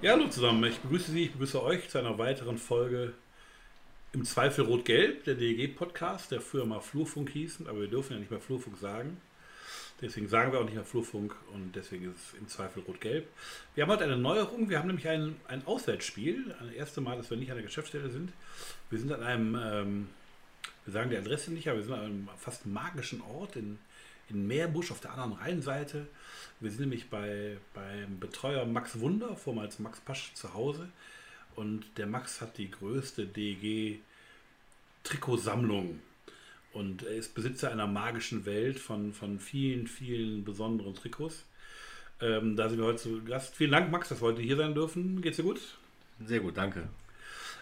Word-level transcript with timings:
Ja, 0.00 0.12
hallo 0.12 0.28
zusammen. 0.28 0.62
Ich 0.62 0.78
begrüße 0.78 1.10
Sie, 1.10 1.24
ich 1.24 1.32
begrüße 1.32 1.60
euch 1.60 1.88
zu 1.88 1.98
einer 1.98 2.16
weiteren 2.18 2.56
Folge 2.56 3.14
im 4.12 4.24
Zweifel 4.24 4.64
Rot-Gelb, 4.64 5.24
der 5.24 5.34
DEG-Podcast, 5.34 6.30
der 6.30 6.40
früher 6.40 6.66
mal 6.66 6.78
Flurfunk 6.78 7.30
hieß, 7.30 7.62
aber 7.66 7.80
wir 7.80 7.88
dürfen 7.88 8.12
ja 8.12 8.20
nicht 8.20 8.30
mehr 8.30 8.38
Flurfunk 8.38 8.78
sagen. 8.78 9.20
Deswegen 10.00 10.28
sagen 10.28 10.52
wir 10.52 10.60
auch 10.60 10.64
nicht 10.64 10.76
mehr 10.76 10.84
Flurfunk 10.84 11.34
und 11.52 11.74
deswegen 11.74 12.04
ist 12.04 12.28
es 12.28 12.38
im 12.38 12.46
Zweifel 12.46 12.84
Rot-Gelb. 12.84 13.26
Wir 13.74 13.82
haben 13.82 13.90
heute 13.90 14.04
eine 14.04 14.16
Neuerung. 14.16 14.70
Wir 14.70 14.78
haben 14.78 14.86
nämlich 14.86 15.08
ein, 15.08 15.34
ein 15.48 15.66
Auswärtsspiel. 15.66 16.54
Das 16.60 16.70
erste 16.74 17.00
Mal, 17.00 17.16
dass 17.16 17.28
wir 17.28 17.36
nicht 17.36 17.50
an 17.50 17.56
der 17.56 17.66
Geschäftsstelle 17.66 18.08
sind. 18.08 18.30
Wir 18.90 19.00
sind 19.00 19.10
an 19.10 19.24
einem, 19.24 19.58
ähm, 19.60 20.08
wir 20.84 20.92
sagen 20.92 21.10
die 21.10 21.16
Adresse 21.16 21.52
nicht, 21.52 21.66
aber 21.66 21.78
wir 21.78 21.84
sind 21.84 21.94
an 21.94 22.04
einem 22.04 22.28
fast 22.36 22.66
magischen 22.66 23.20
Ort 23.20 23.56
in, 23.56 23.80
in 24.30 24.46
Meerbusch 24.46 24.90
auf 24.90 25.00
der 25.00 25.12
anderen 25.12 25.34
Rheinseite. 25.34 26.06
Wir 26.60 26.70
sind 26.70 26.80
nämlich 26.80 27.08
bei, 27.08 27.56
beim 27.74 28.18
Betreuer 28.18 28.64
Max 28.66 28.98
Wunder, 29.00 29.36
vormals 29.36 29.78
Max 29.78 30.00
Pasch, 30.00 30.32
zu 30.34 30.52
Hause. 30.54 30.88
Und 31.56 31.84
der 31.96 32.06
Max 32.06 32.40
hat 32.40 32.56
die 32.58 32.70
größte 32.70 33.26
DEG-Trikotsammlung. 33.26 36.00
Und 36.72 37.02
er 37.02 37.16
ist 37.16 37.34
Besitzer 37.34 37.72
einer 37.72 37.86
magischen 37.86 38.46
Welt 38.46 38.78
von, 38.78 39.12
von 39.12 39.38
vielen, 39.40 39.86
vielen 39.86 40.44
besonderen 40.44 40.94
Trikots. 40.94 41.44
Ähm, 42.20 42.56
da 42.56 42.68
sind 42.68 42.78
wir 42.78 42.86
heute 42.86 43.02
zu 43.02 43.24
Gast. 43.24 43.54
Vielen 43.54 43.72
Dank, 43.72 43.90
Max, 43.90 44.08
dass 44.08 44.20
wir 44.20 44.28
heute 44.28 44.42
hier 44.42 44.56
sein 44.56 44.74
dürfen. 44.74 45.22
Geht's 45.22 45.36
dir 45.36 45.44
gut? 45.44 45.60
Sehr 46.24 46.40
gut, 46.40 46.56
danke. 46.56 46.88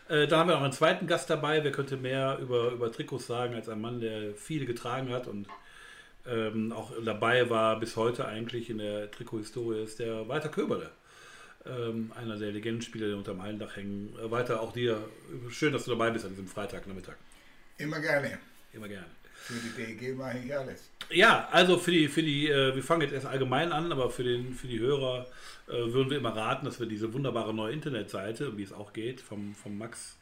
Äh, 0.08 0.26
dann 0.26 0.40
haben 0.40 0.48
wir 0.48 0.56
noch 0.56 0.62
einen 0.62 0.72
zweiten 0.72 1.06
Gast 1.06 1.30
dabei. 1.30 1.62
Wer 1.62 1.72
könnte 1.72 1.96
mehr 1.96 2.38
über, 2.38 2.72
über 2.72 2.90
Trikots 2.90 3.26
sagen 3.26 3.54
als 3.54 3.68
ein 3.68 3.80
Mann, 3.80 4.00
der 4.00 4.34
viele 4.34 4.66
getragen 4.66 5.10
hat 5.10 5.26
und 5.26 5.46
ähm, 6.28 6.72
auch 6.72 6.92
dabei 7.04 7.48
war 7.50 7.78
bis 7.78 7.96
heute 7.96 8.26
eigentlich 8.26 8.70
in 8.70 8.78
der 8.78 9.10
Trikothistorie, 9.10 9.82
ist 9.82 9.98
der 9.98 10.28
Walter 10.28 10.48
Köberle. 10.48 10.90
Ähm, 11.64 12.12
einer 12.14 12.36
der 12.36 12.52
Legendenspieler, 12.52 13.08
die 13.08 13.14
unter 13.14 13.32
dem 13.32 13.42
Hallendach 13.42 13.76
hängen. 13.76 14.14
Äh, 14.18 14.30
Walter, 14.30 14.60
auch 14.60 14.72
dir, 14.72 15.02
schön, 15.50 15.72
dass 15.72 15.84
du 15.84 15.90
dabei 15.90 16.10
bist 16.10 16.24
an 16.24 16.30
diesem 16.30 16.46
Freitagnachmittag. 16.46 17.16
Immer 17.78 18.00
gerne. 18.00 18.38
Immer 18.72 18.88
gerne. 18.88 19.06
Für 19.34 19.54
die 19.54 19.94
DG 19.94 20.14
mache 20.14 20.38
ich 20.44 20.56
alles. 20.56 20.90
Ja, 21.10 21.48
also 21.52 21.78
für 21.78 21.92
die, 21.92 22.08
für 22.08 22.22
die, 22.22 22.48
äh, 22.48 22.74
wir 22.74 22.82
fangen 22.82 23.02
jetzt 23.02 23.12
erst 23.12 23.26
allgemein 23.26 23.72
an, 23.72 23.92
aber 23.92 24.10
für, 24.10 24.24
den, 24.24 24.54
für 24.54 24.66
die 24.66 24.80
Hörer 24.80 25.26
äh, 25.68 25.72
würden 25.72 26.10
wir 26.10 26.18
immer 26.18 26.34
raten, 26.34 26.64
dass 26.64 26.80
wir 26.80 26.86
diese 26.86 27.12
wunderbare 27.12 27.54
neue 27.54 27.72
Internetseite, 27.72 28.56
wie 28.56 28.62
es 28.62 28.72
auch 28.72 28.92
geht, 28.92 29.20
vom, 29.20 29.54
vom 29.54 29.78
Max 29.78 30.16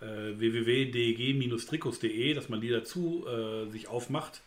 äh, 0.00 0.38
www.deg-trikots.de, 0.38 2.34
dass 2.34 2.48
man 2.48 2.60
die 2.60 2.70
dazu 2.70 3.26
äh, 3.26 3.70
sich 3.70 3.88
aufmacht, 3.88 4.40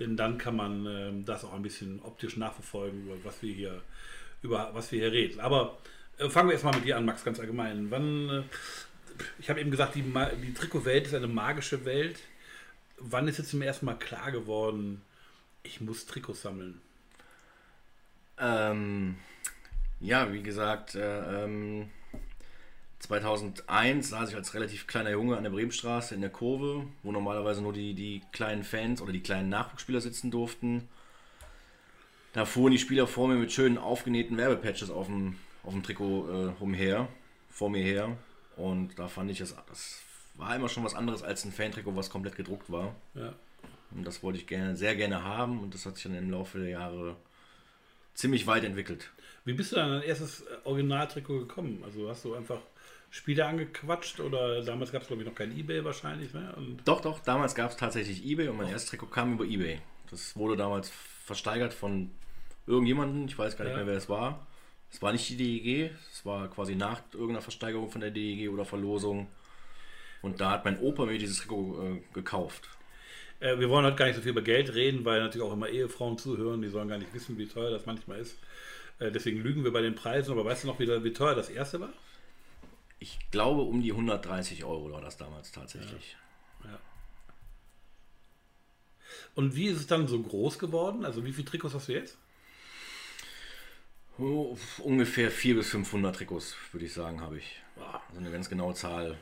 denn 0.00 0.16
dann 0.16 0.38
kann 0.38 0.56
man 0.56 0.86
äh, 0.86 1.12
das 1.24 1.44
auch 1.44 1.52
ein 1.52 1.62
bisschen 1.62 2.00
optisch 2.02 2.36
nachverfolgen, 2.36 3.04
über 3.04 3.16
was 3.22 3.42
wir 3.42 3.54
hier, 3.54 3.82
über 4.42 4.70
was 4.72 4.90
wir 4.90 5.00
hier 5.00 5.12
reden. 5.12 5.38
Aber 5.40 5.78
äh, 6.18 6.28
fangen 6.28 6.48
wir 6.48 6.54
erstmal 6.54 6.74
mit 6.74 6.84
dir 6.86 6.96
an, 6.96 7.04
Max, 7.04 7.22
ganz 7.22 7.38
allgemein. 7.38 7.90
Wann, 7.90 8.28
äh, 8.30 8.42
ich 9.38 9.50
habe 9.50 9.60
eben 9.60 9.70
gesagt, 9.70 9.94
die, 9.94 10.02
Ma- 10.02 10.30
die 10.30 10.54
Trikotwelt 10.54 11.06
ist 11.06 11.14
eine 11.14 11.28
magische 11.28 11.84
Welt. 11.84 12.18
Wann 12.96 13.28
ist 13.28 13.38
jetzt 13.38 13.50
zum 13.50 13.62
ersten 13.62 13.86
Mal 13.86 13.94
klar 13.94 14.32
geworden, 14.32 15.02
ich 15.62 15.80
muss 15.80 16.06
Trikots 16.06 16.42
sammeln? 16.42 16.80
Ähm, 18.38 19.16
ja, 20.00 20.32
wie 20.32 20.42
gesagt, 20.42 20.94
äh, 20.94 21.44
ähm, 21.44 21.90
2001 23.00 24.10
saß 24.10 24.30
ich 24.30 24.36
als 24.36 24.54
relativ 24.54 24.86
kleiner 24.86 25.10
Junge 25.10 25.36
an 25.36 25.42
der 25.42 25.50
Bremenstraße 25.50 26.14
in 26.14 26.20
der 26.20 26.30
Kurve, 26.30 26.86
wo 27.02 27.12
normalerweise 27.12 27.62
nur 27.62 27.72
die, 27.72 27.94
die 27.94 28.22
kleinen 28.30 28.62
Fans 28.62 29.00
oder 29.00 29.12
die 29.12 29.22
kleinen 29.22 29.48
Nachwuchsspieler 29.48 30.00
sitzen 30.00 30.30
durften. 30.30 30.88
Da 32.34 32.44
fuhren 32.44 32.72
die 32.72 32.78
Spieler 32.78 33.06
vor 33.06 33.26
mir 33.26 33.34
mit 33.34 33.52
schönen 33.52 33.78
aufgenähten 33.78 34.36
Werbepatches 34.36 34.90
auf 34.90 35.06
dem, 35.06 35.36
auf 35.64 35.72
dem 35.72 35.82
Trikot 35.82 36.28
äh, 36.28 36.62
umher, 36.62 37.08
vor 37.48 37.70
mir 37.70 37.82
her. 37.82 38.16
Und 38.56 38.98
da 38.98 39.08
fand 39.08 39.30
ich 39.30 39.38
das, 39.38 39.56
das 39.68 40.00
war 40.34 40.54
immer 40.54 40.68
schon 40.68 40.84
was 40.84 40.94
anderes 40.94 41.22
als 41.22 41.44
ein 41.44 41.52
Fantrikot, 41.52 41.96
was 41.96 42.10
komplett 42.10 42.36
gedruckt 42.36 42.70
war. 42.70 42.94
Ja. 43.14 43.32
Und 43.92 44.04
das 44.04 44.22
wollte 44.22 44.38
ich 44.38 44.46
gerne, 44.46 44.76
sehr 44.76 44.94
gerne 44.94 45.24
haben 45.24 45.60
und 45.60 45.74
das 45.74 45.86
hat 45.86 45.94
sich 45.94 46.04
dann 46.04 46.14
im 46.14 46.30
Laufe 46.30 46.58
der 46.58 46.68
Jahre 46.68 47.16
ziemlich 48.14 48.46
weit 48.46 48.64
entwickelt. 48.64 49.10
Wie 49.44 49.54
bist 49.54 49.72
du 49.72 49.76
dann 49.76 49.86
an 49.86 50.00
dein 50.00 50.08
erstes 50.08 50.42
äh, 50.42 50.44
Originaltrikot 50.64 51.40
gekommen? 51.40 51.82
Also 51.84 52.08
hast 52.08 52.24
du 52.24 52.34
einfach 52.34 52.60
Spieler 53.10 53.48
angequatscht 53.48 54.20
oder 54.20 54.62
damals 54.62 54.92
gab 54.92 55.02
es 55.02 55.08
glaube 55.08 55.22
ich 55.22 55.28
noch 55.28 55.34
kein 55.34 55.56
Ebay 55.56 55.84
wahrscheinlich, 55.84 56.32
ne? 56.32 56.52
Und 56.56 56.78
Doch, 56.84 57.00
doch, 57.00 57.18
damals 57.20 57.54
gab 57.54 57.70
es 57.70 57.76
tatsächlich 57.76 58.24
Ebay 58.24 58.48
und 58.48 58.56
mein 58.56 58.68
erstes 58.68 58.90
Trikot 58.90 59.06
kam 59.06 59.32
über 59.34 59.44
Ebay. 59.44 59.80
Das 60.10 60.36
wurde 60.36 60.56
damals 60.56 60.90
versteigert 61.24 61.74
von 61.74 62.10
irgendjemandem, 62.66 63.26
ich 63.26 63.38
weiß 63.38 63.56
gar 63.56 63.64
nicht 63.64 63.72
Ja. 63.72 63.78
mehr, 63.78 63.86
wer 63.88 63.96
es 63.96 64.08
war. 64.08 64.46
Es 64.92 65.00
war 65.02 65.12
nicht 65.12 65.28
die 65.28 65.36
DEG, 65.36 65.90
es 66.12 66.24
war 66.26 66.48
quasi 66.48 66.74
nach 66.74 67.00
irgendeiner 67.12 67.42
Versteigerung 67.42 67.90
von 67.90 68.00
der 68.00 68.10
DEG 68.10 68.48
oder 68.50 68.64
Verlosung. 68.64 69.28
Und 70.22 70.40
da 70.40 70.50
hat 70.52 70.64
mein 70.64 70.78
Opa 70.80 71.06
mir 71.06 71.18
dieses 71.18 71.38
Trikot 71.38 71.82
äh, 71.82 72.02
gekauft. 72.12 72.68
äh, 73.40 73.58
wir 73.58 73.70
wollen 73.70 73.86
heute 73.86 73.96
gar 73.96 74.06
nicht 74.06 74.16
so 74.16 74.22
viel 74.22 74.32
über 74.32 74.42
Geld 74.42 74.74
reden, 74.74 75.04
weil 75.04 75.20
natürlich 75.20 75.46
auch 75.46 75.52
immer 75.52 75.68
Ehefrauen 75.68 76.18
zuhören, 76.18 76.60
die 76.62 76.68
sollen 76.68 76.88
gar 76.88 76.98
nicht 76.98 77.14
wissen, 77.14 77.38
wie 77.38 77.46
teuer 77.46 77.70
das 77.70 77.86
manchmal 77.86 78.18
ist. 78.18 78.36
Äh, 78.98 79.10
deswegen 79.10 79.40
lügen 79.40 79.64
wir 79.64 79.72
bei 79.72 79.80
den 79.82 79.94
Preisen, 79.94 80.32
aber 80.32 80.44
weißt 80.44 80.64
du 80.64 80.68
noch, 80.68 80.78
wie, 80.78 80.88
wie 81.04 81.12
teuer 81.12 81.34
das 81.34 81.48
erste 81.48 81.80
war? 81.80 81.92
Ich 83.00 83.18
glaube, 83.30 83.62
um 83.62 83.82
die 83.82 83.92
130 83.92 84.64
Euro 84.64 84.92
war 84.92 85.00
das 85.00 85.16
damals 85.16 85.50
tatsächlich. 85.50 86.16
Und 89.34 89.56
wie 89.56 89.66
ist 89.66 89.78
es 89.78 89.86
dann 89.86 90.06
so 90.06 90.20
groß 90.20 90.58
geworden? 90.58 91.04
Also 91.04 91.24
wie 91.24 91.32
viele 91.32 91.46
Trikots 91.46 91.74
hast 91.74 91.88
du 91.88 91.92
jetzt? 91.92 92.18
Oh, 94.18 94.56
ungefähr 94.78 95.30
400 95.30 95.64
bis 95.64 95.70
500 95.70 96.16
Trikots, 96.16 96.54
würde 96.72 96.86
ich 96.86 96.92
sagen, 96.92 97.20
habe 97.20 97.38
ich. 97.38 97.62
Boah. 97.74 98.02
Also 98.08 98.20
eine 98.20 98.30
ganz 98.30 98.50
genaue 98.50 98.74
Zahl. 98.74 99.16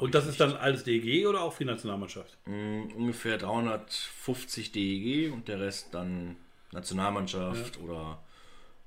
Und 0.00 0.14
das 0.14 0.24
ist 0.24 0.30
nicht. 0.30 0.40
dann 0.40 0.56
alles 0.56 0.84
DG 0.84 1.26
oder 1.26 1.42
auch 1.42 1.52
für 1.52 1.64
die 1.64 1.70
Nationalmannschaft? 1.70 2.36
Mm, 2.44 2.88
ungefähr 2.96 3.38
350 3.38 4.72
DEG 4.72 5.32
und 5.32 5.48
der 5.48 5.60
Rest 5.60 5.94
dann 5.94 6.36
Nationalmannschaft 6.72 7.78
oder 7.78 8.22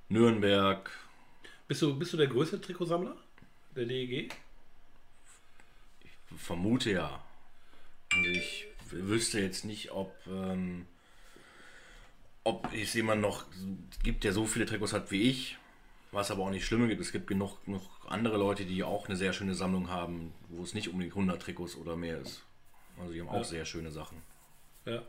Nürnberg. 0.10 0.92
Bist 1.68 1.82
du, 1.82 1.98
bist 1.98 2.14
du 2.14 2.18
der 2.18 2.28
größte 2.28 2.60
Trikotsammler 2.60 3.16
der 3.76 3.86
DEG? 3.86 4.34
Vermute 6.38 6.92
ja. 6.92 7.24
Also 8.12 8.30
ich 8.30 8.68
wüsste 8.92 9.40
jetzt 9.40 9.66
nicht, 9.66 9.92
ob, 9.92 10.16
ähm, 10.28 10.86
ob 12.44 12.72
es 12.74 12.94
jemand 12.94 13.22
noch 13.22 13.46
gibt, 14.04 14.24
der 14.24 14.34
so 14.34 14.46
viele 14.46 14.66
Trikots 14.66 14.94
hat 14.94 15.12
wie 15.12 15.30
ich. 15.30 15.58
Was 16.12 16.32
aber 16.32 16.44
auch 16.44 16.50
nicht 16.50 16.66
schlimm 16.66 16.88
gibt. 16.88 17.02
Es 17.02 17.12
gibt 17.12 17.28
genug, 17.28 17.64
genug 17.66 17.84
andere 18.08 18.38
Leute, 18.38 18.66
die 18.66 18.84
auch 18.84 19.06
eine 19.08 19.16
sehr 19.16 19.32
schöne 19.32 19.54
Sammlung 19.54 19.90
haben, 19.90 20.34
wo 20.48 20.64
es 20.64 20.74
nicht 20.74 20.88
unbedingt 20.88 21.14
100 21.14 21.40
Trikots 21.40 21.76
oder 21.76 21.96
mehr 21.96 22.18
ist. 22.20 22.44
Also 23.00 23.14
die 23.14 23.22
haben 23.22 23.28
Ja. 23.28 23.34
auch 23.34 23.44
sehr 23.46 23.64
schöne 23.66 23.92
Sachen. 23.92 24.20
Ja. 24.86 25.04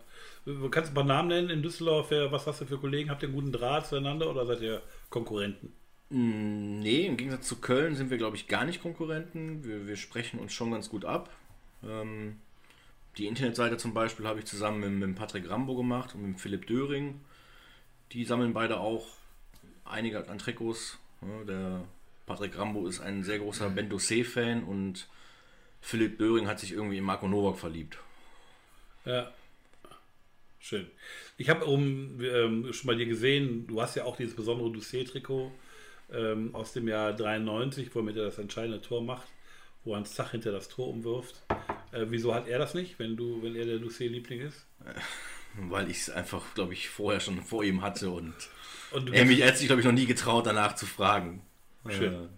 Du 0.44 0.69
kannst 0.69 0.91
ein 0.91 0.94
paar 0.94 1.04
Namen 1.04 1.28
nennen 1.28 1.48
in 1.48 1.62
Düsseldorf. 1.62 2.10
Was 2.10 2.47
hast 2.47 2.60
du 2.60 2.66
für 2.66 2.77
Kollegen? 2.78 3.09
Habt 3.09 3.22
ihr 3.22 3.28
einen 3.28 3.34
guten 3.34 3.53
Draht 3.53 3.87
zueinander 3.87 4.28
oder 4.31 4.44
seid 4.44 4.60
ihr 4.60 4.82
Konkurrenten? 5.09 5.72
Nee, 6.12 7.06
im 7.06 7.16
Gegensatz 7.16 7.47
zu 7.47 7.60
Köln 7.60 7.94
sind 7.94 8.10
wir, 8.10 8.19
glaube 8.19 8.37
ich, 8.37 8.48
gar 8.48 8.65
nicht 8.65 8.82
Konkurrenten. 8.82 9.65
Wir, 9.65 9.87
wir 9.87 9.97
sprechen 9.97 10.41
uns 10.41 10.53
schon 10.53 10.72
ganz 10.72 10.88
gut 10.88 11.04
ab. 11.04 11.31
Ähm, 11.84 12.41
die 13.16 13.26
Internetseite 13.26 13.76
zum 13.76 13.94
Beispiel 13.94 14.26
habe 14.26 14.41
ich 14.41 14.44
zusammen 14.44 14.81
mit, 14.81 15.09
mit 15.09 15.16
Patrick 15.16 15.48
Rambo 15.48 15.76
gemacht 15.76 16.16
und 16.16 16.22
mit 16.26 16.41
Philipp 16.41 16.66
Döring. 16.66 17.21
Die 18.10 18.25
sammeln 18.25 18.53
beide 18.53 18.81
auch 18.81 19.06
einige 19.84 20.28
an 20.28 20.38
Trikots. 20.38 20.98
Ja, 21.22 21.44
der 21.44 21.84
Patrick 22.27 22.59
Rambo 22.59 22.88
ist 22.88 23.00
ein 23.00 23.22
sehr 23.22 23.38
großer 23.38 23.71
Bento 23.71 23.98
C-Fan 23.98 24.65
und 24.65 25.06
Philipp 25.81 26.19
Döring 26.19 26.48
hat 26.48 26.59
sich 26.59 26.72
irgendwie 26.72 26.98
in 26.98 27.04
Marco 27.04 27.28
Novak 27.28 27.59
verliebt. 27.59 27.98
Ja. 29.04 29.33
Schön. 30.59 30.91
Ich 31.39 31.48
habe 31.48 31.65
um, 31.65 32.21
ähm, 32.21 32.72
schon 32.72 32.86
mal 32.89 32.97
dir 32.97 33.07
gesehen, 33.07 33.68
du 33.68 33.80
hast 33.80 33.95
ja 33.95 34.04
auch 34.04 34.16
dieses 34.16 34.34
besondere 34.34 34.72
Doucet-Trikot 34.72 35.53
ähm, 36.12 36.54
aus 36.54 36.72
dem 36.72 36.89
Jahr 36.89 37.12
93, 37.12 37.95
womit 37.95 38.16
er 38.16 38.24
das 38.24 38.39
entscheidende 38.39 38.80
Tor 38.80 39.03
macht, 39.03 39.28
wo 39.84 39.97
Hans 39.97 40.15
Zach 40.15 40.33
hinter 40.33 40.53
das 40.53 40.68
Tor 40.68 40.89
umwirft. 40.89 41.42
Äh, 41.92 42.07
wieso 42.09 42.34
hat 42.34 42.48
er 42.48 42.59
das 42.59 42.74
nicht, 42.74 42.98
wenn 42.98 43.16
du, 43.16 43.42
wenn 43.42 43.57
er 43.57 43.65
der 43.65 43.78
Doucet-Liebling 43.78 44.41
ist? 44.41 44.66
Weil 45.54 45.91
ich 45.91 45.98
es 45.98 46.10
einfach, 46.10 46.54
glaube 46.54 46.74
ich, 46.74 46.89
vorher 46.89 47.21
schon 47.21 47.42
vor 47.42 47.65
ihm 47.65 47.83
hatte 47.83 48.10
und 48.10 48.34
Und 48.92 49.12
er 49.12 49.24
mich 49.24 49.45
sich, 49.57 49.66
glaube 49.66 49.80
ich, 49.80 49.86
noch 49.86 49.92
nie 49.92 50.07
getraut, 50.07 50.47
danach 50.47 50.74
zu 50.74 50.86
fragen. 50.86 51.42
Schön. 51.89 52.15
Äh, 52.15 52.28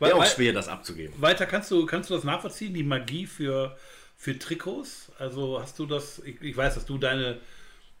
Wäre 0.00 0.16
auch 0.16 0.26
schwer, 0.26 0.52
das 0.52 0.68
abzugeben. 0.68 1.14
Weiter 1.20 1.46
kannst 1.46 1.70
du, 1.70 1.86
kannst 1.86 2.10
du 2.10 2.14
das 2.14 2.24
nachvollziehen, 2.24 2.74
die 2.74 2.82
Magie 2.82 3.26
für, 3.26 3.76
für 4.16 4.38
Trikots? 4.38 5.12
Also 5.18 5.60
hast 5.60 5.78
du 5.78 5.86
das, 5.86 6.20
ich, 6.24 6.40
ich 6.42 6.56
weiß, 6.56 6.74
dass 6.74 6.86
du 6.86 6.98
deine 6.98 7.40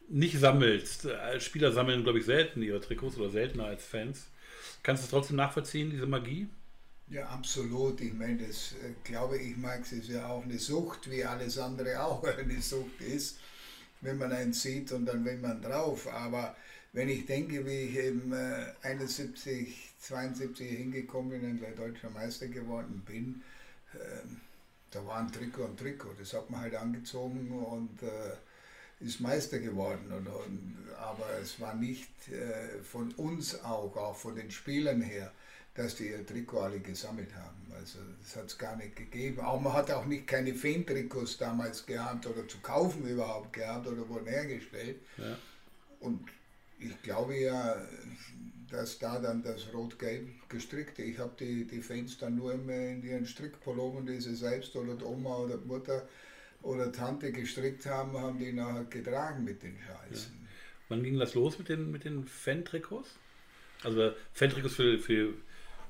nicht 0.08 0.38
sammelst. 0.38 1.06
Äh, 1.06 1.40
Spieler 1.40 1.72
sammeln, 1.72 2.04
glaube 2.04 2.18
ich, 2.18 2.24
selten 2.24 2.62
ihre 2.62 2.80
Trikots 2.80 3.16
oder 3.16 3.30
seltener 3.30 3.66
als 3.66 3.86
Fans. 3.86 4.30
Kannst 4.82 5.02
du 5.02 5.04
es 5.06 5.10
trotzdem 5.10 5.36
nachvollziehen, 5.36 5.90
diese 5.90 6.06
Magie? 6.06 6.48
Ja, 7.08 7.28
absolut. 7.28 8.00
Ich 8.00 8.12
meine, 8.14 8.46
das 8.46 8.72
äh, 8.72 8.92
glaube 9.04 9.38
ich, 9.38 9.56
Max, 9.56 9.92
ist 9.92 10.08
ja 10.08 10.26
auch 10.26 10.42
eine 10.42 10.58
Sucht, 10.58 11.10
wie 11.10 11.24
alles 11.24 11.58
andere 11.58 12.02
auch 12.02 12.24
eine 12.38 12.60
Sucht 12.60 13.00
ist, 13.00 13.38
wenn 14.00 14.18
man 14.18 14.32
einen 14.32 14.52
sieht 14.52 14.92
und 14.92 15.06
dann 15.06 15.24
will 15.24 15.38
man 15.38 15.60
drauf. 15.62 16.08
Aber 16.08 16.56
wenn 16.92 17.08
ich 17.08 17.26
denke, 17.26 17.66
wie 17.66 17.88
ich 17.88 17.96
eben 17.96 18.32
äh, 18.32 18.66
71, 18.82 19.92
72 20.00 20.70
hingekommen 20.70 21.30
bin 21.40 21.50
und 21.50 21.58
gleich 21.58 21.74
deutscher 21.74 22.10
Meister 22.10 22.48
geworden 22.48 23.02
bin, 23.06 23.42
äh, 23.94 24.26
da 24.90 25.04
war 25.06 25.18
ein 25.18 25.32
Trikot 25.32 25.64
und 25.64 25.78
Trikot. 25.78 26.14
Das 26.18 26.32
hat 26.32 26.50
man 26.50 26.60
halt 26.60 26.74
angezogen 26.76 27.50
und 27.50 28.02
äh, 28.02 28.36
ist 29.04 29.20
Meister 29.20 29.58
geworden. 29.58 30.10
Und, 30.10 30.26
und, 30.26 30.76
aber 30.98 31.26
es 31.42 31.60
war 31.60 31.74
nicht 31.74 32.10
äh, 32.28 32.82
von 32.82 33.12
uns 33.12 33.62
auch, 33.62 33.96
auch 33.96 34.16
von 34.16 34.36
den 34.36 34.50
Spielern 34.50 35.02
her, 35.02 35.32
dass 35.74 35.96
die 35.96 36.08
ihr 36.08 36.24
Trikot 36.24 36.60
alle 36.60 36.80
gesammelt 36.80 37.34
haben. 37.34 37.72
Also 37.78 37.98
das 38.22 38.36
hat 38.36 38.46
es 38.46 38.58
gar 38.58 38.76
nicht 38.76 38.96
gegeben. 38.96 39.40
Auch 39.40 39.60
man 39.60 39.72
hat 39.72 39.90
auch 39.90 40.06
nicht 40.06 40.26
keine 40.26 40.54
Fan-Trikots 40.54 41.38
damals 41.38 41.84
gehabt 41.84 42.26
oder 42.26 42.46
zu 42.48 42.58
kaufen 42.58 43.06
überhaupt 43.06 43.52
gehabt 43.52 43.86
oder 43.86 44.08
wurden 44.08 44.28
hergestellt. 44.28 44.96
Ja. 45.18 45.36
Und 46.00 46.28
ich 46.78 47.02
glaube 47.02 47.36
ja, 47.36 47.76
dass 48.70 48.98
da 48.98 49.18
dann 49.18 49.42
das 49.42 49.72
Rot-Gelb 49.72 50.28
gestrickte, 50.48 51.02
ich 51.02 51.18
habe 51.18 51.32
die, 51.38 51.64
die 51.64 51.80
Fans 51.80 52.18
dann 52.18 52.36
nur 52.36 52.52
immer 52.52 52.72
in 52.72 53.04
ihren 53.04 53.26
Strickpullovern, 53.26 54.06
die 54.06 54.20
sie 54.20 54.34
selbst 54.34 54.74
oder 54.76 54.94
die 54.94 55.04
Oma 55.04 55.36
oder 55.38 55.58
die 55.58 55.66
Mutter 55.66 56.08
oder 56.64 56.90
Tante 56.90 57.30
gestrickt 57.32 57.86
haben, 57.86 58.18
haben 58.18 58.38
die 58.38 58.52
nachher 58.52 58.84
getragen 58.84 59.44
mit 59.44 59.62
den 59.62 59.76
Scheißen. 59.78 60.32
Ja. 60.32 60.48
Wann 60.88 61.02
ging 61.02 61.18
das 61.18 61.34
los 61.34 61.58
mit 61.58 61.68
den, 61.68 61.90
mit 61.90 62.04
den 62.04 62.24
Fan-Trikots? 62.24 63.16
Also 63.82 64.12
Fan-Trikots 64.32 64.74
für, 64.74 64.98
für, 64.98 65.34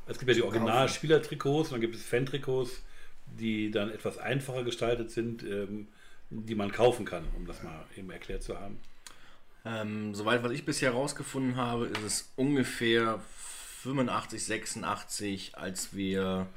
es 0.06 0.18
gibt 0.18 0.28
ja 0.28 0.34
die 0.34 0.42
Original-Spielertrikots 0.42 1.68
und 1.68 1.74
dann 1.74 1.80
gibt 1.80 1.94
es 1.94 2.02
Fan-Trikots, 2.02 2.82
die 3.26 3.70
dann 3.70 3.90
etwas 3.90 4.18
einfacher 4.18 4.64
gestaltet 4.64 5.10
sind, 5.10 5.42
ähm, 5.42 5.88
die 6.30 6.54
man 6.54 6.72
kaufen 6.72 7.04
kann, 7.04 7.24
um 7.36 7.46
das 7.46 7.62
mal 7.62 7.86
eben 7.96 8.10
erklärt 8.10 8.42
zu 8.42 8.58
haben. 8.58 8.78
Ähm, 9.64 10.14
soweit 10.14 10.42
was 10.42 10.52
ich 10.52 10.64
bisher 10.64 10.92
herausgefunden 10.92 11.56
habe, 11.56 11.86
ist 11.86 12.02
es 12.02 12.32
ungefähr 12.36 13.20
85, 13.82 14.44
86, 14.44 15.56
als 15.56 15.94
wir 15.94 16.48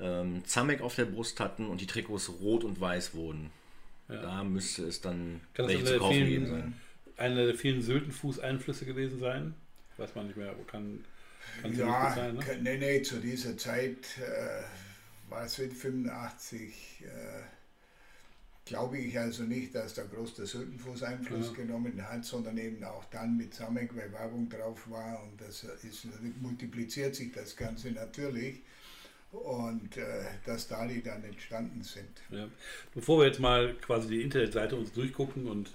ähm, 0.00 0.44
Zamek 0.44 0.80
auf 0.80 0.94
der 0.94 1.04
Brust 1.04 1.40
hatten 1.40 1.66
und 1.66 1.80
die 1.80 1.86
Trikots 1.86 2.30
rot 2.40 2.64
und 2.64 2.80
weiß 2.80 3.14
wurden. 3.14 3.50
Ja. 4.08 4.22
Da 4.22 4.44
müsste 4.44 4.84
es 4.84 5.00
dann 5.00 5.40
Kann 5.54 5.68
welche 5.68 5.84
zu 5.84 5.98
kaufen 5.98 6.14
vielen, 6.14 6.46
sein. 6.46 6.74
Einer 7.16 7.46
der 7.46 7.54
vielen 7.54 7.82
Syltenfuß-Einflüsse 7.82 8.84
gewesen 8.84 9.20
sein. 9.20 9.54
Weiß 9.96 10.14
man 10.14 10.26
nicht 10.26 10.36
mehr, 10.36 10.54
wo 10.58 10.62
kann, 10.64 11.04
kann 11.60 11.76
ja, 11.76 12.14
sein. 12.14 12.36
Ne? 12.36 12.42
Nee, 12.62 12.78
nee, 12.78 13.02
zu 13.02 13.20
dieser 13.20 13.56
Zeit 13.56 14.18
äh, 14.18 15.30
war 15.30 15.44
es 15.44 15.58
mit 15.58 15.72
85. 15.72 17.02
Äh, 17.02 17.06
glaube 18.64 18.98
ich 18.98 19.18
also 19.18 19.42
nicht, 19.42 19.74
dass 19.74 19.94
da 19.94 20.04
groß 20.04 20.34
der 20.34 20.46
Sültenfuß 20.46 21.02
Einfluss 21.02 21.48
ja. 21.48 21.64
genommen 21.64 22.00
hat, 22.08 22.24
sondern 22.24 22.56
eben 22.58 22.82
auch 22.84 23.04
dann 23.06 23.36
mit 23.36 23.54
Samek, 23.54 23.94
weil 23.96 24.12
Werbung 24.12 24.48
drauf 24.48 24.88
war 24.88 25.22
und 25.24 25.40
das 25.40 25.64
ist, 25.64 26.06
multipliziert 26.40 27.14
sich 27.14 27.32
das 27.32 27.56
Ganze 27.56 27.90
natürlich 27.90 28.62
und 29.32 29.96
äh, 29.96 30.24
dass 30.44 30.68
da 30.68 30.86
die 30.86 31.02
dann 31.02 31.24
entstanden 31.24 31.82
sind. 31.82 32.20
Ja. 32.30 32.48
Bevor 32.94 33.20
wir 33.20 33.26
jetzt 33.26 33.40
mal 33.40 33.74
quasi 33.74 34.08
die 34.08 34.22
Internetseite 34.22 34.76
uns 34.76 34.92
durchgucken 34.92 35.46
und 35.46 35.70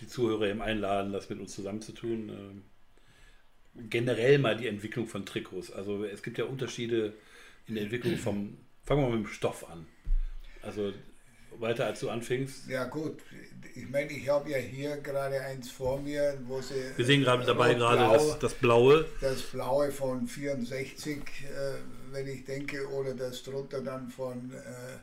die 0.00 0.06
Zuhörer 0.06 0.48
eben 0.48 0.62
einladen, 0.62 1.12
das 1.12 1.28
mit 1.28 1.38
uns 1.38 1.54
zusammenzutun, 1.54 2.28
äh, 2.30 3.82
generell 3.90 4.38
mal 4.38 4.56
die 4.56 4.68
Entwicklung 4.68 5.06
von 5.06 5.26
Trikots. 5.26 5.70
Also 5.70 6.04
es 6.04 6.22
gibt 6.22 6.38
ja 6.38 6.46
Unterschiede 6.46 7.12
in 7.66 7.74
der 7.74 7.84
Entwicklung 7.84 8.16
vom, 8.16 8.56
fangen 8.84 9.02
wir 9.02 9.08
mal 9.08 9.16
mit 9.18 9.26
dem 9.26 9.32
Stoff 9.32 9.68
an. 9.68 9.86
Also 10.62 10.92
weiter 11.58 11.86
als 11.86 12.00
du 12.00 12.10
anfingst? 12.10 12.68
Ja 12.68 12.84
gut, 12.84 13.18
ich 13.74 13.88
meine, 13.88 14.10
ich 14.12 14.28
habe 14.28 14.50
ja 14.50 14.58
hier 14.58 14.96
gerade 14.98 15.40
eins 15.40 15.70
vor 15.70 16.00
mir, 16.00 16.38
wo 16.46 16.60
sie... 16.60 16.74
Wir 16.96 17.04
sehen 17.04 17.22
gerade 17.22 17.44
dabei 17.44 17.74
gerade 17.74 18.12
das, 18.12 18.38
das 18.38 18.54
Blaue. 18.54 19.06
Das 19.20 19.42
Blaue 19.42 19.90
von 19.90 20.26
64, 20.26 21.18
äh, 21.18 21.18
wenn 22.12 22.26
ich 22.26 22.44
denke, 22.44 22.88
oder 22.90 23.14
das 23.14 23.42
drunter 23.42 23.80
dann 23.80 24.08
von 24.08 24.52
äh, 24.52 24.98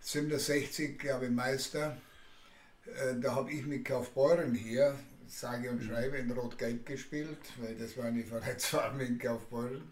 67, 0.00 0.98
glaube 0.98 1.26
ich, 1.26 1.30
Meister. 1.30 1.96
Äh, 2.86 3.20
da 3.20 3.34
habe 3.34 3.52
ich 3.52 3.64
mit 3.64 3.84
Kaufbeuren 3.84 4.54
hier, 4.54 4.98
sage 5.28 5.70
und 5.70 5.82
schreibe, 5.82 6.16
in 6.16 6.30
Rot-Gelb 6.30 6.84
gespielt, 6.86 7.38
weil 7.58 7.76
das 7.76 7.96
waren 7.96 8.14
die 8.14 8.22
Vereinsfarben 8.24 9.00
in 9.00 9.18
Kaufbeuren. 9.18 9.82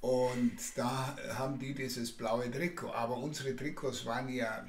Und 0.00 0.56
da 0.76 1.16
haben 1.34 1.58
die 1.58 1.74
dieses 1.74 2.12
blaue 2.12 2.50
Trikot. 2.50 2.92
Aber 2.92 3.16
unsere 3.16 3.54
Trikots 3.56 4.06
waren 4.06 4.28
ja 4.28 4.66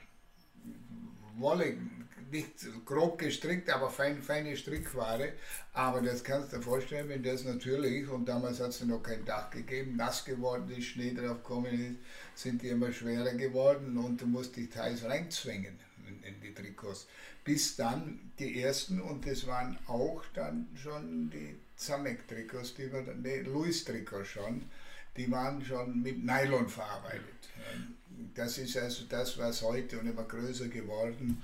Wolle, 1.37 1.77
nicht 2.31 2.85
grob 2.85 3.17
gestrickt, 3.17 3.69
aber 3.69 3.89
fein, 3.89 4.21
feine 4.21 4.55
Strickware. 4.55 5.33
Aber 5.73 6.01
das 6.01 6.23
kannst 6.23 6.51
du 6.51 6.57
dir 6.57 6.63
vorstellen, 6.63 7.09
wenn 7.09 7.23
das 7.23 7.43
natürlich, 7.43 8.07
und 8.09 8.25
damals 8.25 8.59
hat 8.59 8.69
es 8.69 8.83
noch 8.83 9.01
kein 9.01 9.25
Dach 9.25 9.49
gegeben, 9.49 9.95
nass 9.95 10.25
geworden 10.25 10.69
ist, 10.69 10.85
Schnee 10.85 11.13
drauf 11.13 11.43
gekommen 11.43 11.97
ist, 12.35 12.41
sind 12.41 12.61
die 12.61 12.69
immer 12.69 12.91
schwerer 12.91 13.33
geworden 13.33 13.97
und 13.97 14.21
du 14.21 14.25
musst 14.25 14.55
dich 14.55 14.69
teils 14.69 15.03
reinzwängen 15.03 15.79
in, 16.07 16.23
in 16.23 16.41
die 16.41 16.53
Trikots. 16.53 17.07
Bis 17.43 17.75
dann 17.75 18.31
die 18.39 18.61
ersten, 18.61 19.01
und 19.01 19.25
das 19.25 19.47
waren 19.47 19.77
auch 19.87 20.23
dann 20.33 20.67
schon 20.75 21.29
die 21.29 21.55
Zamek-Trikots, 21.75 22.75
die 22.75 22.91
wir, 22.91 23.01
nee, 23.01 23.39
Louis-Trikots 23.41 24.29
schon, 24.29 24.69
die 25.17 25.31
waren 25.31 25.63
schon 25.63 26.01
mit 26.01 26.23
Nylon 26.23 26.69
verarbeitet 26.69 27.49
das 28.35 28.57
ist 28.57 28.77
also 28.77 29.05
das, 29.07 29.37
was 29.37 29.61
heute 29.61 29.99
und 29.99 30.07
immer 30.07 30.23
größer 30.23 30.67
geworden. 30.67 31.41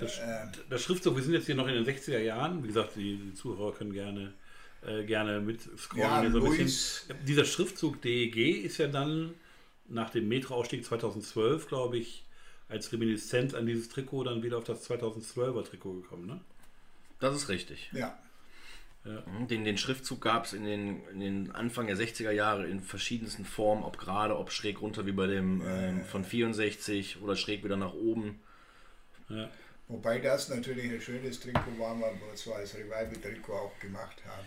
Das, 0.00 0.18
äh, 0.18 0.46
das 0.68 0.82
Schriftzug, 0.82 1.16
wir 1.16 1.22
sind 1.22 1.34
jetzt 1.34 1.46
hier 1.46 1.54
noch 1.54 1.68
in 1.68 1.74
den 1.74 1.84
60er 1.84 2.18
Jahren. 2.18 2.62
Wie 2.62 2.68
gesagt, 2.68 2.96
die, 2.96 3.16
die 3.16 3.34
Zuhörer 3.34 3.72
können 3.72 3.92
gerne, 3.92 4.32
äh, 4.86 5.04
gerne 5.04 5.40
mit 5.40 5.62
scrollen. 5.78 6.24
Ja, 6.24 6.30
so 6.30 7.14
Dieser 7.26 7.44
Schriftzug 7.44 8.00
DEG 8.02 8.64
ist 8.64 8.78
ja 8.78 8.88
dann 8.88 9.34
nach 9.88 10.10
dem 10.10 10.28
Metro-Ausstieg 10.28 10.84
2012, 10.84 11.68
glaube 11.68 11.98
ich, 11.98 12.24
als 12.68 12.92
Reminiszenz 12.92 13.54
an 13.54 13.66
dieses 13.66 13.88
Trikot 13.88 14.24
dann 14.24 14.42
wieder 14.42 14.58
auf 14.58 14.64
das 14.64 14.88
2012er 14.88 15.64
Trikot 15.64 15.94
gekommen, 15.94 16.26
ne? 16.26 16.40
Das 17.18 17.34
ist 17.34 17.48
richtig. 17.48 17.90
Ja. 17.92 18.18
Ja. 19.04 19.22
Mhm, 19.26 19.48
den, 19.48 19.64
den 19.64 19.78
Schriftzug 19.78 20.20
gab 20.20 20.44
es 20.44 20.52
in 20.52 20.64
den, 20.64 21.06
in 21.08 21.20
den 21.20 21.50
Anfang 21.52 21.86
der 21.86 21.96
60er 21.96 22.30
Jahre 22.30 22.66
in 22.66 22.80
verschiedensten 22.80 23.44
Formen, 23.44 23.82
ob 23.82 23.98
gerade, 23.98 24.38
ob 24.38 24.52
schräg 24.52 24.80
runter 24.82 25.06
wie 25.06 25.12
bei 25.12 25.26
dem 25.26 25.62
ähm, 25.64 26.04
von 26.04 26.24
64 26.24 27.22
oder 27.22 27.34
schräg 27.34 27.64
wieder 27.64 27.76
nach 27.76 27.94
oben. 27.94 28.40
Ja. 29.28 29.48
Wobei 29.90 30.20
das 30.20 30.48
natürlich 30.48 30.90
ein 30.90 31.00
schönes 31.00 31.40
Trikot 31.40 31.78
war, 31.78 32.00
was 32.30 32.46
wir 32.46 32.54
als 32.54 32.74
Revival-Trikot 32.76 33.52
auch 33.52 33.78
gemacht 33.80 34.22
haben. 34.24 34.46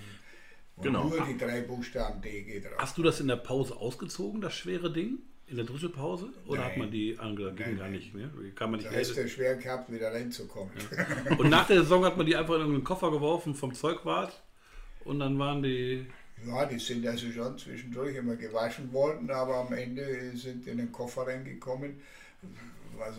Wo 0.77 0.83
genau. 0.83 1.03
nur 1.09 1.25
die 1.25 1.37
drei 1.37 1.61
Buchstaben 1.61 2.21
DG 2.21 2.61
drauf. 2.61 2.77
Hast 2.77 2.97
du 2.97 3.03
das 3.03 3.19
in 3.19 3.27
der 3.27 3.35
Pause 3.35 3.75
ausgezogen, 3.75 4.41
das 4.41 4.55
schwere 4.55 4.91
Ding? 4.91 5.19
In 5.45 5.57
der 5.57 5.65
Drittelpause? 5.65 6.29
Oder 6.47 6.61
nein. 6.61 6.71
hat 6.71 6.77
man 6.77 6.91
die 6.91 7.19
angesagt? 7.19 7.57
Ging 7.57 7.77
gar 7.77 7.89
nicht 7.89 8.13
mehr. 8.13 8.29
Kann 8.55 8.71
man 8.71 8.79
nicht 8.79 8.91
da 8.91 8.97
ist 8.97 9.15
der 9.17 9.27
schwer 9.27 9.57
gehabt, 9.57 9.91
wieder 9.91 10.13
reinzukommen. 10.13 10.71
Ja. 11.29 11.35
Und 11.37 11.49
nach 11.49 11.67
der 11.67 11.81
Saison 11.81 12.05
hat 12.05 12.15
man 12.15 12.25
die 12.25 12.35
einfach 12.37 12.55
in 12.55 12.61
einen 12.61 12.83
Koffer 12.83 13.11
geworfen 13.11 13.53
vom 13.53 13.73
Zeugwart 13.73 14.41
und 15.03 15.19
dann 15.19 15.37
waren 15.37 15.61
die. 15.61 16.05
Ja, 16.47 16.65
die 16.65 16.79
sind 16.79 17.05
also 17.05 17.29
schon 17.29 17.57
zwischendurch 17.57 18.15
immer 18.15 18.37
gewaschen 18.37 18.91
worden, 18.93 19.29
aber 19.29 19.57
am 19.57 19.73
Ende 19.73 20.31
sind 20.35 20.65
in 20.65 20.77
den 20.77 20.91
Koffer 20.91 21.27
reingekommen. 21.27 22.01
Was 22.97 23.17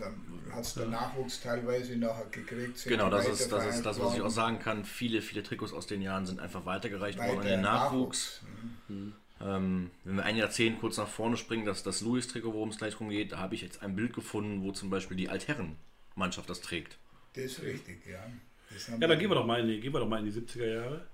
hat 0.55 0.63
es 0.63 0.73
der 0.73 0.87
Nachwuchs 0.87 1.41
teilweise 1.41 1.97
nachher 1.97 2.25
gekriegt. 2.31 2.83
Genau, 2.85 3.09
das 3.09 3.27
ist, 3.27 3.51
das 3.51 3.65
ist 3.65 3.85
das, 3.85 3.99
was 3.99 4.15
ich 4.15 4.21
auch 4.21 4.29
sagen 4.29 4.59
kann. 4.59 4.85
Viele, 4.85 5.21
viele 5.21 5.43
Trikots 5.43 5.73
aus 5.73 5.87
den 5.87 6.01
Jahren 6.01 6.25
sind 6.25 6.39
einfach 6.39 6.65
weitergereicht 6.65 7.19
Weiter 7.19 7.33
worden 7.33 7.41
an 7.41 7.47
den 7.47 7.61
Nachwuchs. 7.61 8.41
Nachwuchs. 8.41 8.87
Mhm. 8.87 9.13
Ähm, 9.41 9.91
wenn 10.05 10.15
wir 10.15 10.23
ein 10.23 10.37
Jahrzehnt 10.37 10.79
kurz 10.79 10.97
nach 10.97 11.07
vorne 11.07 11.35
springen, 11.35 11.65
dass 11.65 11.83
das 11.83 12.01
Louis-Trikot, 12.01 12.53
worum 12.53 12.69
es 12.69 12.77
gleich 12.77 12.95
drum 12.95 13.09
geht, 13.09 13.33
da 13.33 13.39
habe 13.39 13.55
ich 13.55 13.61
jetzt 13.61 13.83
ein 13.83 13.95
Bild 13.95 14.13
gefunden, 14.13 14.63
wo 14.63 14.71
zum 14.71 14.89
Beispiel 14.89 15.17
die 15.17 15.29
Altherren-Mannschaft 15.29 16.49
das 16.49 16.61
trägt. 16.61 16.97
Das 17.33 17.43
ist 17.43 17.61
richtig, 17.61 18.05
ja. 18.05 18.23
Ja, 18.99 19.07
dann 19.07 19.19
gehen 19.19 19.29
wir, 19.29 19.35
doch 19.35 19.45
mal 19.45 19.59
in 19.59 19.67
die, 19.67 19.79
gehen 19.79 19.93
wir 19.93 19.99
doch 19.99 20.07
mal 20.07 20.19
in 20.19 20.25
die 20.25 20.31
70er 20.31 20.65
Jahre. 20.65 21.07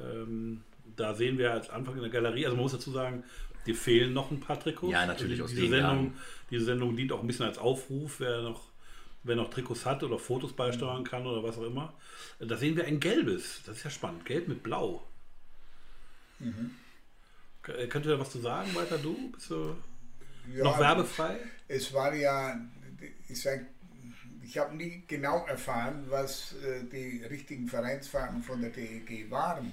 Ähm, 0.00 0.62
da 0.96 1.14
sehen 1.14 1.38
wir 1.38 1.52
als 1.52 1.70
Anfang 1.70 1.96
in 1.96 2.02
der 2.02 2.10
Galerie, 2.10 2.46
also 2.46 2.56
man 2.56 2.62
muss 2.62 2.72
dazu 2.72 2.90
sagen, 2.90 3.24
dir 3.66 3.74
fehlen 3.74 4.12
noch 4.12 4.30
ein 4.30 4.40
paar 4.40 4.58
Trikots. 4.60 4.92
Ja, 4.92 5.06
natürlich 5.06 5.40
also 5.40 5.54
diese 5.54 5.68
Sendung, 5.68 6.14
Diese 6.50 6.64
Sendung 6.64 6.96
dient 6.96 7.12
auch 7.12 7.20
ein 7.20 7.26
bisschen 7.26 7.46
als 7.46 7.58
Aufruf, 7.58 8.20
wer 8.20 8.42
noch, 8.42 8.68
wer 9.22 9.36
noch 9.36 9.50
Trikots 9.50 9.86
hat 9.86 10.02
oder 10.02 10.18
Fotos 10.18 10.52
beisteuern 10.52 11.00
mhm. 11.00 11.04
kann 11.04 11.26
oder 11.26 11.42
was 11.42 11.58
auch 11.58 11.64
immer. 11.64 11.94
Da 12.38 12.56
sehen 12.56 12.76
wir 12.76 12.84
ein 12.84 13.00
gelbes, 13.00 13.62
das 13.64 13.78
ist 13.78 13.84
ja 13.84 13.90
spannend, 13.90 14.24
gelb 14.24 14.48
mit 14.48 14.62
blau. 14.62 15.06
Mhm. 16.38 16.70
Könnt 17.62 18.04
ihr 18.04 18.12
da 18.12 18.20
was 18.20 18.30
zu 18.30 18.40
sagen 18.40 18.74
weiter, 18.74 18.98
du? 18.98 19.32
Bist 19.32 19.50
du 19.50 19.74
ja, 20.54 20.64
noch 20.64 20.78
werbefrei? 20.78 21.38
Es 21.66 21.92
war 21.94 22.14
ja, 22.14 22.60
ich 23.28 23.40
sag, 23.40 23.64
ich 24.42 24.58
habe 24.58 24.76
nie 24.76 25.02
genau 25.06 25.46
erfahren, 25.46 26.04
was 26.08 26.54
äh, 26.62 26.84
die 26.84 27.24
richtigen 27.24 27.66
Vereinsfarben 27.66 28.42
von 28.42 28.60
der 28.60 28.70
DEG 28.70 29.30
waren. 29.30 29.72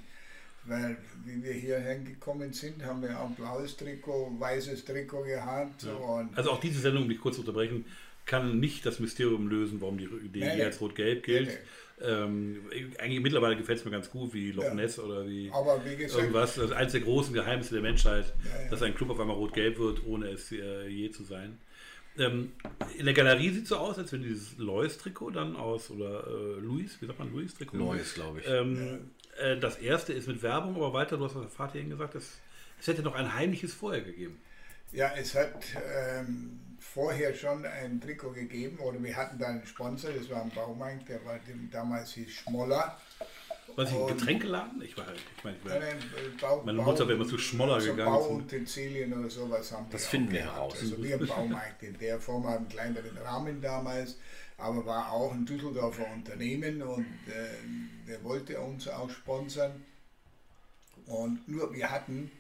Weil, 0.66 0.96
wie 1.26 1.44
wir 1.44 1.54
hier 1.54 1.80
hingekommen 1.80 2.54
sind, 2.54 2.86
haben 2.86 3.02
wir 3.02 3.20
auch 3.20 3.30
ein 3.30 3.36
blaues 3.36 3.76
Trikot, 3.78 4.36
weißes 4.40 4.86
Trikot 4.86 5.24
gehabt. 5.24 5.84
Ja. 5.84 6.30
also 6.36 6.52
auch 6.52 6.60
diese 6.60 6.80
Sendung, 6.80 7.04
um 7.04 7.08
mich 7.08 7.20
kurz 7.20 7.36
zu 7.36 7.42
unterbrechen, 7.42 7.86
kann 8.28 8.60
nicht 8.60 8.86
das 8.86 9.00
Mysterium 9.00 9.48
lösen, 9.50 9.82
warum 9.82 9.98
die 9.98 10.06
DEG 10.06 10.36
Nee, 10.36 10.56
nee. 10.58 10.64
als 10.64 10.80
rot-gelb 10.80 11.24
gilt. 11.24 11.48
Nee, 11.48 12.08
Ähm, 12.08 12.62
eigentlich 13.00 13.22
mittlerweile 13.22 13.56
gefällt 13.58 13.78
es 13.80 13.86
mir 13.86 13.92
ganz 13.92 14.10
gut, 14.10 14.34
wie 14.34 14.52
Loch 14.52 14.64
Ja. 14.64 14.74
Ness 14.74 14.98
oder 15.00 15.28
wie 15.28 15.52
Aber 15.54 15.84
wie 15.86 15.96
gesagt, 15.96 16.20
irgendwas. 16.22 16.56
Das 16.56 16.66
ist 16.66 16.72
eines 16.72 16.92
der 16.94 17.02
großen 17.02 17.34
Geheimnisse 17.34 17.74
der 17.76 17.84
Menschheit, 17.84 18.26
Ja, 18.44 18.64
ja. 18.64 18.70
dass 18.70 18.82
ein 18.84 18.96
Club 18.96 19.10
auf 19.12 19.20
einmal 19.20 19.36
rot-gelb 19.36 19.78
wird, 19.80 20.04
ohne 20.06 20.28
es 20.30 20.52
äh, 20.52 20.88
je 20.88 21.10
zu 21.12 21.24
sein. 21.24 21.58
Ähm, 22.18 22.52
in 22.98 23.06
der 23.06 23.14
Galerie 23.14 23.50
sieht 23.52 23.64
es 23.64 23.70
so 23.70 23.78
aus, 23.78 23.98
als 23.98 24.12
wenn 24.14 24.22
dieses 24.24 24.58
Lois-Trikot 24.58 25.30
dann 25.32 25.56
aus, 25.56 25.90
oder 25.92 26.26
äh, 26.28 26.60
Louis, 26.60 26.98
wie 27.02 27.06
sagt 27.06 27.20
man, 27.20 27.32
Louis-Trikot? 27.32 27.78
Neues, 27.78 28.14
glaube 28.16 28.40
ich. 28.42 28.48
Ähm, 28.50 29.12
äh, 29.40 29.58
das 29.58 29.78
erste 29.78 30.14
ist 30.14 30.28
mit 30.28 30.42
Werbung, 30.42 30.76
aber 30.76 30.94
weiter, 30.94 31.18
du 31.18 31.26
hast 31.26 31.36
was 31.36 31.54
Vater 31.54 31.76
eben 31.76 31.90
gesagt, 31.90 32.16
es, 32.16 32.40
es 32.80 32.88
hätte 32.88 33.02
noch 33.02 33.16
ein 33.16 33.34
heimliches 33.34 33.74
vorher 33.74 34.02
gegeben. 34.02 34.42
Ja, 34.92 35.12
es 35.18 35.36
hat 35.36 35.54
ähm, 35.96 36.60
vorher 36.80 37.34
schon 37.34 37.66
ein 37.66 38.02
Trikot 38.02 38.32
gegeben 38.32 38.80
oder 38.80 39.02
wir 39.02 39.16
hatten 39.16 39.40
da 39.40 39.48
einen 39.48 39.66
Sponsor, 39.66 40.12
das 40.12 40.30
war 40.30 40.42
ein 40.42 40.50
Baumarkt, 40.50 41.08
der 41.08 41.24
war 41.26 41.40
dem, 41.40 41.70
damals 41.72 42.14
hieß 42.14 42.30
Schmoller. 42.30 42.98
Was 43.76 43.90
ich, 43.90 43.98
ein 43.98 44.08
Getränkeladen? 44.08 44.82
Ich 44.82 44.98
war, 44.98 45.06
ich 45.14 45.44
meine, 45.46 45.58
ich 45.58 45.70
war, 45.70 45.80
nein, 45.80 45.98
äh, 45.98 46.42
Bau, 46.42 46.62
Meine 46.66 46.82
Mutter 46.82 47.08
wäre 47.08 47.14
immer 47.14 47.28
zu 47.28 47.38
Schmoller 47.38 47.80
so 47.80 47.92
gegangen 47.92 48.12
Bauutensilien 48.12 49.14
oder 49.14 49.30
sowas 49.30 49.72
haben 49.72 49.86
Das 49.92 50.06
auch 50.06 50.10
finden 50.10 50.32
wir 50.32 50.42
heraus. 50.42 50.76
Also 50.82 51.02
wie 51.02 51.14
ein 51.14 51.26
Baumarkt 51.26 51.84
in 51.84 51.98
der 51.98 52.20
Form, 52.20 52.48
hat 52.48 52.58
einen 52.58 52.68
kleineren 52.68 53.18
Rahmen 53.18 53.62
damals, 53.62 54.18
aber 54.62 54.86
war 54.86 55.12
auch 55.12 55.34
ein 55.34 55.46
Düsseldorfer 55.46 56.06
Unternehmen 56.14 56.82
und 56.82 57.06
äh, 57.28 58.08
der 58.08 58.24
wollte 58.24 58.60
uns 58.60 58.88
auch 58.88 59.10
sponsern. 59.10 59.84
Und 61.08 61.48
nur 61.48 61.74
wir 61.74 61.90
hatten, 61.90 62.32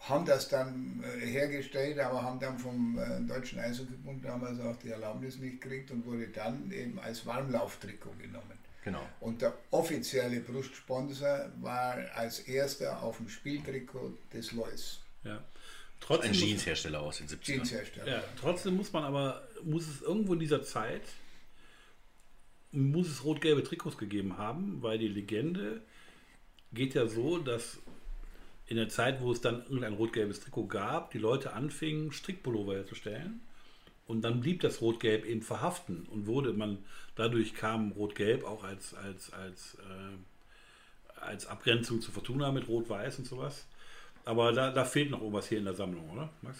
haben 0.00 0.24
das 0.24 0.48
dann 0.48 1.04
äh, 1.04 1.26
hergestellt, 1.26 1.98
aber 1.98 2.22
haben 2.22 2.40
dann 2.40 2.58
vom 2.58 2.98
äh, 2.98 3.20
Deutschen 3.26 3.58
Eishockeybund 3.58 4.24
damals 4.24 4.60
auch 4.60 4.76
die 4.76 4.90
Erlaubnis 4.90 5.38
nicht 5.38 5.60
gekriegt 5.60 5.90
und 5.90 6.04
wurde 6.06 6.28
dann 6.28 6.70
eben 6.70 6.98
als 6.98 7.26
Warmlauftrikot 7.26 8.14
genommen. 8.18 8.58
Genau. 8.84 9.04
Und 9.20 9.42
der 9.42 9.52
offizielle 9.70 10.40
Brustsponsor 10.40 11.50
war 11.60 11.98
als 12.14 12.40
erster 12.40 13.02
auf 13.02 13.18
dem 13.18 13.28
Spieltrikot 13.28 14.16
des 14.32 14.52
Lois, 14.52 15.00
ja. 15.24 15.36
Ein 15.36 15.44
Trotzdem, 16.00 16.30
muss, 16.30 16.40
Jeanshersteller 16.40 17.00
aus 17.00 17.18
den 17.18 17.26
70ern. 17.26 17.44
Jeanshersteller. 17.44 18.08
ja, 18.08 18.24
trotzdem 18.40 18.76
muss 18.76 18.92
man 18.92 19.02
aber, 19.02 19.48
muss 19.64 19.88
es 19.88 20.00
irgendwo 20.00 20.34
in 20.34 20.38
dieser 20.38 20.62
Zeit, 20.62 21.02
muss 22.72 23.08
es 23.08 23.24
rot-gelbe 23.24 23.62
Trikots 23.62 23.96
gegeben 23.96 24.38
haben, 24.38 24.82
weil 24.82 24.98
die 24.98 25.08
Legende 25.08 25.82
geht 26.72 26.94
ja 26.94 27.06
so, 27.06 27.38
dass 27.38 27.78
in 28.66 28.76
der 28.76 28.90
Zeit, 28.90 29.22
wo 29.22 29.32
es 29.32 29.40
dann 29.40 29.62
irgendein 29.62 29.94
rot-gelbes 29.94 30.40
Trikot 30.40 30.66
gab, 30.66 31.10
die 31.12 31.18
Leute 31.18 31.54
anfingen, 31.54 32.12
Strickpullover 32.12 32.74
herzustellen. 32.74 33.40
Und 34.06 34.22
dann 34.22 34.40
blieb 34.40 34.60
das 34.60 34.80
Rot-Gelb 34.80 35.26
eben 35.26 35.42
verhaften 35.42 36.06
und 36.10 36.26
wurde 36.26 36.52
man, 36.52 36.78
dadurch 37.14 37.54
kam 37.54 37.92
Rot-Gelb 37.92 38.44
auch 38.44 38.64
als, 38.64 38.94
als, 38.94 39.32
als, 39.32 39.76
äh, 39.76 41.20
als 41.20 41.46
Abgrenzung 41.46 42.00
zu 42.00 42.10
Fortuna 42.10 42.50
mit 42.52 42.68
Rot-Weiß 42.68 43.18
und 43.18 43.26
sowas. 43.26 43.66
Aber 44.24 44.52
da, 44.52 44.70
da 44.70 44.84
fehlt 44.84 45.10
noch 45.10 45.20
irgendwas 45.20 45.48
hier 45.48 45.58
in 45.58 45.64
der 45.64 45.74
Sammlung, 45.74 46.08
oder, 46.10 46.30
Max? 46.42 46.58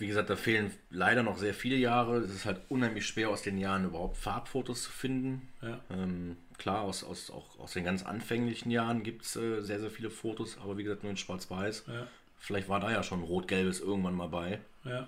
Wie 0.00 0.06
gesagt, 0.06 0.30
da 0.30 0.36
fehlen 0.36 0.72
leider 0.90 1.22
noch 1.22 1.36
sehr 1.36 1.52
viele 1.52 1.76
Jahre. 1.76 2.16
Es 2.18 2.30
ist 2.34 2.46
halt 2.46 2.60
unheimlich 2.70 3.06
schwer, 3.06 3.28
aus 3.28 3.42
den 3.42 3.58
Jahren 3.58 3.84
überhaupt 3.84 4.16
Farbfotos 4.16 4.84
zu 4.84 4.90
finden. 4.90 5.48
Ja. 5.60 5.78
Ähm, 5.90 6.36
klar, 6.56 6.80
aus, 6.80 7.04
aus, 7.04 7.30
auch 7.30 7.58
aus 7.58 7.74
den 7.74 7.84
ganz 7.84 8.02
anfänglichen 8.04 8.70
Jahren 8.70 9.02
gibt 9.02 9.26
es 9.26 9.36
äh, 9.36 9.60
sehr, 9.60 9.78
sehr 9.78 9.90
viele 9.90 10.10
Fotos, 10.10 10.56
aber 10.58 10.78
wie 10.78 10.84
gesagt, 10.84 11.02
nur 11.02 11.10
in 11.10 11.18
Schwarz-Weiß. 11.18 11.84
Ja, 11.86 12.08
Vielleicht 12.38 12.70
war 12.70 12.80
da 12.80 12.90
ja 12.90 13.02
schon 13.02 13.22
Rot-Gelbes 13.22 13.80
irgendwann 13.80 14.14
mal 14.14 14.28
bei. 14.28 14.60
ja, 14.84 15.06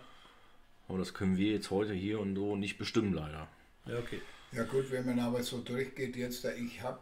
Aber 0.88 0.98
das 0.98 1.14
können 1.14 1.38
wir 1.38 1.52
jetzt 1.52 1.70
heute 1.70 1.94
hier 1.94 2.20
und 2.20 2.36
so 2.36 2.56
nicht 2.56 2.76
bestimmen, 2.76 3.14
leider. 3.14 3.48
ja, 3.86 3.98
okay. 3.98 4.20
Ja 4.52 4.64
gut, 4.64 4.90
wenn 4.90 5.06
man 5.06 5.18
aber 5.18 5.42
so 5.42 5.62
durchgeht 5.62 6.14
jetzt, 6.16 6.44
da 6.44 6.52
ich 6.52 6.82
habe, 6.82 6.98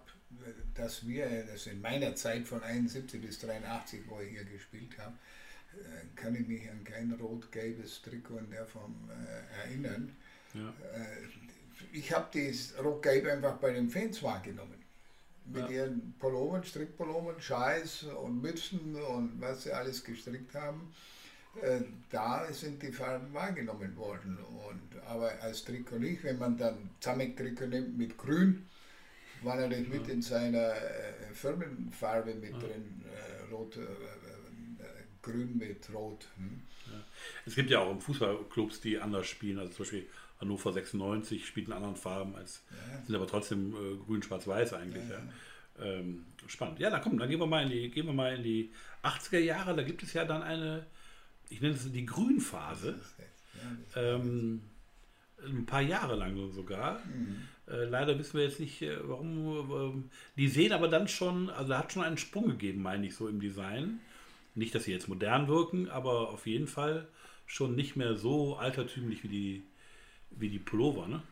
dass 0.76 1.08
wir, 1.08 1.44
das 1.50 1.66
in 1.66 1.80
meiner 1.80 2.14
Zeit 2.14 2.46
von 2.46 2.62
71 2.62 3.20
bis 3.20 3.40
83, 3.40 4.02
wo 4.06 4.20
ich 4.20 4.30
hier 4.30 4.44
gespielt 4.44 4.96
habe, 4.98 5.14
kann 6.16 6.34
ich 6.34 6.46
mich 6.46 6.68
an 6.70 6.84
kein 6.84 7.12
rot-gelbes 7.12 8.02
Trikot 8.02 8.38
in 8.38 8.50
der 8.50 8.66
Form 8.66 8.94
äh, 9.10 9.68
erinnern. 9.68 10.14
Ja. 10.54 10.68
Äh, 10.68 11.28
ich 11.92 12.12
habe 12.12 12.26
das 12.38 12.74
Rot-Gelb 12.82 13.26
einfach 13.26 13.56
bei 13.56 13.72
den 13.72 13.88
Fans 13.88 14.22
wahrgenommen. 14.22 14.74
Mit 15.46 15.62
Ja. 15.62 15.68
ihren 15.70 16.14
Pullovern, 16.18 16.62
Strickpullovern, 16.62 17.40
Scheiß 17.40 18.04
und 18.04 18.42
Mützen 18.42 18.94
und 18.94 19.40
was 19.40 19.62
sie 19.64 19.72
alles 19.72 20.04
gestrickt 20.04 20.54
haben. 20.54 20.92
Äh, 21.62 21.80
da 22.10 22.46
sind 22.52 22.82
die 22.82 22.92
Farben 22.92 23.32
wahrgenommen 23.32 23.96
worden. 23.96 24.38
Und, 24.68 25.00
aber 25.06 25.32
als 25.40 25.64
Trikot 25.64 25.98
nicht, 25.98 26.22
wenn 26.22 26.38
man 26.38 26.56
dann 26.56 26.90
Zamek-Trikot 27.00 27.66
nimmt 27.66 27.96
mit 27.98 28.16
Grün, 28.18 28.66
war 29.42 29.56
natürlich 29.56 29.88
mit 29.88 30.06
in 30.08 30.22
seiner 30.22 30.74
äh, 30.76 31.12
Firmenfarbe 31.32 32.34
mit 32.34 32.52
drin, 32.52 33.02
äh, 33.06 33.52
rot, 33.52 33.76
äh, 33.76 33.80
äh, 33.80 33.86
grün 35.22 35.56
mit 35.58 35.88
rot. 35.92 36.26
Hm? 36.36 36.60
Es 37.46 37.54
gibt 37.54 37.70
ja 37.70 37.80
auch 37.80 38.00
Fußballclubs, 38.00 38.80
die 38.80 38.98
anders 38.98 39.26
spielen. 39.26 39.58
Also 39.58 39.72
zum 39.72 39.84
Beispiel 39.84 40.06
Hannover 40.40 40.72
96 40.72 41.46
spielt 41.46 41.66
in 41.68 41.72
anderen 41.74 41.96
Farben, 41.96 42.34
als 42.34 42.62
Ja. 42.70 43.02
sind 43.04 43.14
aber 43.14 43.26
trotzdem 43.26 43.74
äh, 43.74 43.96
grün, 44.04 44.22
schwarz, 44.22 44.46
weiß 44.46 44.72
eigentlich. 44.74 45.04
Ja. 45.08 45.84
Ähm, 45.84 46.24
spannend. 46.46 46.78
Ja, 46.80 46.90
dann 46.90 47.00
komm, 47.02 47.18
dann 47.18 47.28
gehen 47.28 47.38
wir 47.40 47.46
mal 47.46 47.62
in 47.64 47.70
die, 47.70 47.90
gehen 47.90 48.06
wir 48.06 48.12
mal 48.12 48.34
in 48.36 48.42
die 48.42 48.70
80er 49.02 49.38
Jahre. 49.38 49.74
Da 49.76 49.82
gibt 49.82 50.02
es 50.02 50.12
ja 50.12 50.24
dann 50.24 50.42
eine, 50.42 50.86
ich 51.48 51.60
nenne 51.60 51.74
es 51.74 51.90
die 51.90 52.06
Grünphase. 52.06 52.98
Ja, 53.94 54.02
Ähm, 54.16 54.62
ein 55.46 55.64
paar 55.66 55.80
Jahre 55.82 56.16
lang 56.16 56.36
so 56.36 56.48
sogar. 56.50 57.00
Äh, 57.66 57.84
leider 57.84 58.18
wissen 58.18 58.36
wir 58.38 58.44
jetzt 58.44 58.60
nicht, 58.60 58.82
äh, 58.82 58.96
warum. 59.08 59.70
ähm, 59.70 60.10
die 60.36 60.48
sehen 60.48 60.72
aber 60.72 60.88
dann 60.88 61.08
schon, 61.08 61.48
also 61.50 61.76
hat 61.76 61.92
schon 61.92 62.02
einen 62.02 62.18
Sprung 62.18 62.48
gegeben, 62.48 62.82
meine 62.82 63.06
ich, 63.06 63.14
so 63.14 63.28
im 63.28 63.40
Design. 63.40 64.00
Nicht, 64.60 64.74
dass 64.74 64.84
sie 64.84 64.92
jetzt 64.92 65.08
modern 65.08 65.48
wirken, 65.48 65.88
aber 65.88 66.28
auf 66.28 66.46
jeden 66.46 66.66
Fall 66.66 67.08
schon 67.46 67.74
nicht 67.74 67.96
mehr 67.96 68.14
so 68.16 68.56
altertümlich 68.56 69.24
wie 69.24 69.28
die, 69.28 69.62
wie 70.32 70.50
die 70.50 70.58
Pullover, 70.58 71.08
ne? 71.08 71.22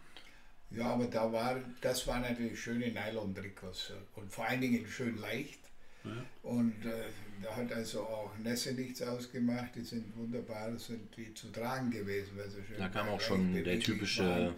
Ja, 0.70 0.94
aber 0.94 1.04
da 1.08 1.30
war, 1.30 1.60
das 1.82 2.06
waren 2.06 2.22
natürlich 2.22 2.58
schöne 2.58 2.90
Nylon-Trikots 2.90 3.90
äh, 3.90 4.18
und 4.18 4.32
vor 4.32 4.46
allen 4.46 4.62
Dingen 4.62 4.86
schön 4.86 5.18
leicht. 5.18 5.60
Ja. 6.04 6.10
Und 6.42 6.86
äh, 6.86 7.04
da 7.42 7.54
hat 7.54 7.70
also 7.70 8.00
auch 8.00 8.30
Nässe 8.38 8.72
nichts 8.72 9.02
ausgemacht. 9.02 9.74
Die 9.74 9.82
sind 9.82 10.16
wunderbar, 10.16 10.78
sind 10.78 11.14
die 11.14 11.34
zu 11.34 11.52
tragen 11.52 11.90
gewesen. 11.90 12.30
Weil 12.34 12.48
sie 12.48 12.62
schön 12.66 12.78
Da 12.78 12.88
kam 12.88 13.08
auch 13.10 13.20
schon 13.20 13.52
der 13.52 13.78
typische- 13.78 14.24
waren. 14.24 14.54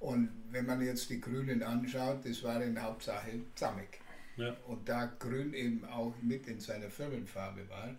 Und 0.00 0.30
wenn 0.50 0.64
man 0.64 0.80
jetzt 0.82 1.10
die 1.10 1.20
Grünen 1.20 1.62
anschaut, 1.62 2.24
das 2.24 2.42
war 2.42 2.62
in 2.62 2.80
Hauptsache 2.80 3.32
Zamek. 3.54 4.00
Ja. 4.38 4.56
Und 4.66 4.88
da 4.88 5.12
Grün 5.18 5.52
eben 5.52 5.84
auch 5.84 6.14
mit 6.22 6.46
in 6.48 6.58
seiner 6.58 6.88
Firmenfarbe 6.88 7.68
war, 7.68 7.94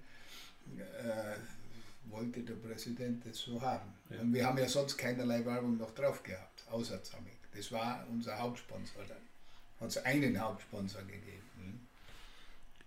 äh, 0.78 1.36
wollte 2.12 2.42
der 2.42 2.56
Präsident 2.56 3.26
das 3.26 3.38
so 3.38 3.62
haben. 3.62 3.94
Ja. 4.10 4.20
Und 4.22 4.34
wir 4.34 4.46
haben 4.46 4.58
ja 4.58 4.68
sonst 4.68 4.98
keinerlei 4.98 5.46
Werbung 5.46 5.78
noch 5.78 5.94
drauf 5.94 6.24
gehabt, 6.24 6.64
außer 6.70 7.02
Zamek. 7.04 7.34
Das 7.56 7.72
war 7.72 8.06
unser 8.10 8.38
Hauptsponsor 8.38 9.04
dann. 9.08 9.18
Hat 9.80 9.90
es 9.90 9.98
einen 10.06 10.40
Hauptsponsor 10.40 11.02
gegeben. 11.02 11.44
hm? 11.62 11.80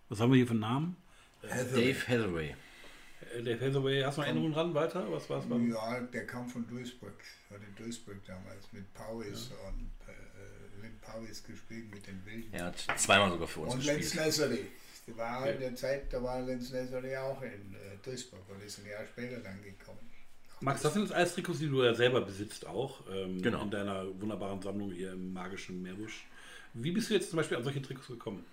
Was 0.08 0.20
haben 0.20 0.30
wir 0.30 0.36
hier 0.36 0.46
für 0.46 0.52
einen 0.52 0.60
Namen? 0.60 0.96
Dave 1.42 2.08
Hathaway. 2.08 2.54
Äh, 3.36 3.42
Dave 3.42 3.66
Hathaway, 3.66 4.02
hast 4.02 4.16
du 4.16 4.20
noch 4.20 4.26
Erinnerungen 4.26 4.52
dran 4.52 4.74
weiter? 4.74 5.10
Was 5.10 5.28
war 5.30 5.38
es? 5.38 5.44
Ja, 5.70 6.00
der 6.00 6.26
kam 6.26 6.48
von 6.48 6.66
Duisburg, 6.68 7.14
hat 7.50 7.60
in 7.62 7.84
Duisburg 7.84 8.24
damals 8.26 8.72
mit 8.72 8.92
Powis 8.94 9.50
und 9.66 9.90
äh, 10.08 10.82
Lynn 10.82 10.98
Powis 11.00 11.42
gespielt 11.44 11.90
mit 11.92 12.06
den 12.06 12.24
Wilden. 12.24 12.52
Er 12.52 12.66
hat 12.66 12.78
zweimal 12.96 13.30
sogar 13.30 13.48
für 13.48 13.60
uns 13.60 13.74
Und 13.74 13.84
Lenz 13.84 14.12
gespielt. 14.12 14.66
Das 15.08 15.16
war 15.16 15.42
Okay. 15.42 15.52
in 15.54 15.60
der 15.60 15.74
Zeit, 15.74 16.12
da 16.12 16.22
war 16.22 16.40
Lenz 16.42 16.70
Nessery 16.70 17.16
auch 17.16 17.40
in 17.42 17.74
äh, 17.74 17.96
Duisburg 18.04 18.42
und 18.48 18.62
ist 18.62 18.78
ein 18.78 18.86
Jahr 18.90 19.04
später 19.06 19.38
dann 19.40 19.62
gekommen. 19.62 19.98
Max, 20.60 20.82
das 20.82 20.92
sind 20.92 21.02
jetzt 21.02 21.12
alles 21.12 21.34
Trikots, 21.34 21.60
die 21.60 21.68
du 21.68 21.82
ja 21.84 21.94
selber 21.94 22.20
besitzt 22.20 22.66
auch. 22.66 23.00
Ähm, 23.12 23.40
Genau. 23.40 23.62
In 23.62 23.70
deiner 23.70 24.04
wunderbaren 24.20 24.60
Sammlung 24.60 24.90
hier 24.90 25.12
im 25.12 25.32
magischen 25.32 25.82
Meerbusch. 25.82 26.26
Wie 26.74 26.90
bist 26.92 27.10
du 27.10 27.14
jetzt 27.14 27.30
zum 27.30 27.36
Beispiel 27.38 27.56
an 27.56 27.62
solche 27.64 27.80
Trikots 27.80 28.08
gekommen? 28.08 28.44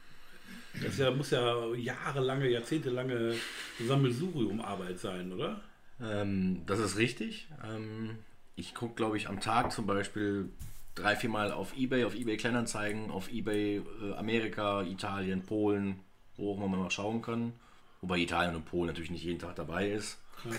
Das 0.83 0.97
ja, 0.97 1.09
muss 1.09 1.31
ja 1.31 1.73
jahrelange, 1.73 2.47
jahrzehntelange 2.49 3.35
Sammelsurium-Arbeit 3.87 4.99
sein, 4.99 5.31
oder? 5.31 5.61
Ähm, 6.01 6.61
das 6.65 6.79
ist 6.79 6.97
richtig. 6.97 7.47
Ähm, 7.63 8.17
ich 8.55 8.75
gucke, 8.75 8.95
glaube 8.95 9.17
ich, 9.17 9.27
am 9.27 9.39
Tag 9.39 9.71
zum 9.71 9.87
Beispiel 9.87 10.49
drei, 10.93 11.15
vier 11.15 11.29
Mal 11.29 11.51
auf 11.51 11.75
Ebay, 11.77 12.03
auf 12.05 12.15
Ebay 12.15 12.37
Kleinanzeigen, 12.37 13.09
auf 13.09 13.31
Ebay 13.31 13.77
äh, 14.01 14.13
Amerika, 14.15 14.83
Italien, 14.83 15.41
Polen, 15.43 15.99
wo 16.37 16.55
man 16.55 16.69
mal 16.79 16.91
schauen 16.91 17.21
kann. 17.21 17.53
Wobei 18.01 18.19
Italien 18.19 18.55
und 18.55 18.65
Polen 18.65 18.87
natürlich 18.87 19.11
nicht 19.11 19.23
jeden 19.23 19.39
Tag 19.39 19.55
dabei 19.55 19.89
ist. 19.89 20.17
Ja. 20.43 20.51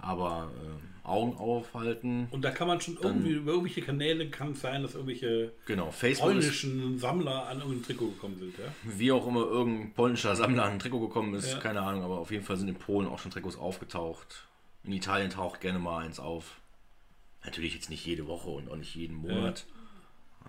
Aber 0.00 0.50
ähm, 0.62 0.80
Augen 1.02 1.36
aufhalten. 1.36 2.28
Und 2.30 2.42
da 2.42 2.50
kann 2.50 2.66
man 2.68 2.80
schon 2.80 2.98
irgendwie, 3.00 3.32
über 3.32 3.52
irgendwelche 3.52 3.80
Kanäle 3.82 4.28
kann 4.28 4.52
es 4.52 4.60
sein, 4.60 4.82
dass 4.82 4.94
irgendwelche 4.94 5.52
Genau, 5.66 5.90
Facebook 5.90 6.30
polnischen 6.32 6.98
Sammler 6.98 7.46
an 7.46 7.58
irgendein 7.60 7.82
Trikot 7.84 8.08
gekommen 8.08 8.38
sind, 8.38 8.54
ja? 8.58 8.64
wie 8.84 9.12
auch 9.12 9.26
immer 9.26 9.40
irgendein 9.44 9.92
polnischer 9.94 10.36
Sammler 10.36 10.64
an 10.64 10.72
ein 10.72 10.78
Trikot 10.78 11.00
gekommen 11.00 11.34
ist, 11.34 11.52
Ja. 11.52 11.58
keine 11.58 11.80
Ahnung, 11.82 12.02
aber 12.02 12.18
auf 12.18 12.30
jeden 12.30 12.44
Fall 12.44 12.56
sind 12.56 12.68
in 12.68 12.74
Polen 12.74 13.06
auch 13.08 13.18
schon 13.18 13.30
Trikots 13.30 13.56
aufgetaucht. 13.56 14.46
In 14.82 14.92
Italien 14.92 15.30
taucht 15.30 15.60
gerne 15.60 15.78
mal 15.78 16.04
eins 16.04 16.18
auf. 16.18 16.60
Natürlich 17.44 17.74
jetzt 17.74 17.90
nicht 17.90 18.04
jede 18.04 18.26
Woche 18.26 18.48
und 18.50 18.70
auch 18.70 18.76
nicht 18.76 18.94
jeden 18.94 19.16
Monat. 19.16 19.64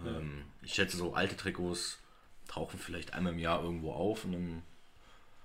Ähm, 0.06 0.44
ich 0.64 0.74
schätze, 0.74 0.98
so 0.98 1.14
alte 1.14 1.36
Trikots 1.38 2.00
tauchen 2.48 2.80
vielleicht 2.80 3.14
einmal 3.14 3.34
im 3.34 3.40
Jahr 3.40 3.64
irgendwo 3.64 3.92
auf 3.92 4.26
und 4.26 4.34
dann 4.34 4.62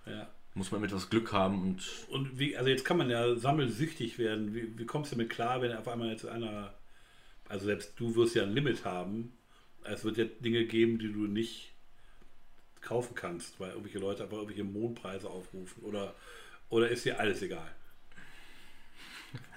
ja. 0.07 0.29
muss 0.55 0.71
man 0.71 0.81
mit 0.81 0.91
etwas 0.91 1.11
Glück 1.11 1.33
haben. 1.33 1.63
Und, 1.63 1.83
und 2.09 2.39
wie, 2.39 2.57
also 2.57 2.69
jetzt 2.71 2.85
kann 2.85 2.97
man 2.97 3.11
ja 3.11 3.37
sammelsüchtig 3.37 4.19
werden. 4.19 4.55
Wie, 4.55 4.79
wie 4.79 4.87
kommst 4.87 5.13
du 5.13 5.17
damit 5.17 5.31
klar, 5.31 5.63
wenn 5.63 5.73
auf 5.73 5.89
einmal 5.89 6.11
jetzt 6.11 6.27
einer, 6.27 6.75
also 7.49 7.67
selbst 7.67 7.95
du 7.99 8.15
wirst 8.17 8.35
ja 8.35 8.43
ein 8.43 8.55
Limit 8.55 8.85
haben. 8.85 9.33
Es 9.85 10.05
wird 10.05 10.19
ja 10.19 10.25
Dinge 10.25 10.67
geben, 10.67 10.99
die 10.99 11.13
du 11.13 11.27
nicht 11.27 11.73
kaufen 12.81 13.15
kannst, 13.15 13.59
weil 13.61 13.71
irgendwelche 13.71 13.99
Leute 13.99 14.23
einfach 14.23 14.37
irgendwelche 14.37 14.65
Mondpreise 14.65 15.29
aufrufen. 15.29 15.83
Oder, 15.83 16.15
oder 16.69 16.89
ist 16.89 17.05
dir 17.05 17.19
alles 17.19 17.43
egal? 17.43 17.71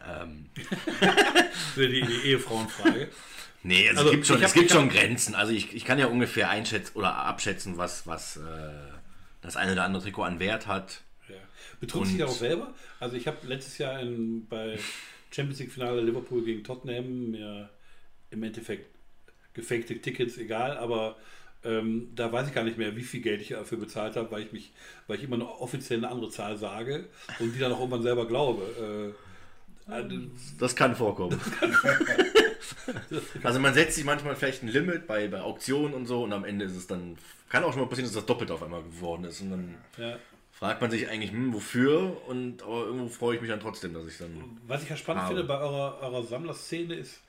Ähm. 0.06 0.50
die, 1.76 2.02
die 2.02 2.28
Ehefrauenfrage. 2.28 3.10
Nee, 3.64 3.88
also, 3.88 4.02
also 4.02 4.10
es 4.10 4.16
gibt 4.16 4.28
schon, 4.28 4.36
hab, 4.38 4.44
es 4.44 4.54
gibt 4.54 4.72
schon 4.72 4.90
Grenzen. 4.90 5.36
Also 5.36 5.54
ich, 5.54 5.74
ich 5.74 5.86
kann 5.86 5.98
ja 5.98 6.08
ungefähr 6.08 6.50
einschätzen 6.50 6.98
oder 6.98 7.16
abschätzen, 7.16 7.78
was, 7.78 8.06
was 8.06 8.38
äh, 8.38 8.42
das 9.42 9.56
eine 9.56 9.72
oder 9.72 9.86
andere 9.86 10.04
Trikot 10.04 10.24
an 10.24 10.40
Wert 10.40 10.68
hat. 10.68 11.02
Ja. 11.30 11.36
Betrug 11.80 12.06
sich 12.06 12.22
auch 12.24 12.30
selber? 12.30 12.74
Also 13.00 13.16
ich 13.16 13.26
habe 13.26 13.38
letztes 13.48 13.78
Jahr 13.78 14.02
in, 14.02 14.46
bei 14.48 14.78
Champions 15.32 15.60
League 15.60 15.72
Finale 15.72 16.02
Liverpool 16.02 16.44
gegen 16.44 16.64
Tottenham 16.64 17.32
mir 17.32 17.70
im 18.32 18.44
Endeffekt 18.44 18.94
gefakte 19.54 20.00
Tickets, 20.00 20.38
egal, 20.38 20.78
aber 20.78 21.16
ähm, 21.64 22.10
da 22.16 22.32
weiß 22.32 22.48
ich 22.48 22.54
gar 22.54 22.64
nicht 22.64 22.78
mehr, 22.78 22.96
wie 22.96 23.04
viel 23.04 23.22
Geld 23.22 23.42
ich 23.42 23.50
dafür 23.50 23.78
bezahlt 23.78 24.16
habe, 24.16 24.30
weil 24.32 24.44
ich 24.44 24.52
mich, 24.52 24.74
weil 25.08 25.18
ich 25.18 25.24
immer 25.24 25.38
noch 25.38 25.62
offiziell 25.62 26.00
eine 26.00 26.10
andere 26.10 26.30
Zahl 26.30 26.58
sage 26.58 27.08
und 27.40 27.54
die 27.54 27.60
dann 27.60 27.72
auch 27.72 27.80
irgendwann 27.80 28.02
selber 28.02 28.28
glaube. 28.28 29.14
Äh, 29.88 30.00
äh 30.00 30.28
das 30.60 30.76
kann 30.76 30.96
vorkommen. 30.96 31.40
Das 31.40 31.52
kann 31.60 31.74
also 33.44 33.60
man 33.60 33.74
setzt 33.74 33.96
sich 33.96 34.06
manchmal 34.06 34.36
vielleicht 34.36 34.64
ein 34.64 34.68
Limit 34.68 35.08
bei, 35.08 35.28
bei 35.28 35.42
Auktionen 35.42 35.94
und 35.94 36.06
so 36.06 36.24
und 36.24 36.34
am 36.34 36.46
Ende 36.46 36.66
ist 36.66 36.76
es 36.76 36.88
dann, 36.88 37.18
kann 37.50 37.64
auch 37.64 37.72
schon 37.72 37.82
mal 37.82 37.88
passieren, 37.88 38.08
dass 38.08 38.16
das 38.16 38.26
doppelt 38.26 38.52
auf 38.52 38.64
einmal 38.64 38.84
geworden 38.84 39.26
ist 39.26 39.42
und 39.42 39.52
dann 39.52 39.76
ja. 39.98 40.18
fragt 40.52 40.82
man 40.82 40.92
sich 40.92 41.10
eigentlich, 41.10 41.32
hm, 41.32 41.54
wofür 41.54 42.22
und 42.28 42.64
aber 42.64 42.86
irgendwo 42.86 43.08
freue 43.08 43.36
ich 43.36 43.42
mich 43.42 43.50
dann 43.50 43.60
trotzdem, 43.60 43.94
dass 43.94 44.08
ich 44.08 44.18
dann... 44.18 44.60
Was 44.68 44.84
ich 44.84 44.90
ja 44.90 44.98
spannend 44.98 45.24
habe. 45.24 45.36
finde 45.36 45.48
bei 45.48 45.60
eurer, 45.60 46.00
eurer 46.02 46.24
Sammlerszene 46.24 46.96
ist, 46.96 47.22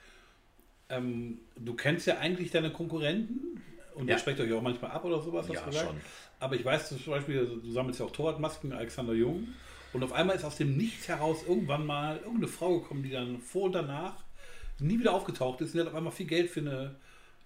ähm, 0.88 1.38
du 1.56 1.74
kennst 1.74 2.06
ja 2.06 2.18
eigentlich 2.18 2.50
deine 2.50 2.70
Konkurrenten 2.70 3.62
und 3.94 4.08
ja. 4.08 4.14
ihr 4.14 4.18
sprecht 4.18 4.40
euch 4.40 4.52
auch 4.52 4.62
manchmal 4.62 4.90
ab 4.90 5.04
oder 5.04 5.20
sowas, 5.20 5.46
ja. 5.48 5.72
Schon. 5.72 6.00
Aber 6.40 6.56
ich 6.56 6.64
weiß 6.64 6.88
zum 6.88 6.98
Beispiel, 7.06 7.60
du 7.62 7.70
sammelst 7.70 8.00
ja 8.00 8.06
auch 8.06 8.10
Torwartmasken, 8.10 8.72
Alexander 8.72 9.14
Jung. 9.14 9.48
Und 9.92 10.02
auf 10.02 10.12
einmal 10.12 10.34
ist 10.34 10.44
aus 10.44 10.56
dem 10.56 10.76
Nichts 10.76 11.06
heraus 11.06 11.44
irgendwann 11.46 11.86
mal 11.86 12.16
irgendeine 12.16 12.48
Frau 12.48 12.80
gekommen, 12.80 13.04
die 13.04 13.10
dann 13.10 13.40
vor 13.40 13.62
und 13.62 13.72
danach 13.72 14.23
nie 14.78 14.98
wieder 14.98 15.12
aufgetaucht 15.12 15.60
ist. 15.60 15.68
Und 15.70 15.74
die 15.74 15.80
hat 15.80 15.88
auf 15.88 15.94
einmal 15.94 16.12
viel 16.12 16.26
Geld 16.26 16.50
für 16.50 16.60
eine, 16.60 16.94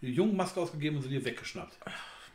junge 0.01 0.33
Maske 0.33 0.61
ausgegeben 0.61 0.97
und 0.97 1.03
sie 1.03 1.09
dir 1.09 1.25
weggeschnappt. 1.25 1.77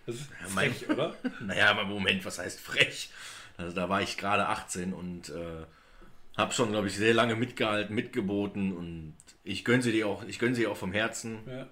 Das 0.05 0.15
ist 0.15 0.29
ja, 0.41 0.47
frech, 0.47 0.87
mein, 0.87 0.97
oder? 0.97 1.15
naja, 1.41 1.69
aber 1.71 1.85
Moment, 1.85 2.25
was 2.25 2.39
heißt 2.39 2.59
frech? 2.59 3.09
Also 3.57 3.75
da 3.75 3.87
war 3.87 4.01
ich 4.01 4.17
gerade 4.17 4.47
18 4.47 4.93
und 4.93 5.29
äh, 5.29 5.65
habe 6.35 6.53
schon, 6.53 6.71
glaube 6.71 6.87
ich, 6.87 6.97
sehr 6.97 7.13
lange 7.13 7.35
mitgehalten, 7.35 7.95
mitgeboten 7.95 8.75
und 8.75 9.13
ich 9.43 9.63
gönne 9.63 9.83
sie 9.83 9.91
dir 9.91 10.07
auch, 10.07 10.23
ich 10.23 10.39
gönne 10.39 10.55
sie 10.55 10.67
auch 10.67 10.77
vom 10.77 10.91
Herzen. 10.91 11.39
Ja. 11.47 11.67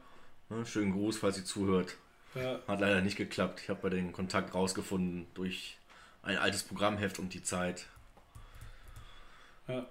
Ne, 0.50 0.66
schönen 0.66 0.92
Gruß, 0.92 1.18
falls 1.18 1.36
sie 1.36 1.44
zuhört. 1.44 1.96
Ja. 2.36 2.60
Hat 2.68 2.80
leider 2.80 3.02
nicht 3.02 3.18
geklappt. 3.18 3.62
Ich 3.64 3.70
habe 3.70 3.82
bei 3.82 3.90
den 3.90 4.14
Kontakt 4.14 4.54
rausgefunden 4.54 5.28
durch 5.34 5.78
ein 6.24 6.38
altes 6.38 6.64
Programmheft 6.64 7.20
und 7.20 7.34
die 7.34 7.44
Zeit. 7.44 7.88
Ja. 9.68 9.86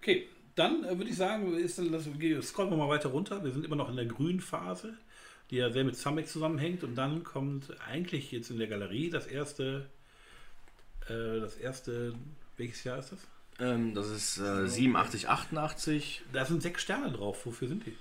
Okay, 0.00 0.28
dann 0.56 0.84
äh, 0.84 0.98
würde 0.98 1.10
ich 1.10 1.16
sagen, 1.16 1.56
ist, 1.56 1.78
das, 1.78 2.08
scrollen 2.48 2.70
wir 2.70 2.76
mal 2.76 2.88
weiter 2.88 3.10
runter. 3.10 3.44
Wir 3.44 3.52
sind 3.52 3.64
immer 3.64 3.76
noch 3.76 3.88
in 3.88 3.96
der 3.96 4.06
grünen 4.06 4.40
Phase, 4.40 4.94
die 5.50 5.56
ja 5.56 5.70
sehr 5.70 5.84
mit 5.84 5.96
Samek 5.96 6.26
zusammenhängt. 6.26 6.82
Und 6.82 6.96
dann 6.96 7.22
kommt 7.22 7.76
eigentlich 7.86 8.32
jetzt 8.32 8.50
in 8.50 8.58
der 8.58 8.66
Galerie 8.66 9.10
das 9.10 9.26
erste, 9.26 9.88
äh, 11.08 11.40
das 11.40 11.56
erste, 11.56 12.14
welches 12.56 12.82
Jahr 12.82 12.98
ist 12.98 13.12
das? 13.12 13.20
Ähm, 13.58 13.94
das 13.94 14.08
ist 14.10 14.38
äh, 14.38 14.66
87, 14.66 15.28
88. 15.28 16.22
Da 16.32 16.44
sind 16.44 16.62
sechs 16.62 16.82
Sterne 16.82 17.12
drauf. 17.12 17.46
Wofür 17.46 17.68
sind 17.68 17.86
die? 17.86 17.96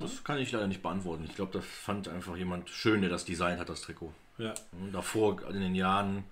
Das 0.00 0.24
kann 0.24 0.38
ich 0.38 0.50
leider 0.50 0.66
nicht 0.66 0.82
beantworten. 0.82 1.24
Ich 1.28 1.34
glaube, 1.36 1.52
das 1.52 1.66
fand 1.66 2.08
einfach 2.08 2.36
jemand 2.36 2.70
schön, 2.70 3.02
der 3.02 3.10
das 3.10 3.26
Design 3.26 3.58
hat, 3.58 3.68
das 3.68 3.82
Trikot. 3.82 4.14
Ja. 4.38 4.54
Und 4.72 4.92
davor 4.92 5.46
in 5.50 5.60
den 5.60 5.74
Jahren, 5.74 6.24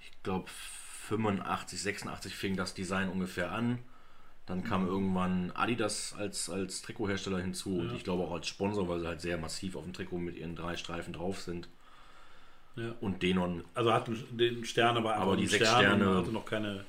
ich 0.00 0.22
glaube 0.22 0.46
85, 1.08 1.80
86 1.80 2.34
fing 2.34 2.56
das 2.56 2.74
Design 2.74 3.08
ungefähr 3.08 3.52
an. 3.52 3.78
Dann 4.48 4.64
kam 4.64 4.86
irgendwann 4.86 5.50
Adidas 5.50 6.14
als, 6.16 6.48
als 6.48 6.80
Trikothersteller 6.80 7.38
hinzu 7.38 7.76
ja. 7.76 7.82
und 7.82 7.94
ich 7.94 8.02
glaube 8.02 8.24
auch 8.24 8.32
als 8.32 8.48
Sponsor, 8.48 8.88
weil 8.88 9.00
sie 9.00 9.06
halt 9.06 9.20
sehr 9.20 9.36
massiv 9.36 9.76
auf 9.76 9.84
dem 9.84 9.92
Trikot 9.92 10.18
mit 10.18 10.36
ihren 10.36 10.56
drei 10.56 10.78
Streifen 10.78 11.12
drauf 11.12 11.42
sind. 11.42 11.68
Ja. 12.74 12.94
Und 13.02 13.22
Denon. 13.22 13.62
Also 13.74 13.92
hatten 13.92 14.16
den 14.38 14.64
Stern, 14.64 14.96
aber, 14.96 15.16
aber 15.16 15.36
die 15.36 15.46
sechs 15.46 15.68
Sterne, 15.68 15.96
Sterne 15.96 16.16
hatte 16.16 16.32
noch 16.32 16.46
keine, 16.46 16.86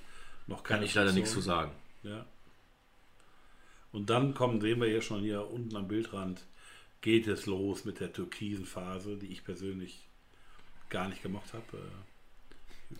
noch 0.47 0.63
keine. 0.63 0.79
Kann 0.79 0.85
ich 0.85 0.93
leider 0.95 1.11
nichts 1.11 1.33
zu 1.33 1.41
sagen. 1.41 1.71
Ja. 2.03 2.25
Und 3.91 4.09
dann 4.09 4.33
kommen, 4.33 4.61
sehen 4.61 4.79
wir 4.79 4.87
hier 4.87 5.01
schon 5.01 5.19
hier 5.19 5.45
unten 5.51 5.75
am 5.75 5.89
Bildrand, 5.89 6.45
geht 7.01 7.27
es 7.27 7.45
los 7.45 7.83
mit 7.83 7.99
der 7.99 8.13
türkisen 8.13 8.65
Phase, 8.65 9.17
die 9.17 9.27
ich 9.27 9.43
persönlich 9.43 9.99
gar 10.89 11.09
nicht 11.09 11.21
gemacht 11.21 11.51
habe. 11.51 11.77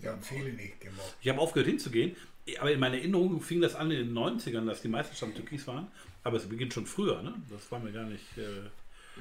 Ja, 0.02 0.12
haben 0.12 0.22
viele 0.22 0.52
nicht 0.52 0.82
gemacht. 0.82 1.16
Ich 1.22 1.30
habe 1.30 1.40
aufgehört 1.40 1.68
hinzugehen, 1.68 2.16
aber 2.58 2.72
in 2.72 2.80
meiner 2.80 2.98
Erinnerung 2.98 3.42
fing 3.42 3.62
das 3.62 3.76
an 3.76 3.92
in 3.92 4.08
den 4.08 4.18
90ern, 4.18 4.66
dass 4.66 4.82
die 4.82 4.88
Meisterschaften 4.88 5.36
türkis 5.36 5.68
waren. 5.68 5.88
Aber 6.24 6.38
es 6.38 6.48
beginnt 6.48 6.74
schon 6.74 6.86
früher, 6.86 7.22
ne? 7.22 7.34
Das 7.50 7.72
war 7.72 7.80
mir 7.80 7.92
gar 7.92 8.06
nicht. 8.06 8.38
Äh 8.38 8.70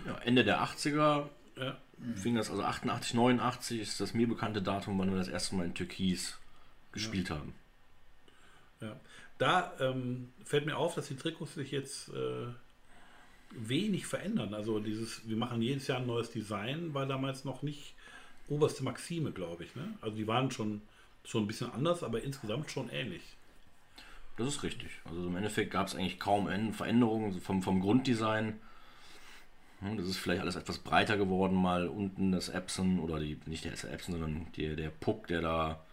ja, 0.06 0.16
Ende 0.18 0.44
der 0.44 0.62
80er 0.62 1.28
ja. 1.56 1.76
fing 2.14 2.34
das, 2.34 2.50
also 2.50 2.62
88, 2.62 3.14
89 3.14 3.80
ist 3.80 4.00
das 4.00 4.14
mir 4.14 4.28
bekannte 4.28 4.62
Datum, 4.62 4.98
wann 4.98 5.10
wir 5.10 5.18
das 5.18 5.28
erste 5.28 5.56
Mal 5.56 5.66
in 5.66 5.74
Türkis 5.74 6.38
gespielt 6.92 7.28
ja. 7.30 7.36
haben. 7.36 7.54
Ja. 8.80 9.00
Da 9.38 9.72
ähm, 9.80 10.32
fällt 10.44 10.66
mir 10.66 10.76
auf, 10.76 10.94
dass 10.94 11.08
die 11.08 11.16
Trikots 11.16 11.54
sich 11.54 11.70
jetzt 11.70 12.08
äh, 12.10 12.46
wenig 13.50 14.06
verändern. 14.06 14.54
Also 14.54 14.80
dieses, 14.80 15.28
wir 15.28 15.36
machen 15.36 15.62
jedes 15.62 15.86
Jahr 15.86 15.98
ein 15.98 16.06
neues 16.06 16.30
Design, 16.30 16.94
war 16.94 17.06
damals 17.06 17.44
noch 17.44 17.62
nicht 17.62 17.94
oberste 18.48 18.82
Maxime, 18.82 19.32
glaube 19.32 19.64
ich. 19.64 19.74
Ne? 19.76 19.94
Also 20.00 20.16
die 20.16 20.26
waren 20.26 20.50
schon 20.50 20.82
schon 21.28 21.44
ein 21.44 21.46
bisschen 21.46 21.70
anders, 21.72 22.02
aber 22.02 22.22
insgesamt 22.22 22.70
schon 22.70 22.88
ähnlich. 22.88 23.22
Das 24.38 24.48
ist 24.48 24.62
richtig. 24.62 24.90
Also 25.04 25.26
im 25.26 25.36
Endeffekt 25.36 25.72
gab 25.72 25.88
es 25.88 25.94
eigentlich 25.94 26.18
kaum 26.18 26.72
Veränderungen 26.72 27.40
vom, 27.40 27.62
vom 27.62 27.80
Grunddesign. 27.80 28.60
Hm, 29.80 29.96
das 29.98 30.06
ist 30.06 30.16
vielleicht 30.16 30.40
alles 30.40 30.56
etwas 30.56 30.78
breiter 30.78 31.16
geworden, 31.18 31.54
mal 31.54 31.88
unten 31.88 32.32
das 32.32 32.48
Epson 32.48 32.98
oder 32.98 33.20
die, 33.20 33.38
nicht 33.46 33.64
der 33.64 33.72
Epson, 33.72 34.14
sondern 34.14 34.46
die, 34.56 34.74
der 34.74 34.90
Puck, 34.90 35.26
der 35.26 35.42
da 35.42 35.84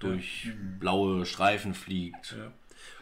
durch 0.00 0.46
ja. 0.46 0.54
Mhm. 0.54 0.78
blaue 0.78 1.26
Streifen 1.26 1.74
fliegt. 1.74 2.34
Ja. 2.36 2.52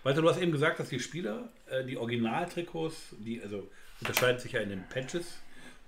Walter, 0.02 0.22
du 0.22 0.28
hast 0.28 0.40
eben 0.40 0.52
gesagt, 0.52 0.78
dass 0.78 0.88
die 0.88 1.00
Spieler, 1.00 1.48
äh, 1.70 1.84
die 1.84 1.96
Originaltrikots, 1.96 3.14
die 3.18 3.42
also 3.42 3.70
unterscheiden 4.00 4.40
sich 4.40 4.52
ja 4.52 4.60
in 4.60 4.70
den 4.70 4.84
Patches, 4.88 5.38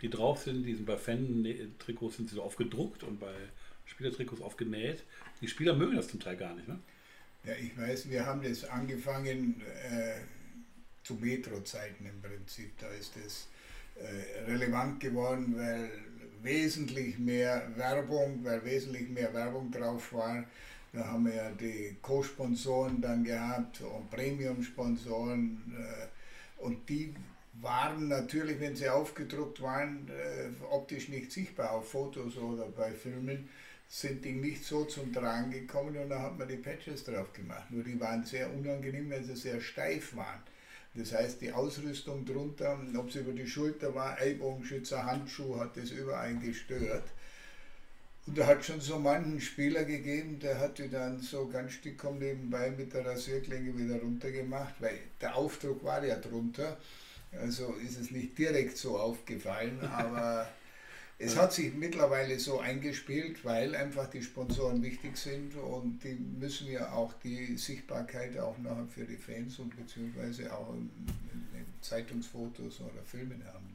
die 0.01 0.09
drauf 0.09 0.39
sind, 0.39 0.65
die 0.65 0.75
sind 0.75 0.87
bei 0.87 0.97
Fan-Trikots 0.97 2.17
sind 2.17 2.29
sie 2.29 2.37
so 2.37 2.43
aufgedruckt 2.43 3.03
und 3.03 3.19
bei 3.19 3.35
Spielertrikots 3.89 4.41
aufgenäht. 4.41 5.05
Die 5.41 5.49
Spieler 5.49 5.75
mögen 5.75 5.97
das 5.97 6.09
zum 6.09 6.21
Teil 6.21 6.37
gar 6.37 6.55
nicht, 6.55 6.69
ne? 6.69 6.79
Ja, 7.45 7.55
ich 7.55 7.77
weiß, 7.79 8.11
wir 8.11 8.27
haben 8.27 8.43
das 8.43 8.65
angefangen 8.65 9.61
äh, 9.91 10.21
zu 11.05 11.15
Metro-Zeiten 11.15 12.05
im 12.05 12.21
Prinzip. 12.21 12.77
Da 12.79 12.89
ist 12.89 13.17
es 13.17 13.49
äh, 13.95 14.51
relevant 14.51 15.01
geworden, 15.01 15.55
weil 15.57 15.91
wesentlich 16.43 17.19
mehr 17.19 17.71
Werbung, 17.77 18.41
weil 18.45 18.65
wesentlich 18.65 19.09
mehr 19.09 19.33
Werbung 19.33 19.71
drauf 19.71 20.13
war. 20.13 20.45
Da 20.93 21.07
haben 21.07 21.27
wir 21.27 21.35
ja 21.35 21.51
die 21.51 21.97
Co-Sponsoren 22.03 23.01
dann 23.01 23.25
gehabt 23.25 23.81
und 23.81 24.11
Premium-Sponsoren 24.11 25.75
äh, 25.77 26.63
und 26.63 26.89
die 26.89 27.15
waren 27.61 28.09
natürlich, 28.09 28.61
wenn 28.61 28.77
sie 28.77 28.89
aufgedruckt 28.89 29.61
waren, 29.61 30.09
äh, 30.09 30.49
optisch 30.71 31.09
nicht 31.09 31.33
sichtbar 31.33 31.73
auf 31.73 31.91
Fotos 31.91 32.37
oder 32.37 32.67
bei 32.67 32.93
Filmen 32.93 33.49
sind 33.89 34.25
die 34.25 34.33
nicht 34.33 34.65
so 34.65 34.85
zum 34.85 35.13
Tragen 35.13 35.51
gekommen 35.51 35.97
und 35.97 36.11
da 36.11 36.21
hat 36.21 36.39
man 36.39 36.47
die 36.47 36.57
Patches 36.57 37.05
drauf 37.05 37.33
gemacht. 37.33 37.71
Nur 37.71 37.83
die 37.83 37.99
waren 37.99 38.25
sehr 38.25 38.53
unangenehm, 38.53 39.11
weil 39.11 39.25
sie 39.25 39.35
sehr 39.35 39.61
steif 39.61 40.15
waren. 40.15 40.43
Das 40.95 41.13
heißt, 41.13 41.41
die 41.41 41.53
Ausrüstung 41.53 42.25
drunter, 42.25 42.79
ob 42.97 43.09
es 43.09 43.17
über 43.17 43.33
die 43.33 43.47
Schulter 43.47 43.95
war, 43.95 44.21
Ellbogenschützer, 44.21 45.05
Handschuh, 45.05 45.59
hat 45.59 45.77
das 45.77 45.91
überall 45.91 46.37
gestört. 46.37 47.05
Und 48.27 48.37
da 48.37 48.47
hat 48.47 48.63
schon 48.63 48.81
so 48.81 48.99
manchen 48.99 49.41
Spieler 49.41 49.85
gegeben, 49.85 50.39
der 50.39 50.59
hat 50.59 50.79
die 50.79 50.91
dann 50.91 51.19
so 51.21 51.49
ganz 51.49 51.73
stickom 51.73 52.19
nebenbei 52.19 52.71
mit 52.71 52.93
der 52.93 53.07
Rasierklinge 53.07 53.77
wieder 53.79 54.01
runtergemacht, 54.01 54.75
weil 54.81 54.99
der 55.21 55.35
Aufdruck 55.35 55.83
war 55.83 56.05
ja 56.05 56.17
drunter. 56.17 56.77
Also 57.33 57.75
ist 57.75 57.99
es 57.99 58.11
nicht 58.11 58.37
direkt 58.37 58.77
so 58.77 58.99
aufgefallen, 58.99 59.81
aber 59.81 60.47
Es 61.21 61.37
hat 61.37 61.53
sich 61.53 61.75
mittlerweile 61.75 62.39
so 62.39 62.61
eingespielt, 62.61 63.45
weil 63.45 63.75
einfach 63.75 64.07
die 64.09 64.23
Sponsoren 64.23 64.83
wichtig 64.85 65.17
sind 65.17 65.57
und 65.57 65.99
die 66.05 66.15
müssen 66.15 66.71
ja 66.71 66.93
auch 66.93 67.13
die 67.25 67.57
Sichtbarkeit 67.57 68.39
auch 68.39 68.57
nachher 68.59 68.87
für 68.87 69.05
die 69.05 69.17
Fans 69.17 69.59
und 69.59 69.77
beziehungsweise 69.77 70.57
auch 70.57 70.73
in, 70.75 70.91
in, 71.33 71.59
in 71.59 71.67
Zeitungsfotos 71.81 72.81
oder 72.81 73.03
Filmen 73.05 73.43
haben. 73.53 73.67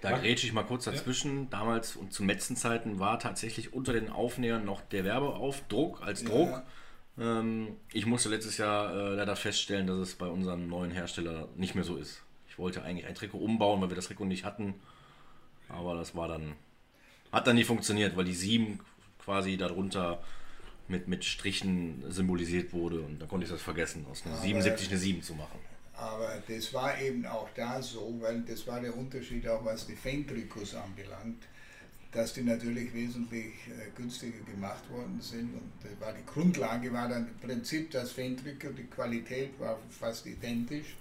Da 0.00 0.10
Mach- 0.12 0.20
grätsche 0.20 0.46
ich 0.46 0.52
mal 0.52 0.62
kurz 0.62 0.84
dazwischen. 0.84 1.44
Ja. 1.44 1.48
Damals 1.50 1.96
und 1.96 2.12
zu 2.12 2.22
Metzenzeiten 2.22 3.00
war 3.00 3.18
tatsächlich 3.18 3.72
unter 3.72 3.92
den 3.92 4.08
Aufnähern 4.08 4.64
noch 4.64 4.80
der 4.82 5.04
Werbeaufdruck 5.04 6.02
als 6.02 6.22
Druck. 6.22 6.50
Ja. 6.50 7.40
Ähm, 7.40 7.76
ich 7.92 8.06
musste 8.06 8.28
letztes 8.28 8.58
Jahr 8.58 8.94
äh, 8.94 9.14
leider 9.14 9.34
feststellen, 9.34 9.88
dass 9.88 9.98
es 9.98 10.14
bei 10.14 10.28
unserem 10.28 10.68
neuen 10.68 10.92
Hersteller 10.92 11.48
nicht 11.56 11.74
mehr 11.74 11.82
so 11.84 11.96
ist. 11.96 12.22
Ich 12.48 12.58
wollte 12.58 12.82
eigentlich 12.84 13.06
ein 13.06 13.14
Trikot 13.16 13.38
umbauen, 13.38 13.80
weil 13.80 13.90
wir 13.90 13.96
das 13.96 14.06
Trikot 14.06 14.26
nicht 14.26 14.44
hatten. 14.44 14.74
Aber 15.68 15.96
das 15.96 16.14
war 16.14 16.28
dann. 16.28 16.54
Hat 17.36 17.46
dann 17.46 17.56
nicht 17.56 17.66
funktioniert, 17.66 18.16
weil 18.16 18.24
die 18.24 18.32
7 18.32 18.80
quasi 19.18 19.58
darunter 19.58 20.22
mit, 20.88 21.06
mit 21.06 21.22
Strichen 21.22 22.02
symbolisiert 22.08 22.72
wurde. 22.72 23.02
Und 23.02 23.18
dann 23.18 23.28
konnte 23.28 23.44
ich 23.44 23.52
das 23.52 23.60
vergessen, 23.60 24.06
aus 24.10 24.24
einer 24.24 24.36
Aber- 24.36 24.42
77 24.42 24.88
eine 24.88 24.98
7 24.98 25.22
zu 25.22 25.34
machen. 25.34 25.58
Aber 25.92 26.42
das 26.48 26.72
war 26.72 26.98
eben 26.98 27.26
auch 27.26 27.50
da 27.54 27.82
so, 27.82 28.16
weil 28.20 28.40
das 28.40 28.66
war 28.66 28.80
der 28.80 28.96
Unterschied 28.96 29.46
auch 29.48 29.62
was 29.66 29.86
die 29.86 29.96
Fan-Trikots 29.96 30.76
anbelangt, 30.76 31.42
dass 32.10 32.32
die 32.32 32.42
natürlich 32.42 32.94
wesentlich 32.94 33.52
äh, 33.68 33.90
günstiger 33.94 34.42
gemacht 34.50 34.90
worden 34.90 35.18
sind 35.20 35.52
und 35.52 35.72
das 35.82 35.92
war 36.00 36.14
die 36.14 36.24
Grundlage 36.24 36.90
war 36.90 37.08
dann 37.08 37.28
im 37.28 37.38
Prinzip 37.46 37.90
das 37.90 38.12
Fan-Trikot, 38.12 38.72
die 38.78 38.84
Qualität 38.84 39.58
war 39.60 39.78
fast 39.90 40.24
identisch 40.26 40.96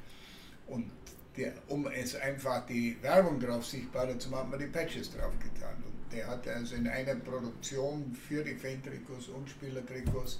und 0.67 0.91
der, 1.38 1.54
um 1.67 1.88
es 1.88 2.15
einfach 2.15 2.65
die 2.65 2.98
Werbung 3.02 3.39
drauf 3.39 3.65
sichtbarer 3.65 4.17
zu 4.19 4.30
machen, 4.30 4.43
hat 4.43 4.52
man 4.52 4.60
die 4.60 4.67
Patches 4.67 5.12
drauf 5.12 5.34
getan. 5.39 5.76
Und 5.86 6.04
der 6.15 6.28
hat 6.28 6.47
also 6.47 6.75
in 6.75 6.88
einer 6.88 7.15
Produktion 7.15 8.15
für 8.15 8.43
die 8.43 8.56
Fan-Trikots 8.56 9.28
und 9.30 9.49
Spielertrikots 9.49 10.39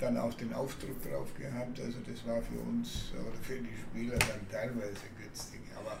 dann 0.00 0.16
auch 0.16 0.34
den 0.34 0.52
Aufdruck 0.52 1.00
drauf 1.02 1.28
gehabt. 1.38 1.78
Also 1.80 1.98
das 2.08 2.26
war 2.26 2.40
für 2.42 2.58
uns 2.58 3.12
oder 3.14 3.36
für 3.42 3.58
die 3.58 3.76
Spieler 3.76 4.18
dann 4.18 4.48
teilweise 4.50 4.96
günstig. 5.20 5.60
Aber 5.76 5.98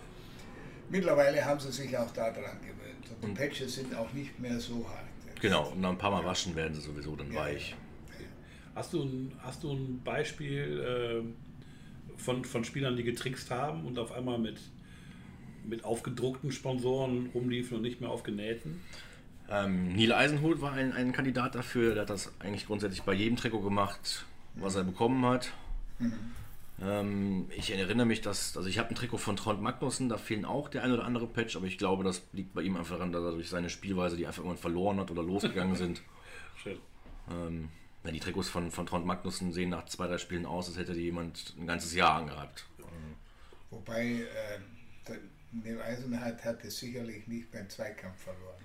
mittlerweile 0.90 1.44
haben 1.44 1.60
sie 1.60 1.70
sich 1.70 1.96
auch 1.96 2.10
daran 2.12 2.34
gewöhnt. 2.60 3.08
Und 3.10 3.22
die 3.22 3.26
Und- 3.26 3.34
Patches 3.34 3.74
sind 3.74 3.94
auch 3.94 4.12
nicht 4.12 4.38
mehr 4.40 4.58
so 4.58 4.86
hart. 4.88 5.04
jetzt. 5.26 5.40
Genau, 5.40 5.70
und 5.70 5.80
nach 5.80 5.90
ein 5.90 5.98
paar 5.98 6.10
Mal 6.10 6.24
waschen 6.24 6.54
werden 6.56 6.74
sie 6.74 6.80
sowieso 6.80 7.14
dann 7.16 7.30
Ja, 7.32 7.40
weich. 7.40 7.76
Hast 8.74 8.94
du 8.94 9.02
ein, 9.02 9.32
hast 9.40 9.62
du 9.62 9.72
ein 9.72 10.00
Beispiel 10.02 10.82
ähm, 11.22 11.34
von, 12.16 12.42
von 12.44 12.64
Spielern, 12.64 12.96
die 12.96 13.02
getrickst 13.04 13.50
haben 13.50 13.84
und 13.84 13.98
auf 13.98 14.12
einmal 14.12 14.38
mit, 14.38 14.58
mit 15.66 15.84
aufgedruckten 15.84 16.52
Sponsoren 16.52 17.30
rumliefen 17.34 17.76
und 17.76 17.82
nicht 17.82 18.00
mehr 18.00 18.10
auf 18.10 18.22
genähten? 18.22 18.80
Ähm, 19.48 19.94
Neil 19.94 20.12
Eisenhut 20.12 20.60
war 20.60 20.72
ein, 20.72 20.92
ein 20.92 21.12
Kandidat 21.12 21.54
dafür, 21.54 21.94
der 21.94 22.02
hat 22.02 22.10
das 22.10 22.32
eigentlich 22.40 22.66
grundsätzlich 22.66 23.02
bei 23.02 23.12
jedem 23.12 23.36
Trikot 23.36 23.60
gemacht, 23.60 24.24
was 24.54 24.76
er 24.76 24.84
bekommen 24.84 25.24
hat. 25.26 25.52
Ähm, 26.80 27.46
ich 27.56 27.70
erinnere 27.70 28.06
mich, 28.06 28.20
dass, 28.20 28.56
also 28.56 28.68
ich 28.68 28.78
habe 28.78 28.90
ein 28.90 28.94
Trikot 28.94 29.18
von 29.18 29.36
Trond 29.36 29.60
Magnussen, 29.60 30.08
da 30.08 30.16
fehlen 30.16 30.44
auch 30.44 30.68
der 30.68 30.82
ein 30.82 30.92
oder 30.92 31.04
andere 31.04 31.26
Patch, 31.26 31.56
aber 31.56 31.66
ich 31.66 31.78
glaube, 31.78 32.02
das 32.02 32.22
liegt 32.32 32.54
bei 32.54 32.62
ihm 32.62 32.76
einfach 32.76 32.96
daran, 32.96 33.12
dass 33.12 33.22
er 33.22 33.32
durch 33.32 33.48
seine 33.48 33.68
Spielweise 33.68 34.16
die 34.16 34.26
einfach 34.26 34.38
irgendwann 34.38 34.60
verloren 34.60 34.98
hat 34.98 35.10
oder 35.10 35.22
losgegangen 35.22 35.76
sind. 35.76 36.02
Schön. 36.62 36.78
Ähm, 37.30 37.68
ja, 38.04 38.10
die 38.10 38.20
Trikots 38.20 38.48
von, 38.48 38.70
von 38.70 38.86
Trond 38.86 39.06
Magnussen 39.06 39.52
sehen 39.52 39.70
nach 39.70 39.84
zwei, 39.86 40.06
drei 40.08 40.18
Spielen 40.18 40.46
aus, 40.46 40.68
als 40.68 40.76
hätte 40.76 40.94
die 40.94 41.02
jemand 41.02 41.54
ein 41.58 41.66
ganzes 41.66 41.94
Jahr 41.94 42.14
angehabt. 42.14 42.66
Wobei 43.70 44.04
äh, 44.04 45.12
Neil 45.52 45.80
Eisenhardt 45.82 46.44
hat 46.44 46.64
es 46.64 46.78
sicherlich 46.78 47.26
nicht 47.26 47.50
beim 47.50 47.68
Zweikampf 47.68 48.16
verloren. 48.22 48.56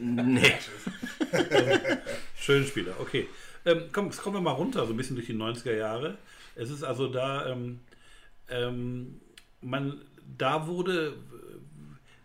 Nee. 0.34 0.52
Schön 2.36 2.64
Spieler, 2.64 2.94
okay. 3.00 3.26
Ähm, 3.66 3.84
komm, 3.92 4.06
jetzt 4.06 4.22
kommen 4.22 4.36
wir 4.36 4.40
mal 4.40 4.52
runter, 4.52 4.86
so 4.86 4.92
ein 4.92 4.96
bisschen 4.96 5.16
durch 5.16 5.26
die 5.26 5.34
90er 5.34 5.74
Jahre. 5.76 6.16
Es 6.54 6.70
ist 6.70 6.82
also 6.84 7.08
da, 7.08 7.46
ähm, 7.48 7.80
ähm, 8.48 9.20
man, 9.60 10.00
da 10.38 10.66
wurde, 10.68 11.14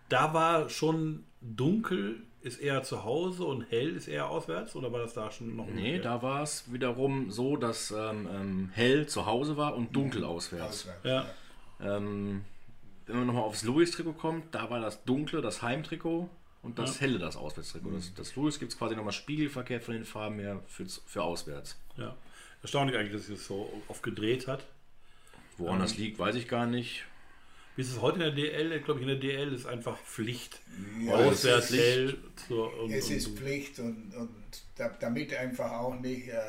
da 0.10 0.34
war 0.34 0.70
schon 0.70 1.24
dunkel, 1.42 2.22
ist 2.42 2.60
eher 2.62 2.84
zu 2.84 3.04
Hause 3.04 3.46
und 3.46 3.64
hell 3.72 3.96
ist 3.96 4.08
eher 4.08 4.30
auswärts 4.30 4.76
oder 4.76 4.92
war 4.92 5.00
das 5.00 5.14
da 5.14 5.32
schon 5.32 5.56
noch? 5.56 5.68
Nee, 5.68 6.00
da 6.00 6.22
war 6.22 6.44
es 6.44 6.72
wiederum 6.72 7.32
so, 7.32 7.58
dass 7.58 7.92
ähm, 7.92 8.28
ähm, 8.32 8.70
hell 8.74 9.08
zu 9.08 9.26
Hause 9.26 9.58
war 9.58 9.76
und 9.76 9.96
dunkel 9.96 10.24
auswärts. 10.24 10.88
auswärts, 10.88 11.04
Ja. 11.04 11.26
Ähm, 11.82 12.44
wenn 13.06 13.18
man 13.18 13.28
nochmal 13.28 13.44
aufs 13.44 13.64
Louis-Trikot 13.64 14.14
kommt, 14.14 14.54
da 14.56 14.70
war 14.70 14.80
das 14.80 15.04
dunkle, 15.04 15.42
das 15.42 15.62
Heimtrikot 15.62 16.30
und 16.62 16.80
das 16.80 16.96
Ja. 16.96 17.02
helle, 17.02 17.20
das 17.20 17.36
Auswärtstrikot. 17.36 17.92
Das, 17.92 18.14
das 18.16 18.36
Louis 18.36 18.60
gibt 18.60 18.72
es 18.72 18.78
quasi 18.78 18.96
nochmal 18.96 19.14
spiegelverkehrt 19.14 19.84
von 19.84 19.94
den 19.94 20.06
Farben 20.06 20.40
her 20.40 20.62
für, 20.68 20.86
für 21.06 21.24
auswärts. 21.24 21.78
ja. 21.98 22.16
Erstaunlich 22.62 22.96
eigentlich, 22.96 23.12
dass 23.12 23.26
sich 23.26 23.36
das 23.36 23.46
so 23.46 23.70
oft 23.90 24.02
gedreht 24.04 24.48
hat. 24.48 24.66
Woran 25.58 25.76
Ähm. 25.76 25.82
das 25.82 25.98
liegt, 25.98 26.18
weiß 26.18 26.36
ich 26.36 26.48
gar 26.48 26.66
nicht. 26.66 27.04
Wie 27.76 27.82
ist 27.82 27.92
es 27.92 28.00
heute 28.00 28.16
in 28.16 28.22
der 28.22 28.32
DL? 28.32 28.72
Ich 28.72 28.86
glaube, 28.86 29.02
in 29.02 29.08
der 29.08 29.18
DL 29.18 29.52
ist 29.52 29.66
einfach 29.66 29.98
Pflicht. 29.98 30.62
Ja, 31.02 31.14
Auswärts 31.16 31.66
es 31.66 31.72
ist- 31.72 31.78
hell. 31.82 32.18
Zur, 32.48 32.80
und, 32.82 32.92
Es 32.92 33.10
und, 33.10 33.16
ist 33.18 33.28
Pflicht 33.38 33.80
und, 33.80 34.16
und 34.16 34.30
da, 34.78 34.88
damit 34.98 35.34
einfach 35.34 35.72
auch 35.74 36.00
nicht 36.00 36.30
äh, 36.30 36.40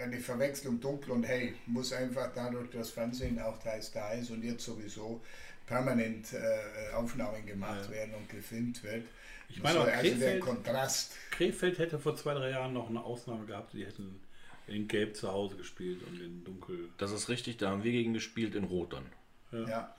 eine 0.00 0.18
Verwechslung 0.18 0.80
dunkel 0.80 1.10
und 1.12 1.24
hell 1.24 1.52
muss 1.66 1.92
einfach 1.92 2.30
dadurch, 2.34 2.70
dass 2.70 2.88
Fernsehen 2.90 3.38
auch 3.38 3.58
teils 3.62 3.92
da 3.92 4.12
ist 4.12 4.30
und 4.30 4.42
jetzt 4.42 4.64
sowieso 4.64 5.20
permanent 5.66 6.32
äh, 6.32 6.92
Aufnahmen 6.94 7.44
gemacht 7.46 7.84
Ja. 7.86 7.90
werden 7.90 8.14
und 8.14 8.28
gefilmt 8.28 8.82
wird. 8.82 9.04
Ich 9.48 9.62
meine, 9.62 9.80
auch 9.80 9.86
also 9.86 10.02
der 10.02 10.12
Krefeld- 10.12 10.40
Kontrast. 10.40 11.12
Krefeld 11.30 11.78
hätte 11.78 11.98
vor 11.98 12.16
zwei, 12.16 12.34
drei 12.34 12.50
Jahren 12.50 12.72
noch 12.72 12.88
eine 12.88 13.02
Ausnahme 13.02 13.44
gehabt. 13.46 13.72
Die 13.74 13.84
hätten 13.84 14.20
in 14.66 14.88
Gelb 14.88 15.14
zu 15.16 15.30
Hause 15.30 15.56
gespielt 15.56 16.02
und 16.06 16.20
in 16.20 16.42
Dunkel. 16.44 16.88
Das 16.98 17.12
ist 17.12 17.28
richtig, 17.28 17.58
da 17.58 17.70
haben 17.70 17.84
wir 17.84 17.92
gegen 17.92 18.14
gespielt 18.14 18.54
in 18.54 18.64
Rot 18.64 18.94
dann. 18.94 19.66
Ja. 19.68 19.94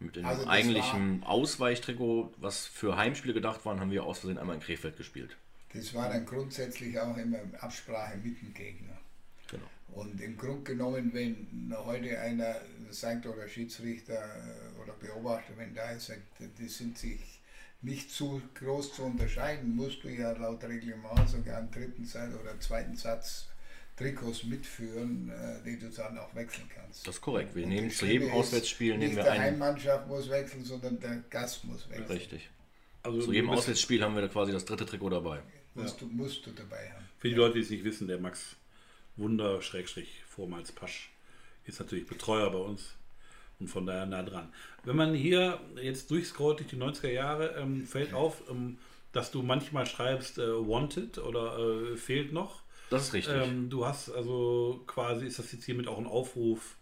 Mit 0.00 0.16
dem 0.16 0.24
Also 0.24 0.46
eigentlichen 0.48 1.22
Ausweichtrikot, 1.24 2.32
was 2.38 2.66
für 2.66 2.96
Heimspiele 2.96 3.34
gedacht 3.34 3.64
waren, 3.64 3.80
haben 3.80 3.90
wir 3.90 4.04
aus 4.04 4.20
Versehen 4.20 4.38
einmal 4.38 4.56
in 4.56 4.62
Krefeld 4.62 4.96
gespielt. 4.96 5.36
Das 5.72 5.94
war 5.94 6.08
dann 6.08 6.26
grundsätzlich 6.26 6.98
auch 6.98 7.16
immer 7.16 7.38
Absprache 7.60 8.16
mit 8.16 8.40
dem 8.40 8.52
Gegner. 8.54 8.98
Und 9.92 10.20
im 10.20 10.36
Grunde 10.36 10.72
genommen, 10.72 11.10
wenn 11.12 11.74
heute 11.84 12.18
einer 12.20 12.56
sagt, 12.90 13.26
oder 13.26 13.48
Schiedsrichter 13.48 14.14
äh, 14.14 14.82
oder 14.82 14.92
Beobachter, 14.94 15.52
wenn 15.56 15.74
da 15.74 15.90
ist, 15.90 16.06
sagt, 16.06 16.22
die 16.58 16.68
sind 16.68 16.98
sich 16.98 17.40
nicht 17.82 18.10
zu 18.10 18.42
groß 18.54 18.94
zu 18.94 19.02
unterscheiden, 19.02 19.74
musst 19.74 20.04
du 20.04 20.08
ja 20.08 20.32
laut 20.32 20.62
Reglement 20.64 21.28
sogar 21.28 21.58
einen 21.58 21.70
dritten 21.70 22.04
Satz 22.04 22.34
oder 22.34 22.50
einen 22.50 22.60
zweiten 22.60 22.96
Satz 22.96 23.46
Trikots 23.96 24.44
mitführen, 24.44 25.30
äh, 25.30 25.62
die 25.62 25.78
du 25.78 25.90
dann 25.90 26.16
auch 26.18 26.34
wechseln 26.34 26.68
kannst. 26.74 27.06
Das 27.06 27.16
ist 27.16 27.20
korrekt. 27.20 27.54
Wir 27.54 27.64
Und 27.64 27.70
nehmen 27.70 27.90
zu 27.90 28.06
jedem 28.06 28.30
Auswärtsspiel 28.30 28.96
nehmen 28.96 29.14
Nicht 29.14 29.16
wir 29.16 29.30
einen. 29.30 29.42
Heimmannschaft 29.42 30.08
muss 30.08 30.28
wechseln, 30.30 30.64
sondern 30.64 30.98
der 30.98 31.22
Gast 31.28 31.64
muss 31.64 31.88
wechseln. 31.90 32.06
Richtig. 32.06 32.48
Also 33.02 33.20
Zu 33.20 33.32
jedem 33.32 33.50
Auswärtsspiel 33.50 34.02
haben 34.02 34.14
wir 34.14 34.22
da 34.22 34.28
quasi 34.28 34.52
das 34.52 34.64
dritte 34.64 34.86
Trikot 34.86 35.10
dabei. 35.10 35.40
Musst, 35.74 36.00
du, 36.00 36.06
musst 36.06 36.46
du 36.46 36.50
dabei 36.50 36.90
haben. 36.90 37.04
Für 37.18 37.28
die 37.28 37.34
Leute, 37.34 37.54
die 37.54 37.60
es 37.60 37.70
nicht 37.70 37.84
wissen, 37.84 38.08
der 38.08 38.18
Max 38.18 38.56
Wunder, 39.20 39.62
Schrägstrich, 39.62 40.22
vormals 40.28 40.72
Pasch, 40.72 41.10
ist 41.66 41.78
natürlich 41.78 42.06
Betreuer 42.06 42.50
bei 42.50 42.58
uns 42.58 42.96
und 43.60 43.68
von 43.68 43.86
daher 43.86 44.06
nah 44.06 44.22
dran. 44.22 44.52
Wenn 44.84 44.96
man 44.96 45.14
hier 45.14 45.60
jetzt 45.80 46.10
durchscrollt 46.10 46.58
durch 46.58 46.70
die 46.70 46.76
90er 46.76 47.10
Jahre, 47.10 47.54
ähm, 47.58 47.86
fällt 47.86 48.14
auf, 48.14 48.42
ähm, 48.50 48.78
dass 49.12 49.30
du 49.30 49.42
manchmal 49.42 49.86
schreibst 49.86 50.38
äh, 50.38 50.42
Wanted 50.42 51.18
oder 51.18 51.58
äh, 51.58 51.96
fehlt 51.96 52.32
noch. 52.32 52.62
Das 52.88 53.08
ist 53.08 53.12
richtig. 53.12 53.34
Ähm, 53.34 53.70
du 53.70 53.86
hast 53.86 54.10
also 54.10 54.82
quasi, 54.86 55.26
ist 55.26 55.38
das 55.38 55.52
jetzt 55.52 55.64
hiermit 55.64 55.86
auch 55.86 55.98
ein 55.98 56.06
Aufruf, 56.06 56.76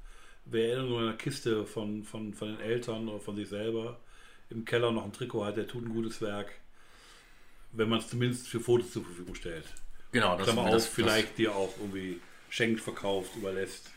wer 0.45 0.79
in 0.79 0.93
einer 0.95 1.13
Kiste 1.15 1.67
von, 1.67 2.05
von, 2.05 2.33
von 2.33 2.49
den 2.49 2.61
Eltern 2.61 3.09
oder 3.09 3.21
von 3.21 3.37
sich 3.37 3.49
selber 3.49 3.99
im 4.51 4.65
Keller 4.65 4.93
noch 4.93 5.05
ein 5.05 5.13
Trikot 5.13 5.45
hat, 5.45 5.57
der 5.57 5.67
tut 5.67 5.85
ein 5.85 5.93
gutes 5.93 6.23
Werk, 6.23 6.53
wenn 7.73 7.89
man 7.89 7.99
es 7.99 8.09
zumindest 8.09 8.49
für 8.49 8.61
Fotos 8.61 8.93
zur 8.93 9.05
Verfügung 9.05 9.35
stellt. 9.35 9.67
genau, 10.13 10.39
das, 10.39 10.47
Klammer 10.47 10.71
das, 10.71 10.87
auf, 10.87 10.93
vielleicht 10.93 11.37
dir 11.37 11.55
auch 11.55 11.75
irgendwie 11.79 12.21
schenkt, 12.49 12.81
verkauft, 12.81 13.37
überlässt 13.37 13.91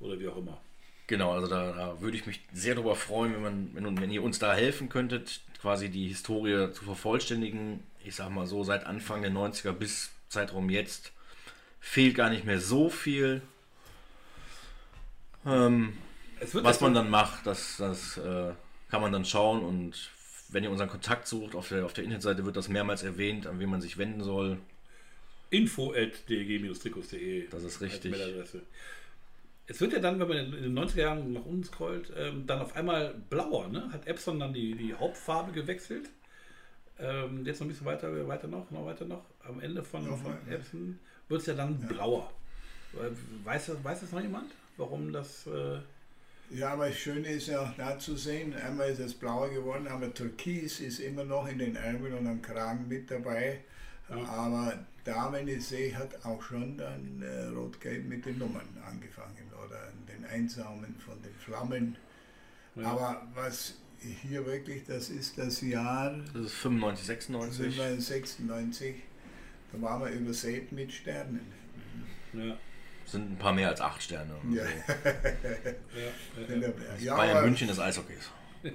oder 0.00 0.18
wie 0.18 0.28
auch 0.28 0.36
immer. 0.36 0.60
Genau, 1.06 1.32
also 1.32 1.46
da, 1.46 1.72
da 1.72 2.00
würde 2.00 2.16
ich 2.16 2.26
mich 2.26 2.40
sehr 2.52 2.74
darüber 2.74 2.96
freuen, 2.96 3.34
wenn, 3.34 3.42
man, 3.42 3.70
wenn, 3.74 4.00
wenn 4.00 4.10
ihr 4.10 4.22
uns 4.22 4.38
da 4.38 4.54
helfen 4.54 4.88
könntet, 4.88 5.40
quasi 5.60 5.90
die 5.90 6.08
Historie 6.08 6.72
zu 6.72 6.84
vervollständigen. 6.84 7.82
Ich 8.04 8.16
sag 8.16 8.30
mal 8.30 8.46
so, 8.46 8.64
seit 8.64 8.86
Anfang 8.86 9.22
der 9.22 9.30
90er 9.30 9.72
bis 9.72 10.10
Zeitraum 10.28 10.70
jetzt 10.70 11.12
fehlt 11.80 12.14
gar 12.14 12.30
nicht 12.30 12.44
mehr 12.44 12.60
so 12.60 12.88
viel. 12.88 13.42
Ähm, 15.46 15.96
was 16.52 16.80
man 16.80 16.94
dann 16.94 17.10
macht, 17.10 17.46
das, 17.46 17.76
das 17.76 18.16
äh, 18.16 18.52
kann 18.90 19.02
man 19.02 19.12
dann 19.12 19.24
schauen 19.24 19.62
und 19.62 20.10
wenn 20.48 20.64
ihr 20.64 20.70
unseren 20.70 20.88
Kontakt 20.88 21.26
sucht, 21.26 21.54
auf 21.54 21.68
der, 21.68 21.84
auf 21.84 21.92
der 21.92 22.04
Internetseite 22.04 22.44
wird 22.44 22.56
das 22.56 22.68
mehrmals 22.68 23.02
erwähnt, 23.02 23.46
an 23.46 23.58
wen 23.58 23.68
man 23.68 23.80
sich 23.80 23.98
wenden 23.98 24.22
soll. 24.22 24.58
Info 25.54 25.92
at 25.92 26.12
dg-trikots.de. 26.28 27.48
Das 27.48 27.62
ist 27.62 27.80
richtig. 27.80 28.14
Es 29.66 29.80
wird 29.80 29.94
ja 29.94 29.98
dann, 29.98 30.20
wenn 30.20 30.28
man 30.28 30.36
in 30.36 30.52
den 30.74 30.78
90er 30.78 31.00
Jahren 31.00 31.32
nach 31.32 31.44
unten 31.46 31.64
scrollt, 31.64 32.12
ähm, 32.16 32.46
dann 32.46 32.60
auf 32.60 32.76
einmal 32.76 33.14
blauer. 33.30 33.68
Ne? 33.68 33.88
Hat 33.92 34.06
Epson 34.06 34.38
dann 34.38 34.52
die, 34.52 34.74
die 34.74 34.92
Hauptfarbe 34.92 35.52
gewechselt? 35.52 36.10
Äh, 36.98 37.24
ähm, 37.24 37.46
jetzt 37.46 37.60
noch 37.60 37.66
ein 37.66 37.70
bisschen 37.70 37.86
weiter, 37.86 38.28
weiter 38.28 38.46
noch, 38.46 38.70
noch 38.70 38.84
weiter 38.84 39.06
noch. 39.06 39.24
Am 39.42 39.60
Ende 39.60 39.82
von, 39.82 40.04
Ja, 40.04 40.16
von 40.16 40.36
ja. 40.48 40.54
Epson 40.56 40.98
wird 41.28 41.40
es 41.40 41.46
ja 41.46 41.54
dann 41.54 41.80
Ja. 41.80 41.86
blauer. 41.88 42.30
Äh, 42.92 43.46
Weiß 43.46 43.66
das, 43.66 43.82
weiß 43.82 44.00
das 44.00 44.12
noch 44.12 44.20
jemand? 44.20 44.52
Warum 44.76 45.12
das. 45.12 45.46
Äh, 45.46 45.78
Ja, 46.54 46.74
aber 46.74 46.88
das 46.88 46.98
Schöne 46.98 47.26
ist 47.28 47.46
ja 47.48 47.62
auch 47.62 47.74
da 47.78 47.98
zu 47.98 48.16
sehen, 48.16 48.52
einmal 48.54 48.90
ist 48.90 48.98
es 49.00 49.14
blauer 49.14 49.48
geworden, 49.48 49.86
aber 49.88 50.12
Türkis 50.12 50.80
ist 50.80 50.98
immer 51.00 51.24
noch 51.24 51.48
in 51.48 51.58
den 51.58 51.74
Ärmeln 51.74 52.12
und 52.14 52.26
am 52.26 52.42
Kragen 52.42 52.86
mit 52.86 53.10
dabei. 53.10 53.60
Ja. 54.10 54.16
Aber 54.26 54.84
da, 55.04 55.30
wenn 55.32 55.46
ich 55.48 55.66
sehe, 55.66 55.96
hat 55.96 56.24
auch 56.24 56.42
schon 56.42 56.76
dann 56.76 57.22
äh, 57.22 57.46
Rot-Gelb 57.48 58.06
mit 58.06 58.24
den 58.24 58.38
Nummern 58.38 58.66
angefangen 58.86 59.50
oder 59.64 59.92
den 60.08 60.24
Einsamen 60.24 60.96
von 60.98 61.20
den 61.22 61.34
Flammen. 61.34 61.96
ja. 62.74 62.86
Aber 62.86 63.26
was 63.34 63.74
hier 64.00 64.44
wirklich, 64.44 64.84
das 64.84 65.08
ist 65.08 65.38
das 65.38 65.60
Jahr 65.62 66.14
Das 66.34 66.46
ist 66.46 66.54
95, 66.54 67.06
96. 67.06 67.76
96, 67.76 68.94
da 69.72 69.80
waren 69.82 70.02
wir 70.02 70.10
übersät 70.10 70.72
mit 70.72 70.92
Sternen. 70.92 71.40
ja, 72.34 72.56
Sind 73.06 73.32
ein 73.32 73.38
paar 73.38 73.52
mehr 73.52 73.68
als 73.68 73.80
acht 73.80 74.02
Sterne. 74.02 74.34
Ja. 74.52 74.64
so. 74.64 74.70
ja, 75.98 76.54
ja, 76.54 76.68
ja. 76.68 76.72
Ja, 76.98 77.16
Bayern 77.16 77.44
München 77.44 77.68
des 77.68 77.78
Eishockeys. 77.78 78.30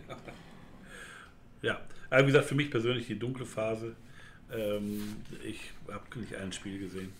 Ja, 1.61 1.81
aber 2.09 2.21
wie 2.23 2.27
gesagt, 2.27 2.45
für 2.45 2.55
mich 2.55 2.71
persönlich 2.71 3.07
die 3.07 3.19
dunkle 3.19 3.45
Phase. 3.45 3.95
Ähm, 4.51 5.15
ich 5.43 5.71
habe 5.91 6.19
nicht 6.19 6.35
ein 6.35 6.51
Spiel 6.51 6.79
gesehen. 6.79 7.11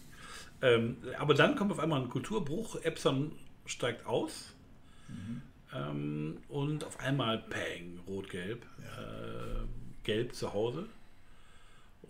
Ähm, 0.61 0.97
aber 1.17 1.33
dann 1.33 1.55
kommt 1.55 1.71
auf 1.71 1.79
einmal 1.79 2.01
ein 2.01 2.09
Kulturbruch. 2.09 2.75
Epson 2.83 3.31
steigt 3.65 4.05
aus. 4.05 4.53
Ähm, 5.73 6.37
und 6.49 6.83
auf 6.83 6.99
einmal 6.99 7.37
Peng, 7.37 7.99
rot-gelb. 8.07 8.63
Äh, 8.63 9.65
gelb 10.03 10.33
zu 10.33 10.53
Hause. 10.53 10.87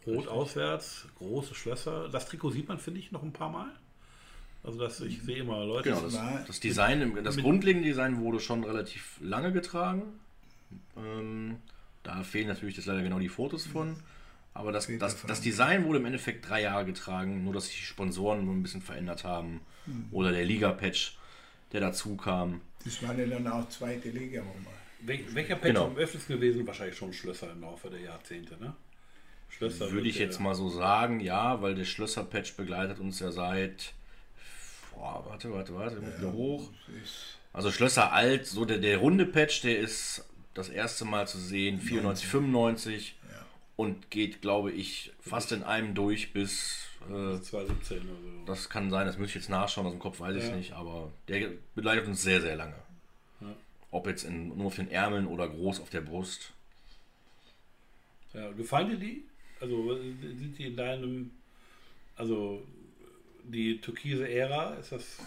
Rot 0.06 0.16
Richtig. 0.16 0.28
auswärts, 0.32 1.08
große 1.18 1.54
Schlösser. 1.56 2.08
Das 2.10 2.26
Trikot 2.28 2.52
sieht 2.52 2.68
man, 2.70 2.80
finde 2.80 3.00
ich, 3.02 3.12
noch 3.12 3.22
ein 3.24 3.34
paar 3.34 3.50
Mal. 3.50 3.70
Also 4.64 4.80
das, 4.80 5.00
ich 5.02 5.22
sehe 5.22 5.38
immer 5.38 5.66
Leute. 5.66 5.90
Genau, 5.90 6.02
Das 6.02 6.18
das, 6.48 6.60
Design, 6.60 7.24
das 7.24 7.36
mit- 7.36 7.46
grundlegende 7.46 7.88
Design 7.88 8.20
wurde 8.20 8.40
schon 8.40 8.64
relativ 8.64 9.18
lange 9.22 9.52
getragen. 9.52 10.04
Ähm, 10.98 11.58
da 12.04 12.24
fehlen 12.24 12.48
natürlich 12.48 12.76
jetzt 12.78 12.86
leider 12.86 13.02
genau 13.02 13.20
die 13.20 13.30
Fotos 13.30 13.66
von. 13.66 13.96
Aber 14.54 14.72
das, 14.72 14.88
das, 15.00 15.22
das 15.26 15.42
Design 15.42 15.86
wurde 15.86 16.00
im 16.00 16.06
Endeffekt 16.06 16.50
drei 16.50 16.62
Jahre 16.64 16.86
getragen, 16.86 17.44
nur 17.44 17.54
dass 17.54 17.68
sich 17.68 17.78
die 17.78 17.86
Sponsoren 17.86 18.46
nur 18.46 18.54
ein 18.54 18.64
bisschen 18.64 18.82
verändert 18.82 19.24
haben. 19.24 19.62
Oder 20.12 20.32
der 20.32 20.46
Liga-Patch, 20.46 21.18
der 21.72 21.82
dazu 21.82 22.16
kam. 22.16 22.62
Das 22.84 23.02
war 23.02 23.16
ja 23.16 23.26
dann 23.26 23.48
auch 23.48 23.68
zweite 23.70 24.10
Liga. 24.10 24.42
Wel 25.02 25.20
welcher 25.34 25.56
Patch 25.56 25.68
Genau. 25.68 25.86
am 25.86 25.98
öftesten 25.98 26.36
gewesen? 26.36 26.68
Wahrscheinlich 26.68 26.98
schon 26.98 27.14
Schlösser 27.14 27.52
im 27.52 27.62
Laufe 27.62 27.90
der 27.90 28.02
Jahrzehnte, 28.02 28.58
ne? 28.60 28.76
Schlösser 29.50 29.92
Würde 29.92 30.08
ich 30.10 30.20
jetzt 30.20 30.40
mal 30.40 30.54
so 30.56 30.70
sagen, 30.70 31.20
ja, 31.22 31.62
weil 31.62 31.74
der 31.74 31.86
Schlösser-Patch 31.86 32.56
begleitet 32.56 33.00
uns 33.00 33.20
ja 33.20 33.32
seit. 33.32 33.94
Boah, 34.94 35.24
warte, 35.28 35.52
warte, 35.54 35.74
warte, 35.76 35.96
ich 35.96 36.02
muss 36.02 36.18
wieder 36.20 36.34
hoch. 36.34 36.70
Also 37.54 37.72
Schlösser 37.72 38.12
alt, 38.12 38.46
so 38.46 38.66
der, 38.66 38.78
der 38.78 38.98
runde 38.98 39.26
Patch, 39.26 39.62
der 39.62 39.80
ist 39.80 40.26
das 40.54 40.70
erste 40.70 41.06
Mal 41.06 41.28
zu 41.28 41.38
sehen, 41.40 41.80
94, 41.80 42.28
95 42.28 43.16
Ja. 43.19 43.19
Und 43.80 44.12
geht, 44.12 44.42
glaube 44.42 44.72
ich, 44.74 45.14
fast 45.22 45.54
in 45.54 45.64
einem 45.64 45.96
durch 45.96 46.34
bis. 46.34 46.86
Äh, 47.08 47.40
2017 47.40 47.98
oder 48.02 48.08
so. 48.22 48.46
das 48.46 48.70
kann 48.70 48.90
sein, 48.90 49.08
das 49.08 49.18
müsste 49.18 49.38
ich 49.38 49.44
jetzt 49.46 49.50
nachschauen, 49.50 49.88
aus 49.88 49.94
dem 49.94 50.00
Kopf 50.02 50.20
weiß 50.20 50.36
ich 50.36 50.50
Ja. 50.50 50.56
nicht, 50.58 50.74
aber 50.74 51.10
der 51.30 51.52
begleitet 51.76 52.06
uns 52.08 52.22
sehr, 52.22 52.42
sehr 52.42 52.58
lange. 52.58 52.76
Ja. 53.40 53.56
Ob 53.92 54.06
jetzt 54.08 54.26
in, 54.26 54.50
nur 54.58 54.68
auf 54.68 54.76
den 54.76 54.92
Ärmeln 54.92 55.26
oder 55.28 55.48
groß 55.48 55.80
auf 55.80 55.90
der 55.90 56.02
Brust. 56.02 56.52
Ja, 58.34 58.52
gefallen 58.52 58.90
dir 58.90 58.98
die? 58.98 59.24
Also 59.62 59.96
sind 59.96 60.56
die 60.58 60.66
in 60.66 60.76
deinem, 60.76 61.32
also 62.18 62.62
die 63.46 63.80
türkise 63.80 64.28
Ära, 64.30 64.74
ist 64.76 64.92
das 64.92 65.20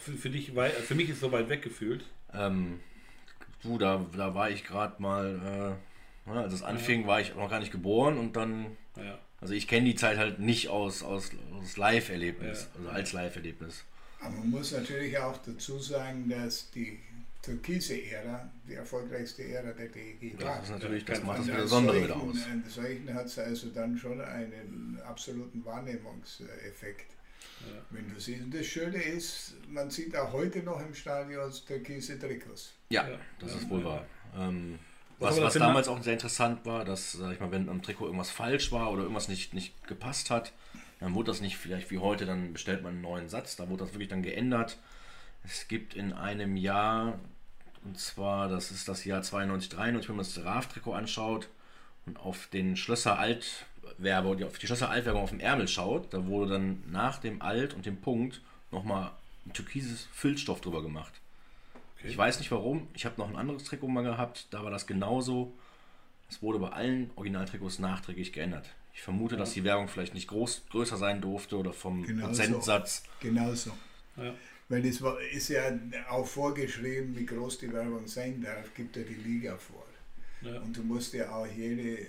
für, 0.00 0.12
für 0.12 0.30
dich, 0.30 0.56
wei- 0.56 0.70
für 0.70 0.96
mich 0.96 1.08
ist 1.08 1.20
so 1.20 1.30
weit 1.30 1.48
weg 1.48 1.62
gefühlt. 1.62 2.04
Ähm, 2.34 2.80
du, 3.62 3.78
da, 3.78 4.04
da 4.16 4.34
war 4.34 4.50
ich 4.50 4.64
gerade 4.64 5.00
mal, 5.00 5.76
äh, 5.78 5.87
ne, 6.34 6.40
als 6.42 6.52
es 6.52 6.62
anfing, 6.62 7.06
war 7.06 7.20
ich 7.20 7.34
noch 7.34 7.48
gar 7.50 7.60
nicht 7.60 7.72
geboren 7.72 8.18
und 8.18 8.36
dann 8.36 8.76
Ja, 8.96 9.18
Also 9.40 9.54
ich 9.54 9.68
kenne 9.68 9.86
die 9.86 9.94
Zeit 9.94 10.18
halt 10.18 10.40
nicht 10.40 10.68
aus, 10.68 11.02
aus, 11.04 11.30
aus 11.60 11.76
Live-Erlebnis, 11.76 12.68
Ja. 12.74 12.78
also 12.78 12.88
als 12.90 13.12
Live-Erlebnis. 13.12 13.84
Aber 14.20 14.30
man 14.34 14.50
muss 14.50 14.72
natürlich 14.72 15.16
auch 15.18 15.36
dazu 15.38 15.78
sagen, 15.78 16.28
dass 16.28 16.70
die 16.72 16.98
türkise 17.40 18.02
Ära 18.02 18.50
die 18.68 18.74
erfolgreichste 18.74 19.44
Ära 19.44 19.70
der 19.72 19.86
DEG 19.88 20.34
war. 20.42 20.56
Das 20.56 20.64
ist 20.64 20.70
natürlich, 20.72 21.04
das 21.04 21.22
macht 21.22 21.38
das 21.38 21.46
Besondere 21.46 22.02
wieder 22.02 22.14
solchen- 22.14 22.30
aus. 22.30 22.36
Als 22.64 22.74
solchen 22.74 23.14
hat 23.14 23.26
es 23.26 23.38
also 23.38 23.68
dann 23.68 23.96
schon 23.96 24.20
einen 24.20 24.98
absoluten 25.06 25.64
Wahrnehmungseffekt. 25.64 27.12
Ja. 27.60 27.80
Wenn 27.90 28.12
du 28.12 28.20
siehst, 28.20 28.42
und 28.42 28.54
das 28.54 28.66
Schöne 28.66 29.00
ist, 29.02 29.54
man 29.68 29.90
sieht 29.90 30.16
auch 30.16 30.32
heute 30.32 30.62
noch 30.62 30.80
im 30.80 30.94
Stadion 30.94 31.50
türkise 31.66 32.18
Trikots. 32.18 32.72
Ja, 32.90 33.08
Ja. 33.08 33.18
das 33.38 33.52
Ja. 33.52 33.58
ist 33.58 33.70
wohl 33.70 33.84
wahr. 33.84 34.04
Ähm, 34.36 34.78
Was 35.20 35.40
was 35.40 35.54
damals 35.54 35.88
auch 35.88 36.00
sehr 36.02 36.12
interessant 36.12 36.64
war, 36.64 36.84
dass, 36.84 37.12
sag 37.12 37.32
ich 37.32 37.40
mal, 37.40 37.50
wenn 37.50 37.68
am 37.68 37.82
Trikot 37.82 38.06
irgendwas 38.06 38.30
falsch 38.30 38.70
war 38.70 38.92
oder 38.92 39.02
irgendwas 39.02 39.28
nicht, 39.28 39.52
nicht 39.52 39.86
gepasst 39.86 40.30
hat, 40.30 40.52
dann 41.00 41.14
wurde 41.14 41.30
das 41.30 41.40
nicht 41.40 41.56
vielleicht 41.56 41.90
wie 41.90 41.98
heute, 41.98 42.24
dann 42.24 42.52
bestellt 42.52 42.82
man 42.82 42.94
einen 42.94 43.02
neuen 43.02 43.28
Satz, 43.28 43.56
da 43.56 43.68
wurde 43.68 43.84
das 43.84 43.94
wirklich 43.94 44.08
dann 44.08 44.22
geändert. 44.22 44.78
Es 45.44 45.68
gibt 45.68 45.94
in 45.94 46.12
einem 46.12 46.56
Jahr, 46.56 47.18
und 47.84 47.98
zwar, 47.98 48.48
das 48.48 48.70
ist 48.70 48.88
das 48.88 49.04
Jahr 49.04 49.22
92, 49.22 49.70
93, 49.70 50.08
wenn 50.08 50.16
man 50.16 50.24
das 50.24 50.44
RAF-Trikot 50.44 50.92
anschaut 50.92 51.48
und 52.06 52.18
auf 52.18 52.48
den 52.48 52.76
Schlösser 52.76 53.18
Altwerbe, 53.18 54.46
auf 54.46 54.58
die 54.58 54.66
Schlösser 54.66 54.90
Altwerbung 54.90 55.22
auf 55.22 55.30
dem 55.30 55.40
Ärmel 55.40 55.68
schaut, 55.68 56.12
da 56.12 56.26
wurde 56.26 56.52
dann 56.52 56.82
nach 56.90 57.18
dem 57.18 57.42
Alt 57.42 57.74
und 57.74 57.86
dem 57.86 58.00
Punkt 58.00 58.40
nochmal 58.70 59.10
ein 59.46 59.52
türkises 59.52 60.08
Füllstoff 60.12 60.60
drüber 60.60 60.82
gemacht. 60.82 61.12
Okay. 61.98 62.08
Ich 62.08 62.16
weiß 62.16 62.38
nicht 62.38 62.50
warum. 62.50 62.88
Ich 62.94 63.04
habe 63.04 63.16
noch 63.18 63.28
ein 63.28 63.36
anderes 63.36 63.64
Trikot 63.64 63.88
mal 63.88 64.02
gehabt, 64.04 64.46
da 64.50 64.62
war 64.62 64.70
das 64.70 64.86
genauso. 64.86 65.52
Es 66.30 66.42
wurde 66.42 66.58
bei 66.58 66.68
allen 66.70 67.10
Originaltrikots 67.16 67.78
nachträglich 67.78 68.32
geändert. 68.32 68.68
Ich 68.94 69.02
vermute, 69.02 69.36
dass 69.36 69.52
die 69.52 69.64
Werbung 69.64 69.88
vielleicht 69.88 70.14
nicht 70.14 70.28
groß, 70.28 70.62
größer 70.70 70.96
sein 70.96 71.20
durfte 71.20 71.56
oder 71.56 71.72
vom 71.72 72.02
Genau 72.04 72.26
Prozentsatz. 72.26 73.04
Genauso. 73.20 73.70
ja, 74.16 74.34
Weil 74.68 74.84
es 74.84 75.00
ist 75.32 75.48
ja 75.48 75.70
auch 76.10 76.26
vorgeschrieben, 76.26 77.16
wie 77.16 77.24
groß 77.26 77.58
die 77.58 77.72
Werbung 77.72 78.06
sein 78.06 78.42
darf, 78.42 78.74
gibt 78.74 78.96
ja 78.96 79.02
die 79.04 79.14
Liga 79.14 79.56
vor. 79.56 79.86
ja. 80.42 80.60
Und 80.60 80.76
du 80.76 80.82
musst 80.82 81.14
ja 81.14 81.30
auch 81.30 81.46
jede 81.46 82.00
äh, 82.00 82.06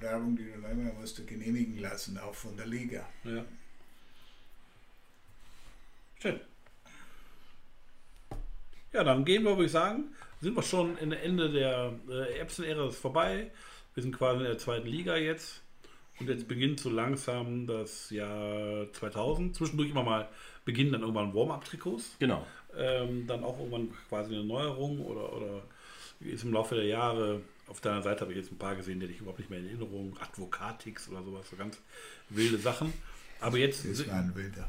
Werbung, 0.00 0.36
die 0.36 0.44
du 0.44 0.58
nehmen 0.60 0.90
musst 1.00 1.18
du 1.18 1.24
genehmigen 1.26 1.78
lassen, 1.78 2.16
auch 2.18 2.34
von 2.34 2.56
der 2.56 2.66
Liga. 2.66 3.06
ja. 3.24 3.44
Schön. 6.20 6.40
Ja, 8.94 9.02
dann 9.02 9.24
gehen 9.24 9.42
wir, 9.42 9.50
würde 9.50 9.64
ich 9.64 9.72
sagen, 9.72 10.14
sind 10.40 10.54
wir 10.56 10.62
schon 10.62 10.96
in 10.98 11.10
der 11.10 11.24
Ende 11.24 11.50
der 11.50 11.94
äh, 12.08 12.38
Epson-Ära 12.38 12.88
ist 12.88 12.98
vorbei. 12.98 13.50
Wir 13.94 14.02
sind 14.04 14.16
quasi 14.16 14.38
in 14.38 14.46
der 14.46 14.58
zweiten 14.58 14.86
Liga 14.86 15.16
jetzt. 15.16 15.62
Und 16.20 16.28
jetzt 16.28 16.46
beginnt 16.46 16.78
so 16.78 16.90
langsam 16.90 17.66
das 17.66 18.10
Jahr 18.10 18.86
2000. 18.92 19.56
Zwischendurch 19.56 19.90
immer 19.90 20.04
mal 20.04 20.28
beginnen 20.64 20.92
dann 20.92 21.00
irgendwann 21.00 21.34
Warm-Up-Trikots. 21.34 22.18
Genau. 22.20 22.46
ähm, 22.78 23.26
dann 23.26 23.42
auch 23.42 23.58
irgendwann 23.58 23.88
quasi 24.08 24.32
eine 24.32 24.44
Neuerung 24.44 25.00
oder, 25.00 25.32
oder 25.32 25.62
ist 26.20 26.44
im 26.44 26.52
Laufe 26.52 26.76
der 26.76 26.84
Jahre, 26.84 27.40
auf 27.66 27.80
deiner 27.80 28.00
Seite 28.00 28.20
habe 28.20 28.30
ich 28.30 28.38
jetzt 28.38 28.52
ein 28.52 28.58
paar 28.58 28.76
gesehen, 28.76 29.00
die 29.00 29.06
ich 29.06 29.18
überhaupt 29.18 29.40
nicht 29.40 29.50
mehr 29.50 29.58
in 29.58 29.66
Erinnerung, 29.66 30.16
Advocatix 30.20 31.08
oder 31.08 31.24
sowas, 31.24 31.50
so 31.50 31.56
ganz 31.56 31.80
wilde 32.28 32.58
Sachen. 32.58 32.92
Aber 33.40 33.58
jetzt, 33.58 33.84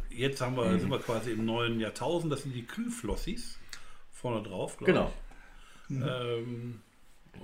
jetzt 0.10 0.42
haben 0.42 0.58
wir, 0.58 0.80
sind 0.80 0.90
wir 0.90 1.00
quasi 1.00 1.32
im 1.32 1.46
neuen 1.46 1.80
Jahrtausend, 1.80 2.34
das 2.34 2.42
sind 2.42 2.56
die 2.56 2.66
Kühlflossis 2.66 3.60
vorne 4.26 4.42
drauf, 4.48 4.78
Genau. 4.78 5.12
ich. 5.90 5.96
Ähm, 5.98 6.82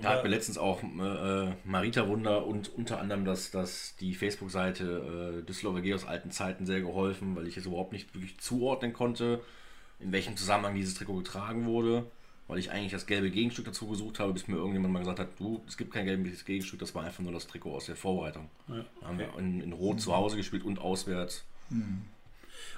Da 0.00 0.08
hat 0.14 0.24
mir 0.24 0.30
letztens 0.30 0.58
auch 0.58 0.82
äh, 0.82 1.54
Marita 1.64 2.08
Wunder 2.08 2.44
und 2.46 2.74
unter 2.74 2.98
anderem 2.98 3.24
das, 3.24 3.50
das, 3.50 3.94
die 4.00 4.14
Facebook-Seite 4.14 5.40
äh, 5.42 5.46
Düsseldorfer 5.46 5.82
G 5.82 5.94
aus 5.94 6.04
alten 6.06 6.30
Zeiten 6.32 6.66
sehr 6.66 6.80
geholfen, 6.80 7.36
weil 7.36 7.46
ich 7.46 7.56
es 7.56 7.66
überhaupt 7.66 7.92
nicht 7.92 8.12
wirklich 8.14 8.40
zuordnen 8.40 8.92
konnte, 8.92 9.40
in 10.00 10.10
welchem 10.10 10.36
Zusammenhang 10.36 10.74
dieses 10.74 10.94
Trikot 10.94 11.18
getragen 11.18 11.66
wurde, 11.66 12.06
weil 12.48 12.58
ich 12.58 12.72
eigentlich 12.72 12.90
das 12.90 13.06
gelbe 13.06 13.30
Gegenstück 13.30 13.66
dazu 13.66 13.86
gesucht 13.86 14.18
habe, 14.18 14.32
bis 14.32 14.48
mir 14.48 14.56
irgendjemand 14.56 14.92
mal 14.94 15.00
gesagt 15.00 15.20
hat, 15.20 15.28
du, 15.38 15.62
es 15.68 15.76
gibt 15.76 15.92
kein 15.92 16.06
gelbes 16.06 16.44
Gegenstück, 16.44 16.80
das 16.80 16.94
war 16.96 17.04
einfach 17.04 17.22
nur 17.22 17.32
das 17.32 17.46
Trikot 17.46 17.76
aus 17.76 17.86
der 17.86 17.94
Vorbereitung. 17.96 18.50
ja. 18.68 18.84
Da 19.00 19.06
haben 19.06 19.18
wir 19.18 19.28
in, 19.38 19.60
in 19.60 19.72
Rot 19.72 20.00
zu 20.00 20.16
Hause 20.16 20.36
gespielt 20.36 20.64
und 20.64 20.80
auswärts. 20.80 21.44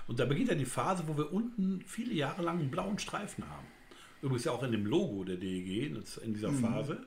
Und 0.07 0.19
da 0.19 0.25
beginnt 0.27 0.49
ja 0.49 0.55
die 0.55 0.67
Phase, 0.67 1.05
wo 1.07 1.17
wir 1.17 1.33
unten 1.33 1.81
viele 1.87 2.13
Jahre 2.13 2.43
lang 2.43 2.59
einen 2.59 2.71
blauen 2.71 2.99
Streifen 2.99 3.49
haben. 3.49 3.67
Übrigens 4.25 4.45
ja 4.45 4.53
auch 4.53 4.63
in 4.63 4.73
dem 4.73 4.87
Logo 4.87 5.23
der 5.23 5.37
DEG 5.37 5.95
in 6.23 6.33
dieser 6.33 6.51
Phase. 6.51 7.05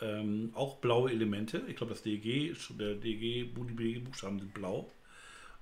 Ähm, 0.00 0.50
auch 0.54 0.78
blaue 0.78 1.12
Elemente. 1.12 1.62
Ich 1.68 1.76
glaube, 1.76 1.92
das 1.92 2.02
DEG, 2.02 2.56
der 2.76 2.96
DEG, 2.96 3.54
die 3.54 3.76
DEG-Buchstaben 3.76 4.40
sind 4.40 4.54
blau. 4.54 4.90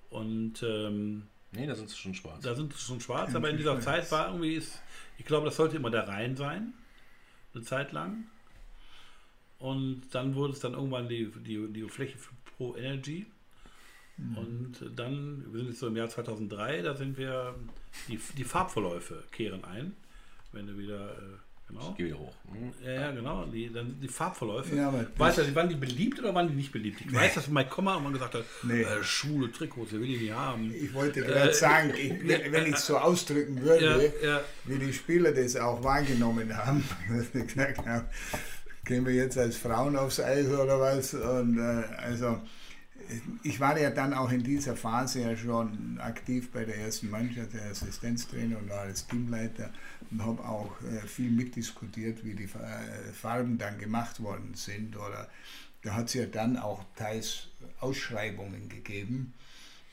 Und 0.09 0.63
ähm, 0.63 1.25
Nee, 1.53 1.67
da 1.67 1.75
sind 1.75 1.91
sie 1.91 1.97
schon 1.97 2.15
schwarz. 2.15 2.43
da 2.43 2.55
sind 2.55 2.73
sie 2.73 2.79
schon 2.79 3.01
schwarz, 3.01 3.35
aber 3.35 3.51
in 3.51 3.59
dieser. 3.59 3.79
Zeit 3.81 4.11
war 4.11 4.29
irgendwie, 4.29 4.55
ist, 4.55 4.81
ich 5.19 5.27
glaube, 5.27 5.47
das 5.47 5.57
sollte 5.57 5.77
immer 5.77 5.91
der 5.91 6.09
Rhein 6.09 6.35
sein. 6.35 6.73
Eine 7.55 7.63
Zeit 7.63 7.93
lang. 7.93 8.25
Und 9.59 10.03
dann 10.13 10.35
wurde 10.35 10.55
es 10.55 10.61
dann 10.61 10.73
irgendwann 10.73 11.09
die, 11.09 11.31
die, 11.31 11.67
die 11.73 11.83
Fläche 11.89 12.17
für 12.17 12.33
Pro 12.57 12.75
Energy. 12.77 13.27
Mhm. 14.17 14.39
Und 14.39 14.91
dann, 14.97 15.45
wir 15.53 15.61
sind 15.61 15.69
jetzt 15.69 15.81
so 15.81 15.89
im 15.89 15.97
Jahr 15.97 16.09
2003, 16.09 16.83
da 16.83 16.95
sind 16.95 17.19
wir, 17.19 17.55
die, 18.09 18.19
die 18.37 18.45
Farbverläufe 18.45 19.25
kehren 19.31 19.65
ein. 19.65 19.95
Wenn 20.53 20.67
du 20.67 20.79
wieder, 20.79 21.11
äh, 21.11 21.69
genau. 21.69 21.91
Ich 21.91 21.97
gehe 21.97 22.07
wieder 22.07 22.19
hoch. 22.19 22.35
Hm. 22.51 22.73
Ja, 22.85 22.93
ja, 22.93 23.11
genau. 23.11 23.45
Die, 23.47 23.73
dann 23.73 23.99
die 24.01 24.09
Farbverläufe. 24.09 24.75
Ja, 24.77 24.93
weißt 25.17 25.39
du, 25.39 25.55
waren 25.55 25.69
die 25.69 25.75
beliebt 25.75 26.19
oder 26.21 26.35
waren 26.35 26.49
die 26.49 26.55
nicht 26.55 26.73
beliebt? 26.73 27.01
Ich 27.01 27.13
weiß, 27.15 27.35
dass 27.35 27.49
Mike 27.49 27.69
Kommer 27.71 27.97
immer 27.99 28.11
gesagt 28.13 28.35
hat, 28.35 28.45
Nee. 28.63 28.83
äh, 28.83 29.03
schwule 29.03 29.51
Trikots, 29.53 29.93
will 29.93 30.07
die 30.07 30.17
nicht 30.17 30.33
haben. 30.33 30.73
Ich 30.75 30.93
wollte 30.95 31.21
gerade 31.23 31.53
sagen, 31.53 31.93
ich, 31.99 32.11
wenn 32.27 32.53
wenn 32.53 32.67
ich 32.67 32.75
es 32.77 32.87
so 32.87 32.97
ausdrücken 32.97 33.61
würde, 33.63 34.13
Ja, 34.23 34.29
ja. 34.29 34.41
wie 34.65 34.79
die 34.79 34.93
Spieler 34.93 35.33
das 35.33 35.57
auch 35.57 35.83
wahrgenommen 35.83 36.57
haben, 36.57 36.83
gesagt 37.33 37.79
haben, 37.87 38.07
gehen 38.85 39.05
wir 39.05 39.15
jetzt 39.15 39.37
als 39.37 39.57
Frauen 39.57 39.97
aufs 39.97 40.21
Eis 40.21 40.47
oder 40.47 40.79
was? 40.81 41.13
Und 41.15 41.59
äh, 41.59 41.85
also 41.97 42.41
ich 43.43 43.61
war 43.61 43.79
ja 43.79 43.91
dann 43.91 44.15
auch 44.15 44.31
in 44.31 44.43
dieser 44.43 44.77
Phase 44.77 45.21
ja 45.21 45.37
schon 45.37 45.99
aktiv 46.01 46.51
bei 46.51 46.65
der 46.65 46.77
ersten 46.77 47.11
Mannschaft, 47.11 47.55
der 47.55 47.71
Assistenztrainer 47.71 48.59
und 48.59 48.69
war 48.69 48.81
als 48.81 49.07
Teamleiter 49.07 49.71
und 50.11 50.25
habe 50.25 50.45
auch 50.45 50.73
äh, 50.83 51.07
viel 51.07 51.31
mitdiskutiert, 51.31 52.25
wie 52.25 52.35
die 52.35 52.45
äh, 52.45 53.13
Farben 53.13 53.59
dann 53.59 53.79
gemacht 53.79 54.23
worden 54.23 54.55
sind. 54.55 54.97
Oder 54.97 55.29
da 55.83 55.95
hat 55.95 56.07
es 56.07 56.15
ja 56.15 56.27
dann 56.27 56.57
auch 56.57 56.85
teils 56.97 57.49
Ausschreibungen 57.81 58.69
gegeben. 58.69 59.35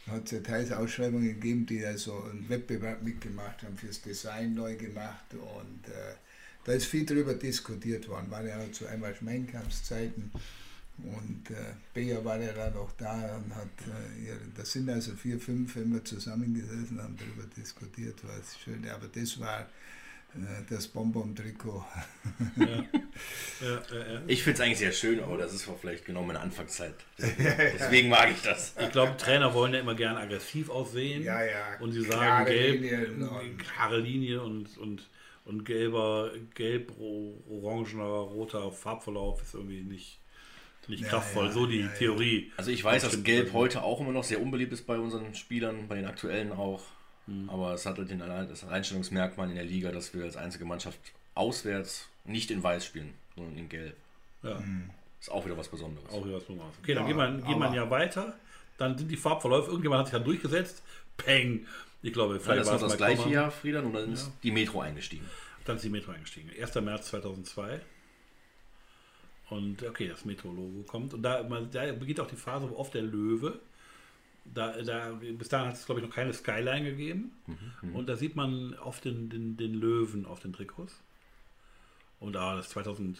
Da 0.06 0.14
hat 0.14 0.26
es 0.26 0.32
ja 0.32 0.40
teils 0.40 0.72
Ausschreibungen 0.72 1.28
gegeben, 1.28 1.66
die 1.66 1.86
also 1.86 2.24
einen 2.24 2.50
Wettbewerb 2.50 3.04
mitgemacht 3.04 3.64
haben, 3.64 3.78
fürs 3.78 4.02
Design 4.02 4.54
neu 4.54 4.76
gemacht 4.76 5.34
und 5.34 5.88
äh, 5.88 6.16
da 6.66 6.72
ist 6.72 6.86
viel 6.86 7.06
drüber 7.06 7.34
diskutiert 7.34 8.08
worden. 8.08 8.32
War 8.32 8.44
ja 8.44 8.60
zu 8.72 8.86
einmal 8.88 9.14
Schmeinkampfszeiten 9.16 10.32
und 11.00 11.50
äh, 11.50 11.74
Beja 11.94 12.24
war 12.24 12.40
ja 12.40 12.54
dann 12.54 12.76
auch 12.78 12.92
da 12.98 13.36
und 13.36 13.54
hat, 13.56 13.68
äh, 13.88 14.26
ihre, 14.26 14.38
da 14.56 14.64
sind 14.64 14.90
also 14.90 15.14
vier, 15.16 15.40
fünf 15.40 15.76
immer 15.76 16.04
zusammengesessen, 16.04 17.02
haben 17.02 17.18
darüber 17.18 17.48
diskutiert, 17.58 18.16
was 18.24 18.58
schön, 18.60 18.88
aber 18.90 19.08
das 19.08 19.40
war 19.40 19.62
äh, 19.62 20.64
das 20.70 20.88
Bonbon-Trikot. 20.88 21.84
Ja, 22.58 22.66
ja, 23.62 24.14
ja. 24.14 24.22
Ich 24.28 24.44
finde 24.44 24.56
es 24.56 24.62
eigentlich 24.62 24.78
sehr 24.80 24.92
schön, 24.92 25.20
aber 25.22 25.38
das 25.38 25.54
ist 25.54 25.68
vielleicht 25.82 26.06
genau 26.06 26.24
meine 26.24 26.40
Anfangszeit. 26.40 26.96
Deswegen, 27.18 28.10
mag 28.10 28.30
ich 28.32 28.42
das. 28.42 28.74
Ich 28.80 28.92
glaube, 28.92 29.18
Trainer 29.18 29.54
wollen 29.54 29.74
ja 29.74 29.80
immer 29.80 29.96
gern 29.96 30.16
aggressiv 30.18 30.70
aussehen. 30.70 31.24
Ja, 31.24 31.44
ja, 31.44 31.78
Und 31.80 31.92
sie 31.92 32.02
sagen 32.02 32.20
klare 32.46 32.46
gelb, 32.46 32.82
Linien 32.82 33.24
und- 33.28 33.58
klare 33.58 34.00
Linie 34.00 34.42
und, 34.44 34.78
und, 34.78 35.10
und 35.46 35.66
gelber, 35.66 36.32
gelb, 36.56 36.92
ro- 36.98 37.44
orangener, 37.50 38.04
roter 38.04 38.72
Farbverlauf 38.72 39.42
ist 39.42 39.54
irgendwie 39.54 39.82
nicht, 39.84 40.20
nicht 40.90 41.04
Ja, 41.04 41.10
kraftvoll. 41.10 41.46
ja, 41.48 41.52
so 41.52 41.66
die 41.66 41.82
ja. 41.82 41.88
Theorie. 41.90 42.52
Also 42.58 42.72
ich 42.72 42.84
weiß, 42.84 43.04
dass. 43.04 43.24
Gelb 43.24 43.54
heute 43.54 43.84
auch 43.84 44.00
immer 44.02 44.12
noch 44.12 44.24
sehr 44.24 44.42
unbeliebt 44.42 44.74
ist 44.74 44.86
bei 44.86 44.98
unseren 44.98 45.34
Spielern, 45.36 45.88
bei 45.88 45.96
den 45.96 46.06
aktuellen 46.06 46.52
auch. 46.52 46.84
Aber 47.48 47.74
es 47.74 47.86
hat 47.86 47.98
halt 47.98 48.10
den 48.10 48.22
Allein 48.22 48.50
das 48.50 48.66
Alleinstellungsmerkmal 48.66 49.48
in 49.50 49.56
der 49.56 49.64
Liga, 49.64 49.94
dass 49.94 50.14
wir 50.14 50.24
als 50.26 50.36
einzige 50.36 50.66
Mannschaft 50.66 51.00
auswärts 51.36 52.10
nicht 52.26 52.52
in 52.52 52.62
Weiß 52.64 52.86
spielen, 52.86 53.14
sondern 53.36 53.58
in 53.58 53.70
Gelb. 53.70 53.96
Ja, 54.44 54.62
Ist 55.22 55.32
auch 55.32 55.46
wieder 55.46 55.58
was 55.58 55.70
Besonderes. 55.70 56.10
auch 56.12 56.26
wieder 56.26 56.36
was 56.36 56.44
Besonderes. 56.44 56.74
Okay, 56.82 56.94
dann 56.94 57.04
Ja, 57.04 57.08
geht 57.08 57.16
man, 57.18 57.44
geht 57.46 57.58
man 57.58 57.74
ja 57.74 57.90
weiter. 57.90 58.36
Dann 58.78 58.98
sind 58.98 59.10
die 59.10 59.16
Farbverläufe, 59.16 59.68
irgendjemand 59.68 60.00
hat 60.00 60.08
sich 60.08 60.14
dann 60.14 60.26
durchgesetzt. 60.26 60.84
Peng! 61.16 61.66
Ich 62.02 62.12
glaube, 62.12 62.34
Ja, 62.34 62.40
vielleicht 62.42 62.60
das 62.62 62.68
war 62.68 62.80
das 62.80 62.84
Mike 62.90 62.98
gleiche. 62.98 63.30
Jahr, 63.30 63.52
Friedern, 63.52 63.86
und 63.86 63.94
dann 63.94 64.12
ist 64.12 64.30
die 64.44 64.52
Metro 64.52 64.82
eingestiegen. 64.82 65.26
Dann 65.64 65.78
ist 65.78 65.86
die 65.86 65.90
Metro 65.90 66.12
eingestiegen. 66.12 66.50
1. 66.62 66.76
März 66.82 67.08
2002. 67.08 67.80
Und 69.50 69.84
okay, 69.84 70.08
das 70.08 70.26
Metro-Logo 70.26 70.84
kommt. 70.88 71.14
Und 71.14 71.22
da, 71.22 71.44
da 71.44 71.92
beginnt 71.94 72.20
auch 72.20 72.28
die 72.28 72.36
Phase, 72.36 72.70
wo 72.70 72.76
oft 72.76 72.94
der 72.94 73.04
Löwe, 73.04 73.60
da, 74.46 74.82
da, 74.82 75.12
bis 75.12 75.50
dahin 75.50 75.68
hat 75.68 75.76
es, 75.76 75.86
glaube 75.86 76.02
ich, 76.02 76.08
noch 76.08 76.14
keine 76.14 76.34
Skyline 76.34 76.84
gegeben. 76.84 77.32
Und 77.94 78.08
da 78.10 78.16
sieht 78.16 78.36
man 78.36 78.74
oft 78.76 79.06
den, 79.06 79.30
den, 79.30 79.58
den 79.58 79.74
Löwen 79.74 80.26
auf 80.26 80.40
den 80.40 80.54
Trikots. 80.54 81.00
Und 82.20 82.36
ah, 82.36 82.56
das 82.56 82.70
2005 82.70 83.20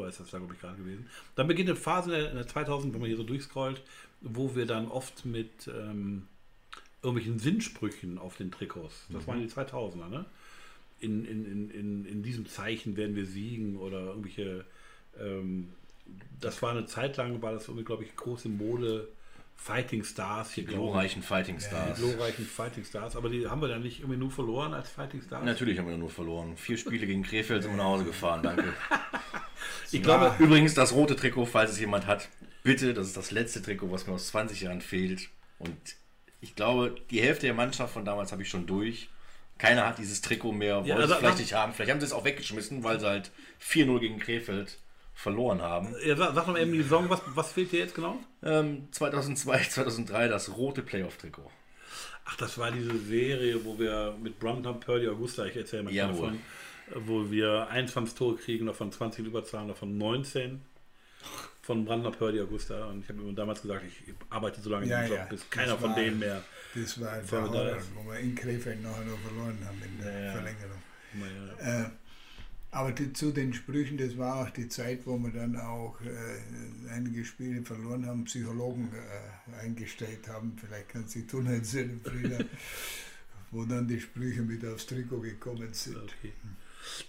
ist 0.00 0.20
das 0.20 0.30
da, 0.30 0.38
glaube 0.38 0.54
ich, 0.54 0.60
gerade 0.60 0.76
gewesen. 0.76 1.08
Dann 1.34 1.46
beginnt 1.46 1.70
eine 1.70 1.78
Phase 1.78 2.16
in 2.16 2.36
der 2.36 2.46
2000, 2.46 2.92
wenn 2.92 3.00
man 3.00 3.08
hier 3.08 3.16
so 3.16 3.24
durchscrollt, 3.24 3.82
wo 4.20 4.54
wir 4.54 4.66
dann 4.66 4.88
oft 4.88 5.24
mit 5.24 5.68
ähm, 5.68 6.28
irgendwelchen 7.02 7.38
Sinnsprüchen 7.38 8.18
auf 8.18 8.36
den 8.36 8.52
Trikots, 8.52 9.06
das 9.10 9.26
waren 9.26 9.40
die 9.40 9.48
2000er, 9.48 10.08
ne? 10.08 10.24
in, 11.02 11.24
in, 11.24 11.44
in, 11.44 11.70
in, 11.70 12.04
in 12.04 12.22
diesem 12.22 12.46
Zeichen 12.46 12.96
werden 12.96 13.16
wir 13.16 13.26
siegen 13.26 13.76
oder 13.76 14.06
irgendwelche. 14.06 14.64
Ähm, 15.20 15.72
das 16.40 16.60
war 16.62 16.70
eine 16.72 16.86
Zeit 16.86 17.16
lang, 17.16 17.40
war 17.42 17.52
das 17.52 17.68
irgendwie, 17.68 17.84
glaube 17.84 18.04
ich, 18.04 18.14
große 18.16 18.48
Mode. 18.48 19.08
Fighting 19.54 20.02
Stars 20.02 20.52
hier, 20.54 20.64
glorreichen 20.64 21.22
Fighting 21.22 21.58
Die 21.58 21.62
Stars. 21.64 21.96
glorreichen 21.98 22.44
Fighting 22.44 22.84
Stars, 22.84 23.14
aber 23.14 23.28
die 23.28 23.46
haben 23.46 23.60
wir 23.60 23.68
dann 23.68 23.82
nicht 23.82 24.00
irgendwie 24.00 24.18
nur 24.18 24.30
verloren 24.32 24.74
als 24.74 24.88
Fighting 24.90 25.22
Stars. 25.22 25.44
Natürlich 25.44 25.78
haben 25.78 25.86
wir 25.86 25.96
nur 25.96 26.10
verloren. 26.10 26.56
Vier 26.56 26.76
Spiele 26.76 27.06
gegen 27.06 27.22
Krefeld 27.22 27.62
sind 27.62 27.70
wir 27.72 27.76
nach 27.76 27.84
Hause 27.84 28.04
gefahren, 28.04 28.42
danke. 28.42 28.72
Ich 29.92 30.02
glaube, 30.02 30.34
Übrigens, 30.42 30.74
das 30.74 30.92
rote 30.94 31.14
Trikot, 31.14 31.44
falls 31.46 31.70
es 31.72 31.78
jemand 31.78 32.06
hat, 32.06 32.28
bitte, 32.64 32.94
das 32.94 33.08
ist 33.08 33.16
das 33.16 33.30
letzte 33.30 33.60
Trikot, 33.62 33.92
was 33.92 34.06
mir 34.06 34.14
aus 34.14 34.28
20 34.28 34.62
Jahren 34.62 34.80
fehlt. 34.80 35.28
Und 35.58 35.76
ich 36.40 36.56
glaube, 36.56 36.96
die 37.10 37.20
Hälfte 37.20 37.46
der 37.46 37.54
Mannschaft 37.54 37.92
von 37.92 38.04
damals 38.04 38.32
habe 38.32 38.42
ich 38.42 38.48
schon 38.48 38.66
durch. 38.66 39.10
Keiner 39.58 39.86
hat 39.86 39.98
dieses 39.98 40.22
Trikot 40.22 40.52
mehr, 40.52 40.76
wollte 40.76 40.88
Ja, 40.88 40.96
es 40.96 41.02
also- 41.02 41.14
vielleicht 41.16 41.38
nicht 41.38 41.52
haben. 41.52 41.72
Vielleicht 41.74 41.90
haben 41.92 42.00
sie 42.00 42.06
es 42.06 42.12
auch 42.12 42.24
weggeschmissen, 42.24 42.82
weil 42.82 42.98
sie 42.98 43.06
halt 43.06 43.30
4-0 43.60 44.00
gegen 44.00 44.18
Krefeld 44.18 44.78
verloren 45.14 45.60
haben. 45.62 45.94
ja, 46.04 46.16
sag, 46.16 46.34
sag 46.34 46.46
doch 46.46 46.52
mal 46.52 46.60
eben 46.62 46.72
die 46.72 46.82
Saison, 46.82 47.08
was, 47.10 47.20
was 47.34 47.52
fehlt 47.52 47.70
dir 47.72 47.80
jetzt 47.80 47.94
genau? 47.94 48.18
Ähm, 48.42 48.88
2002, 48.92 49.64
2003 49.64 50.28
das 50.28 50.56
rote 50.56 50.82
Playoff-Trikot. 50.82 51.50
Ach, 52.24 52.36
das 52.36 52.56
war 52.58 52.70
diese 52.70 52.96
Serie, 52.98 53.64
wo 53.64 53.78
wir 53.78 54.16
mit 54.22 54.38
Brandon, 54.38 54.78
Purdy, 54.80 55.08
Augusta, 55.08 55.44
ich 55.44 55.56
erzähle 55.56 55.82
mal 55.84 55.94
davon, 55.94 56.38
wo 56.94 57.30
wir 57.30 57.68
21 57.68 58.14
Tore 58.16 58.36
kriegen, 58.36 58.66
davon 58.66 58.92
20 58.92 59.26
Überzahlen, 59.26 59.68
davon 59.68 59.98
19 59.98 60.62
von 61.62 61.84
Brandner, 61.84 62.10
Purdy, 62.10 62.40
Augusta. 62.40 62.86
Und 62.86 63.02
ich 63.04 63.08
habe 63.08 63.20
immer 63.22 63.32
damals 63.32 63.62
gesagt, 63.62 63.84
ich 63.86 64.14
arbeite 64.30 64.60
so 64.60 64.70
lange 64.70 64.84
in 64.84 64.90
Ja, 64.90 65.00
dem 65.02 65.08
Job, 65.10 65.18
ja. 65.18 65.24
bis 65.26 65.48
keiner 65.50 65.72
Das 65.72 65.80
von 65.80 65.90
war- 65.90 65.96
denen 65.96 66.18
mehr. 66.18 66.42
Das 66.74 67.00
war 67.00 67.18
der 67.20 67.42
Horror, 67.42 67.76
wo 67.94 68.10
wir 68.10 68.18
in 68.18 68.34
Krefeld 68.34 68.82
noch 68.82 68.94
verloren 68.96 69.58
haben 69.66 69.82
in 69.84 70.02
der 70.02 70.12
Ja, 70.12 70.24
ja. 70.26 70.32
Verlängerung. 70.32 70.82
Naja. 71.14 71.82
Äh, 71.84 71.90
aber 72.72 72.90
die, 72.92 73.12
zu 73.12 73.30
den 73.32 73.52
Sprüchen, 73.52 73.98
das 73.98 74.16
war 74.18 74.42
auch 74.42 74.50
die 74.50 74.66
Zeit, 74.68 75.06
wo 75.06 75.16
wir 75.18 75.30
dann 75.30 75.56
auch 75.56 76.00
äh, 76.00 76.90
einige 76.90 77.24
Spiele 77.24 77.62
verloren 77.62 78.06
haben, 78.06 78.24
Psychologen 78.24 78.90
äh, 78.92 79.60
eingestellt 79.62 80.26
haben. 80.28 80.56
Vielleicht 80.58 80.88
kann 80.88 81.06
sich 81.06 81.26
tun 81.26 81.46
erzählen, 81.46 82.00
Frieda, 82.02 82.38
wo 83.50 83.64
dann 83.64 83.86
die 83.86 84.00
Sprüche 84.00 84.42
mit 84.42 84.64
aufs 84.64 84.86
Trikot 84.86 85.20
gekommen 85.20 85.68
sind. 85.72 85.96
Okay. 85.98 86.32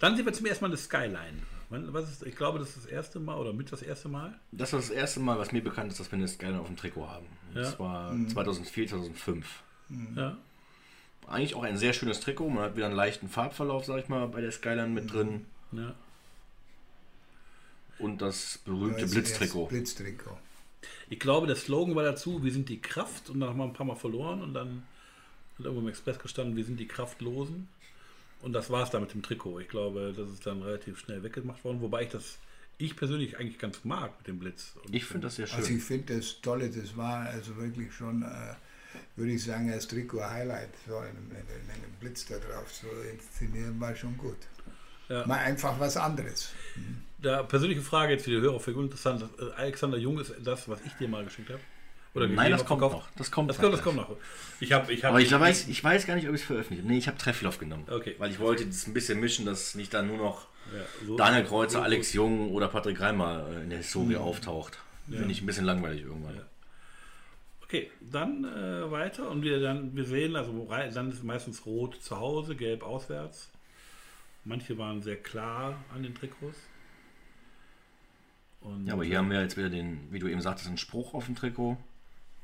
Dann 0.00 0.14
sehen 0.16 0.26
wir 0.26 0.32
zum 0.34 0.46
ersten 0.46 0.64
Mal 0.64 0.68
eine 0.68 0.76
Skyline. 0.76 1.42
Was 1.70 2.10
ist, 2.12 2.22
ich 2.26 2.36
glaube, 2.36 2.58
das 2.60 2.68
ist 2.68 2.84
das 2.84 2.86
erste 2.86 3.18
Mal 3.18 3.36
oder 3.36 3.52
mit 3.52 3.72
das 3.72 3.82
erste 3.82 4.08
Mal. 4.08 4.38
Das 4.52 4.72
war 4.72 4.80
das 4.80 4.90
erste 4.90 5.18
Mal, 5.18 5.38
was 5.38 5.50
mir 5.50 5.64
bekannt 5.64 5.90
ist, 5.90 5.98
dass 5.98 6.12
wir 6.12 6.18
eine 6.18 6.28
Skyline 6.28 6.60
auf 6.60 6.66
dem 6.68 6.76
Trikot 6.76 7.08
haben. 7.08 7.26
Das 7.54 7.72
Ja. 7.72 7.78
war 7.80 8.14
2004, 8.28 8.88
2005. 8.88 9.62
Ja. 10.14 10.36
Eigentlich 11.26 11.54
auch 11.54 11.62
ein 11.62 11.78
sehr 11.78 11.94
schönes 11.94 12.20
Trikot. 12.20 12.50
Man 12.50 12.64
hat 12.64 12.76
wieder 12.76 12.86
einen 12.86 12.94
leichten 12.94 13.28
Farbverlauf, 13.28 13.86
sag 13.86 13.98
ich 14.02 14.08
mal, 14.08 14.28
bei 14.28 14.42
der 14.42 14.52
Skyline 14.52 14.88
mit 14.88 15.12
drin. 15.12 15.46
Ja. 15.78 15.94
Und 17.98 18.20
das 18.20 18.58
berühmte 18.64 19.06
Blitztrikot. 19.06 19.66
Blitztrikot. 19.66 20.38
Ich 21.08 21.20
glaube, 21.20 21.46
der 21.46 21.56
Slogan 21.56 21.94
war 21.94 22.02
dazu, 22.02 22.42
wir 22.42 22.52
sind 22.52 22.68
die 22.68 22.80
Kraft 22.80 23.30
und 23.30 23.40
dann 23.40 23.50
haben 23.50 23.58
wir 23.58 23.64
ein 23.64 23.72
paar 23.72 23.86
Mal 23.86 23.96
verloren 23.96 24.42
und 24.42 24.54
dann 24.54 24.82
hat 25.58 25.64
irgendwo 25.64 25.82
im 25.82 25.88
Express 25.88 26.18
gestanden, 26.18 26.56
wir 26.56 26.64
sind 26.64 26.80
die 26.80 26.88
Kraftlosen. 26.88 27.68
Und 28.42 28.52
das 28.52 28.68
war 28.68 28.82
es 28.82 28.90
dann 28.90 29.02
mit 29.02 29.14
dem 29.14 29.22
Trikot. 29.22 29.60
Ich 29.60 29.68
glaube, 29.68 30.12
das 30.14 30.28
ist 30.28 30.46
dann 30.46 30.60
relativ 30.62 30.98
schnell 30.98 31.22
weggemacht 31.22 31.64
worden, 31.64 31.80
wobei 31.80 32.02
ich 32.02 32.10
das, 32.10 32.38
ich 32.76 32.94
persönlich 32.94 33.38
eigentlich 33.38 33.58
ganz 33.58 33.84
mag 33.84 34.12
mit 34.18 34.26
dem 34.26 34.38
Blitz. 34.38 34.74
Und 34.84 34.94
Ich 34.94 35.04
finde 35.04 35.28
das 35.28 35.36
sehr 35.36 35.46
schön. 35.46 35.56
Also 35.56 35.72
ich 35.72 35.82
finde 35.82 36.16
das 36.16 36.40
Tolle, 36.42 36.68
das 36.68 36.96
war 36.96 37.20
also 37.20 37.56
wirklich 37.56 37.94
schon, 37.94 38.22
äh, 38.22 38.54
würde 39.16 39.32
ich 39.32 39.44
sagen, 39.44 39.70
als 39.70 39.88
Trikot 39.88 40.20
ein 40.20 40.30
Highlight. 40.30 40.70
So 40.86 40.98
einen, 40.98 41.30
einen, 41.30 41.70
einen 41.70 41.96
Blitz 42.00 42.26
da 42.26 42.36
drauf 42.36 42.70
zu 42.70 42.86
inszenieren, 43.10 43.80
war 43.80 43.94
schon 43.94 44.16
gut. 44.18 44.36
Ja. 45.08 45.26
Mal 45.26 45.38
einfach 45.38 45.78
was 45.78 45.96
anderes. 45.96 46.50
Da 47.18 47.42
persönliche 47.42 47.80
Frage 47.82 48.12
jetzt 48.12 48.24
für 48.24 48.30
die 48.30 48.40
Hörer, 48.40 48.60
für 48.60 48.70
interessant. 48.72 49.24
Äh, 49.38 49.50
Alexander 49.60 49.98
Jung 49.98 50.18
ist 50.18 50.34
das, 50.42 50.68
was 50.68 50.80
ich 50.84 50.92
dir 50.94 51.08
mal 51.08 51.24
geschickt 51.24 51.50
habe? 51.50 51.60
Oder 52.14 52.28
Nein, 52.28 52.52
das 52.52 52.60
hab, 52.60 52.68
kommt 52.68 52.80
noch. 52.82 53.08
Das 53.16 53.30
kommt, 53.30 53.50
Das 53.50 53.58
kommt, 53.58 53.74
das 53.74 53.82
kommt 53.82 53.96
noch. 53.96 54.16
Ich 54.60 54.72
habe, 54.72 54.92
ich 54.92 55.02
habe. 55.02 55.14
Aber 55.14 55.20
ich 55.20 55.32
weiß, 55.32 55.66
ich 55.68 55.82
weiß 55.82 56.06
gar 56.06 56.14
nicht, 56.14 56.28
ob 56.28 56.34
ich 56.34 56.42
es 56.42 56.46
veröffentlicht 56.46 56.82
habe. 56.84 56.92
Nee, 56.92 56.98
ich 56.98 57.08
habe 57.08 57.18
Treffiloff 57.18 57.58
genommen. 57.58 57.84
Okay. 57.90 58.14
Weil 58.18 58.30
ich 58.30 58.38
wollte 58.38 58.64
das 58.66 58.86
ein 58.86 58.94
bisschen 58.94 59.18
mischen, 59.20 59.44
dass 59.46 59.74
nicht 59.74 59.92
dann 59.92 60.06
nur 60.06 60.18
noch 60.18 60.46
Ja, 60.72 61.06
so- 61.06 61.16
Daniel 61.16 61.44
Kreuzer, 61.44 61.78
so- 61.78 61.82
Alex 61.84 62.12
Jung 62.12 62.52
oder 62.52 62.68
Patrick 62.68 63.00
Reimer 63.00 63.46
äh, 63.50 63.62
in 63.64 63.70
der 63.70 63.78
Historie 63.78 64.16
auftaucht. 64.16 64.78
Finde 65.10 65.32
ich 65.32 65.42
ein 65.42 65.46
bisschen 65.46 65.64
langweilig 65.64 66.02
irgendwann. 66.02 66.36
Ja. 66.36 66.42
Okay, 67.64 67.90
dann 68.00 68.44
äh, 68.44 68.90
weiter 68.90 69.28
und 69.28 69.42
wir 69.42 69.60
dann 69.60 69.96
wir 69.96 70.04
sehen, 70.04 70.36
also 70.36 70.68
dann 70.94 71.10
ist 71.10 71.24
meistens 71.24 71.66
rot 71.66 72.00
zu 72.00 72.18
Hause, 72.20 72.54
gelb 72.54 72.82
auswärts. 72.84 73.50
Manche 74.44 74.76
waren 74.78 75.02
sehr 75.02 75.16
klar 75.16 75.82
an 75.94 76.02
den 76.02 76.14
Trikots. 76.14 76.58
Und, 78.60 78.86
Ja, 78.86 78.94
aber 78.94 79.04
hier 79.04 79.18
haben 79.18 79.30
wir 79.30 79.40
jetzt 79.40 79.56
wieder 79.56 79.70
den, 79.70 80.10
wie 80.12 80.18
du 80.18 80.26
eben 80.28 80.40
sagtest, 80.40 80.68
einen 80.68 80.78
Spruch 80.78 81.14
auf 81.14 81.26
dem 81.26 81.34
Trikot. 81.34 81.76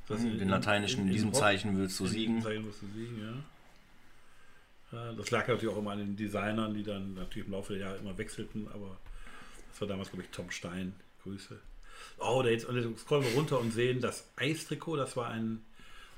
das 0.09 0.21
den 0.23 0.49
lateinischen, 0.49 1.03
in, 1.07 1.13
diesem 1.13 1.29
Rock- 1.31 1.39
Zeichen 1.39 1.77
willst 1.79 1.99
du 2.01 2.05
in 2.05 2.11
siegen. 2.11 2.35
diesem 2.37 2.51
Zeichen 2.51 2.67
wirst 2.67 2.83
du 2.83 2.87
siegen, 2.89 3.19
ja. 3.21 3.35
Ja, 4.93 5.13
Das 5.13 5.31
lag 5.31 5.47
natürlich 5.47 5.73
auch 5.75 5.79
immer 5.79 5.93
an 5.93 5.99
den 5.99 6.17
Designern, 6.17 6.75
die 6.75 6.83
dann 6.83 7.15
natürlich 7.15 7.47
im 7.47 7.53
Laufe 7.53 7.75
der 7.75 7.83
Jahre 7.83 7.99
immer 7.99 8.17
wechselten, 8.19 8.67
aber 8.75 8.97
das 9.71 9.81
war 9.81 9.89
damals, 9.89 10.11
glaube 10.11 10.25
ich, 10.25 10.31
Tom 10.31 10.51
Stein. 10.51 10.95
Grüße. 11.23 11.61
Oh, 12.19 12.43
da 12.43 12.49
jetzt, 12.49 12.67
jetzt 12.69 12.99
scrollen 13.01 13.25
wir 13.25 13.35
runter 13.35 13.61
und 13.61 13.73
sehen 13.73 14.01
das 14.01 14.27
Eistrikot, 14.37 14.97
das 14.97 15.17
war 15.17 15.29
ein 15.29 15.63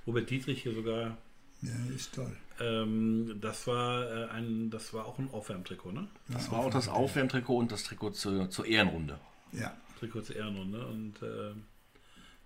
Robert 0.06 0.30
Dietrich 0.30 0.62
hier 0.62 0.72
sogar. 0.74 1.18
Ja, 1.60 1.70
ist 1.94 2.14
toll. 2.14 2.34
Ähm, 2.60 3.38
das 3.40 3.66
war 3.66 4.10
äh, 4.10 4.28
ein, 4.30 4.70
das 4.70 4.92
war 4.94 5.06
auch 5.06 5.18
ein 5.18 5.28
Aufwärmtrikot, 5.32 5.92
ne? 5.92 6.08
Das 6.28 6.50
war 6.50 6.60
auch 6.60 6.70
das 6.70 6.88
Aufwärmtrikot 6.88 7.56
und 7.56 7.72
das 7.72 7.84
Trikot 7.84 8.10
zur, 8.10 8.50
zur 8.50 8.66
Ehrenrunde. 8.66 9.18
Ja, 9.52 9.76
Trikot 9.98 10.22
zur 10.22 10.36
Ehrenrunde. 10.36 10.86
Und 10.86 11.22
äh, 11.22 11.52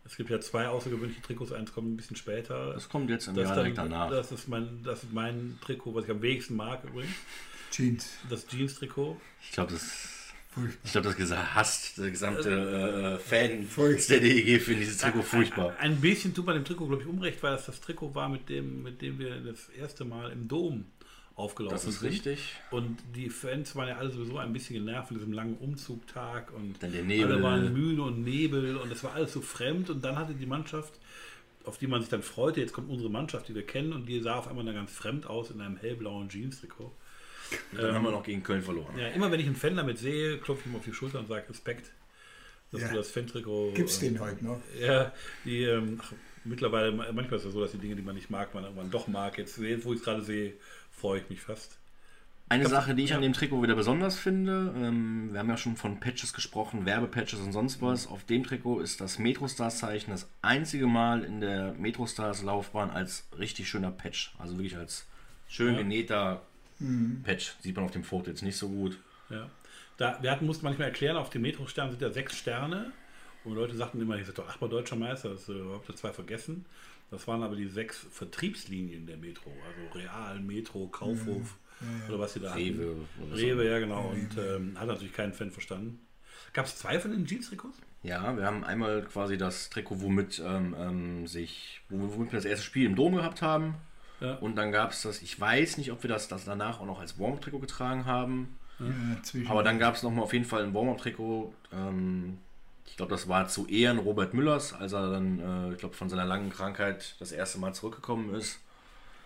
es 0.05 0.17
gibt 0.17 0.31
ja 0.31 0.41
zwei 0.41 0.69
außergewöhnliche 0.69 1.21
Trikots, 1.23 1.53
eins 1.53 1.73
kommt 1.73 1.89
ein 1.93 1.97
bisschen 1.97 2.17
später. 2.17 2.73
Das 2.75 2.89
kommt 2.89 3.11
jetzt 3.11 3.27
im 3.29 3.35
Das, 3.35 3.45
Jahr 3.47 3.55
dann, 3.57 3.65
direkt 3.65 3.79
danach. 3.79 4.11
das, 4.11 4.33
ist 4.33 4.49
mein, 4.49 4.83
das 4.85 5.03
ist 5.05 5.13
mein 5.13 5.59
Trikot, 5.61 5.95
was 5.95 6.05
ich 6.05 6.11
am 6.11 6.23
wenigsten 6.23 6.57
mag 6.57 6.85
übrigens. 6.85 7.15
Jeans. 7.73 8.09
Das 8.31 8.47
Jeans-Trikot. 8.47 9.21
Ich 9.43 9.53
glaube, 9.53 9.73
das, 9.73 10.16
Furchtbar. 10.57 10.81
ich 10.85 10.93
glaub, 10.93 11.05
das 11.05 11.17
gesa- 11.19 11.55
hasst 11.55 11.99
der 11.99 12.11
gesamte 12.11 12.51
äh, 12.51 13.19
Fan 13.19 13.65
Furchtbar. 13.67 14.19
der 14.19 14.29
DEG 14.29 14.61
für 14.63 14.75
dieses 14.75 14.99
Trikot 14.99 15.23
furchtbar. 15.23 15.77
Ein 15.79 16.01
bisschen 16.01 16.35
tut 16.35 16.47
man 16.47 16.55
dem 16.57 16.65
Trikot, 16.65 16.87
glaube 16.87 17.03
ich, 17.03 17.09
unrecht, 17.09 17.43
weil 17.43 17.53
das 17.53 17.67
das 17.67 17.81
Trikot 17.81 18.15
war, 18.15 18.29
mit 18.29 18.49
dem, 18.49 18.83
mit 18.83 19.03
dem 19.03 19.19
wir 19.19 19.37
das 19.43 19.69
erste 19.69 20.05
Mal 20.05 20.33
im 20.33 20.49
Dom 20.49 20.87
aufgelaufen 21.35 21.77
Das 21.77 21.85
ist 21.85 22.01
sind. 22.01 22.09
richtig. 22.11 22.55
Und 22.71 22.99
die 23.15 23.29
Fans 23.29 23.77
waren 23.77 23.89
ja 23.89 23.99
alle 23.99 24.11
sowieso 24.11 24.39
ein 24.39 24.53
bisschen 24.55 24.77
genervt 24.85 25.09
von 25.09 25.19
diesem 25.19 25.35
langen 25.35 25.59
Umzugtag 25.59 26.51
und 26.55 26.83
Dann 26.83 26.93
der 26.93 27.03
Nebel. 27.03 27.33
alle 27.35 27.43
waren 27.43 27.73
müde 27.75 28.01
und 28.03 28.23
Nebel 28.25 28.77
und 28.79 28.91
es 28.91 29.05
war 29.05 29.13
alles 29.13 29.35
so 29.35 29.43
fremd 29.43 29.91
und 29.91 30.03
dann 30.03 30.17
hatte 30.17 30.33
die 30.33 30.47
Mannschaft, 30.47 30.95
auf 31.65 31.77
die 31.77 31.87
man 31.89 32.01
sich 32.01 32.09
dann 32.09 32.23
freute, 32.23 32.61
jetzt 32.61 32.73
kommt 32.73 32.89
unsere 32.89 33.11
Mannschaft, 33.11 33.49
die 33.49 33.55
wir 33.55 33.67
kennen 33.67 33.93
und 33.93 34.07
die 34.07 34.21
sah 34.21 34.37
auf 34.37 34.49
einmal 34.49 34.65
dann 34.65 34.75
ganz 34.77 34.93
fremd 34.93 35.27
aus 35.27 35.51
in 35.51 35.61
einem 35.61 35.77
hellblauen 35.77 36.31
Jeans-Trikot. 36.31 36.91
Und 37.73 37.79
dann 37.83 37.95
haben 37.95 38.05
wir 38.05 38.11
noch 38.11 38.23
gegen 38.23 38.43
Köln 38.43 38.63
verloren. 38.63 38.97
Ja, 38.99 39.09
immer 39.09 39.31
wenn 39.31 39.41
ich 39.41 39.47
einen 39.47 39.57
Fan 39.57 39.77
damit 39.77 39.99
sehe, 39.99 40.39
klopfe 40.39 40.63
ich 40.65 40.73
ihm 40.73 40.77
auf 40.77 40.85
die 40.85 40.93
Schulter 40.93 41.19
und 41.19 41.29
sage 41.29 41.49
Respekt, 41.49 41.93
dass 42.73 42.83
Ja. 42.83 42.89
du 42.89 42.95
das 42.95 43.11
Fan-Trikot. 43.11 43.73
Gibt 43.75 43.89
es 43.91 43.99
äh, 44.03 44.09
den 44.09 44.21
heute 44.21 44.45
noch? 44.45 44.61
Ja, 44.81 45.13
die, 45.45 45.65
ähm, 45.65 46.01
ach, 46.03 46.13
mittlerweile, 46.45 46.93
manchmal 46.93 47.35
ist 47.39 47.45
es 47.45 47.53
so, 47.53 47.61
dass 47.61 47.73
die 47.73 47.79
Dinge, 47.79 47.97
die 47.97 48.03
man 48.03 48.15
nicht 48.15 48.31
mag, 48.31 48.55
man 48.55 48.65
irgendwann 48.65 48.91
doch 48.91 49.09
mag. 49.09 49.39
Jetzt, 49.39 49.59
jetzt 49.59 49.85
wo 49.85 49.93
ich 49.93 49.99
es 50.01 50.05
gerade 50.05 50.23
sehe, 50.23 50.55
freue 50.91 51.21
ich 51.21 51.29
mich 51.29 51.41
fast. 51.41 51.79
Eine 52.49 52.69
Sache, 52.69 52.95
die 52.95 53.03
ich 53.03 53.13
an 53.13 53.23
dem 53.23 53.33
Trikot 53.33 53.61
wieder 53.61 53.75
besonders 53.75 54.17
finde, 54.21 54.73
ähm, 54.77 55.33
wir 55.33 55.41
haben 55.41 55.49
ja 55.49 55.57
schon 55.57 55.75
von 55.77 55.99
Patches 55.99 56.33
gesprochen, 56.33 56.87
Werbepatches 56.87 57.41
und 57.41 57.51
sonst 57.53 57.83
was. 57.83 58.07
Auf 58.07 58.23
dem 58.23 58.45
Trikot 58.45 58.79
ist 58.81 59.01
das 59.01 59.19
Metrostars-Zeichen 59.19 60.13
das 60.13 60.29
einzige 60.43 60.87
Mal 60.87 61.25
in 61.25 61.41
der 61.41 61.73
Metrostars-Laufbahn 61.73 62.91
als 62.91 63.27
richtig 63.37 63.69
schöner 63.69 63.91
Patch. 63.91 64.33
Also 64.39 64.55
wirklich 64.59 64.77
als 64.77 65.07
schön 65.49 65.75
Ja. 65.75 65.81
genähter 65.81 66.43
Patch. 67.23 67.55
Sieht 67.61 67.77
man 67.77 67.85
auf 67.85 67.91
dem 67.91 68.05
Foto 68.05 68.31
jetzt 68.31 68.43
nicht 68.43 68.57
so 68.57 68.69
gut. 68.69 68.99
Ja. 69.31 69.51
Da, 69.97 70.19
wir 70.21 70.31
hatten, 70.31 70.47
mussten 70.47 70.65
manchmal 70.65 70.89
erklären, 70.89 71.17
auf 71.17 71.31
dem 71.31 71.43
Metro-Stern 71.43 71.91
sind 71.91 72.03
ja 72.03 72.11
sechs 72.11 72.37
Sterne. 72.37 72.93
Und 73.45 73.55
Leute 73.55 73.77
sagten 73.77 74.01
immer, 74.01 74.17
ich 74.19 74.27
sagte 74.27 74.43
doch 74.43 74.49
achtmal 74.49 74.69
deutscher 74.69 74.97
Meister, 74.97 75.31
das 75.31 75.49
äh, 75.49 75.55
habt 75.73 75.89
ihr 75.89 75.97
zwei 75.97 76.13
vergessen. 76.13 76.67
Das 77.11 77.27
waren 77.29 77.43
aber 77.43 77.55
die 77.55 77.69
sechs 77.69 78.05
Vertriebslinien 78.11 79.07
der 79.07 79.17
Metro, 79.17 79.51
also 79.51 79.99
Real, 79.99 80.41
Metro, 80.41 80.89
Kaufhof 80.89 81.57
oder 82.09 82.19
was 82.19 82.33
sie 82.33 82.41
da 82.41 82.55
Rewe. 82.55 82.91
hatten. 82.91 83.09
oder 83.23 83.37
so. 83.37 83.45
Rewe, 83.45 83.69
ja 83.69 83.79
genau. 83.79 84.09
Und 84.09 84.31
ähm, 84.39 84.79
hat 84.79 84.89
natürlich 84.89 85.13
keinen 85.13 85.33
Fan 85.33 85.51
verstanden. 85.53 86.01
Gab 86.53 86.67
es 86.67 86.77
zwei 86.77 86.99
von 86.99 87.13
den 87.13 87.27
Jeans-Trikots? 87.27 87.79
Ja, 88.03 88.37
wir 88.37 88.45
haben 88.45 88.65
einmal 88.65 89.03
quasi 89.03 89.37
das 89.37 89.69
Trikot, 89.71 90.01
womit 90.01 90.43
ähm, 90.45 90.75
ähm, 90.79 91.27
sich, 91.27 91.83
womit 91.89 92.33
wir 92.33 92.39
das 92.39 92.45
erste 92.45 92.65
Spiel 92.65 92.87
im 92.87 92.97
Dom 92.97 93.17
gehabt 93.17 93.43
haben. 93.43 93.75
Ja. 94.21 94.35
Und 94.37 94.57
dann 94.57 94.73
gab 94.73 94.93
es 94.93 95.03
das, 95.03 95.23
ich 95.23 95.39
weiß 95.39 95.79
nicht, 95.79 95.93
ob 95.93 96.03
wir 96.03 96.09
das, 96.09 96.29
das 96.29 96.45
danach 96.45 96.81
auch 96.81 96.87
noch 96.87 97.01
als 97.01 97.19
Warm-Trikot 97.19 97.59
getragen 97.59 98.07
haben. 98.07 98.57
Ja, 98.79 99.23
zwischen 99.23 99.49
Aber 99.49 99.63
dann 99.63 99.79
gab 99.79 99.95
es 99.95 100.03
nochmal 100.03 100.25
auf 100.25 100.33
jeden 100.33 100.45
Fall 100.45 100.63
ein 100.63 100.75
Warm-Up-Trikot. 100.75 101.53
Ähm, 101.73 102.39
ich 102.87 102.97
glaube, 102.97 103.11
das 103.11 103.29
war 103.29 103.49
zu 103.49 103.67
Ehren 103.67 103.99
Robert 103.99 104.35
Müllers, 104.35 104.73
als 104.73 104.93
er 104.93 105.11
dann, 105.11 105.41
äh, 105.41 105.73
ich 105.73 105.79
glaube, 105.79 105.95
von 105.95 106.09
seiner 106.09 106.25
langen 106.25 106.51
Krankheit 106.51 107.17
das 107.19 107.33
erste 107.33 107.59
Mal 107.59 107.75
zurückgekommen 107.75 108.35
ist. 108.35 108.61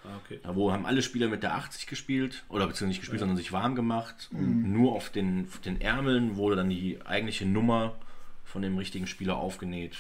Ah, 0.05 0.17
okay. 0.25 0.41
Da 0.43 0.57
wo 0.57 0.73
haben 0.73 0.87
alle 0.87 1.03
Spieler 1.03 1.29
mit 1.29 1.43
der 1.43 1.55
80 1.55 1.87
gespielt, 1.87 2.43
oder 2.49 2.67
beziehungsweise 2.67 2.87
nicht 2.87 3.01
gespielt, 3.01 3.21
sondern 3.21 3.37
sich 3.37 3.53
warm 3.53 3.75
gemacht. 3.75 4.31
Und 4.33 4.73
nur 4.73 4.93
auf 4.93 5.11
den, 5.11 5.47
auf 5.49 5.61
den 5.61 5.81
Ärmeln 5.81 6.37
wurde 6.37 6.57
dann 6.57 6.71
die 6.71 6.99
eigentliche 7.05 7.45
Nummer 7.45 7.97
von 8.45 8.63
dem 8.63 8.79
richtigen 8.79 9.07
Spieler 9.07 9.37
aufgenäht. 9.37 9.99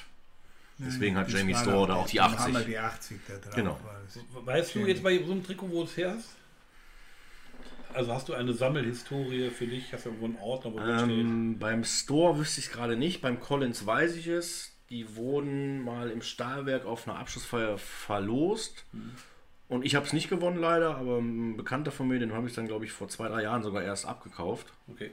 Deswegen 0.87 1.17
hat 1.17 1.31
Jamie 1.31 1.55
Store 1.55 1.87
da 1.87 1.95
auch 1.97 2.07
die 2.07 2.17
dann 2.17 2.33
haben 2.33 2.39
80. 2.39 2.55
wir 2.55 2.65
die 2.65 2.79
80 2.79 3.21
da 3.29 3.35
drauf. 3.35 3.55
Genau. 3.55 3.81
Weißt 4.45 4.75
du 4.75 4.87
jetzt 4.87 5.03
bei 5.03 5.19
so 5.23 5.33
einem 5.33 5.45
Trikot, 5.45 5.71
wo 5.71 5.83
du 5.83 5.85
es 5.85 5.97
her 5.97 6.15
hast? 6.17 6.37
Also 7.93 8.15
hast 8.15 8.29
du 8.29 8.35
eine 8.35 8.53
Sammelhistorie 8.53 9.51
für 9.51 9.67
dich? 9.67 9.93
Hast 9.93 10.05
du 10.05 10.11
irgendwo 10.11 10.27
einen 10.27 10.37
Ordner, 10.37 10.73
wo 10.73 10.79
drin 10.79 10.99
steht? 10.99 11.11
Ähm, 11.11 11.59
beim 11.59 11.85
Store 11.85 12.39
wüsste 12.39 12.61
ich 12.61 12.67
es 12.67 12.73
gerade 12.73 12.97
nicht, 12.97 13.21
beim 13.21 13.41
Collins 13.41 13.85
weiß 13.85 14.15
ich 14.17 14.29
es. 14.29 14.73
Die 14.91 15.17
wurden 15.17 15.85
mal 15.85 16.11
im 16.11 16.23
Stahlwerk 16.23 16.85
auf 16.85 17.07
einer 17.07 17.19
Abschlussfeier 17.19 17.79
verlost. 17.79 18.85
Und 19.69 19.85
ich 19.85 19.95
habe 19.95 20.05
es 20.05 20.13
nicht 20.13 20.29
gewonnen 20.29 20.59
leider, 20.59 20.97
aber 20.97 21.19
ein 21.19 21.57
Bekannter 21.57 21.93
von 21.93 22.09
mir, 22.09 22.19
den 22.19 22.33
habe 22.33 22.49
ich 22.49 22.55
dann, 22.55 22.67
glaube 22.67 22.85
ich, 22.85 22.93
vor 22.93 23.09
zwei, 23.09 23.29
drei 23.29 23.43
Jahren 23.43 23.63
sogar 23.63 23.85
erst 23.85 24.05
abgekauft. 24.05 24.67
Okay. 24.89 25.13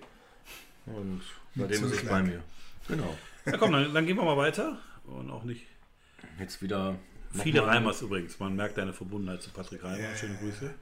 Und 0.87 1.21
seitdem 1.55 1.85
ist 1.85 1.91
es 1.91 2.05
bei 2.05 2.23
mir. 2.23 2.41
Genau. 2.87 3.15
Na 3.45 3.57
komm, 3.57 3.71
dann, 3.71 3.93
dann 3.93 4.05
gehen 4.05 4.15
wir 4.15 4.23
mal 4.23 4.37
weiter. 4.37 4.79
Und 5.07 5.29
auch 5.31 5.43
nicht. 5.43 5.65
Jetzt 6.39 6.61
wieder. 6.61 6.97
Viele 7.43 7.61
mal- 7.61 7.69
Reimers 7.69 8.01
übrigens. 8.01 8.39
Man 8.39 8.55
merkt 8.55 8.77
deine 8.77 8.93
Verbundenheit 8.93 9.41
zu 9.41 9.49
Patrick 9.51 9.83
Reimer. 9.83 9.99
Ja, 9.99 10.15
Schöne 10.15 10.37
Grüße. 10.37 10.73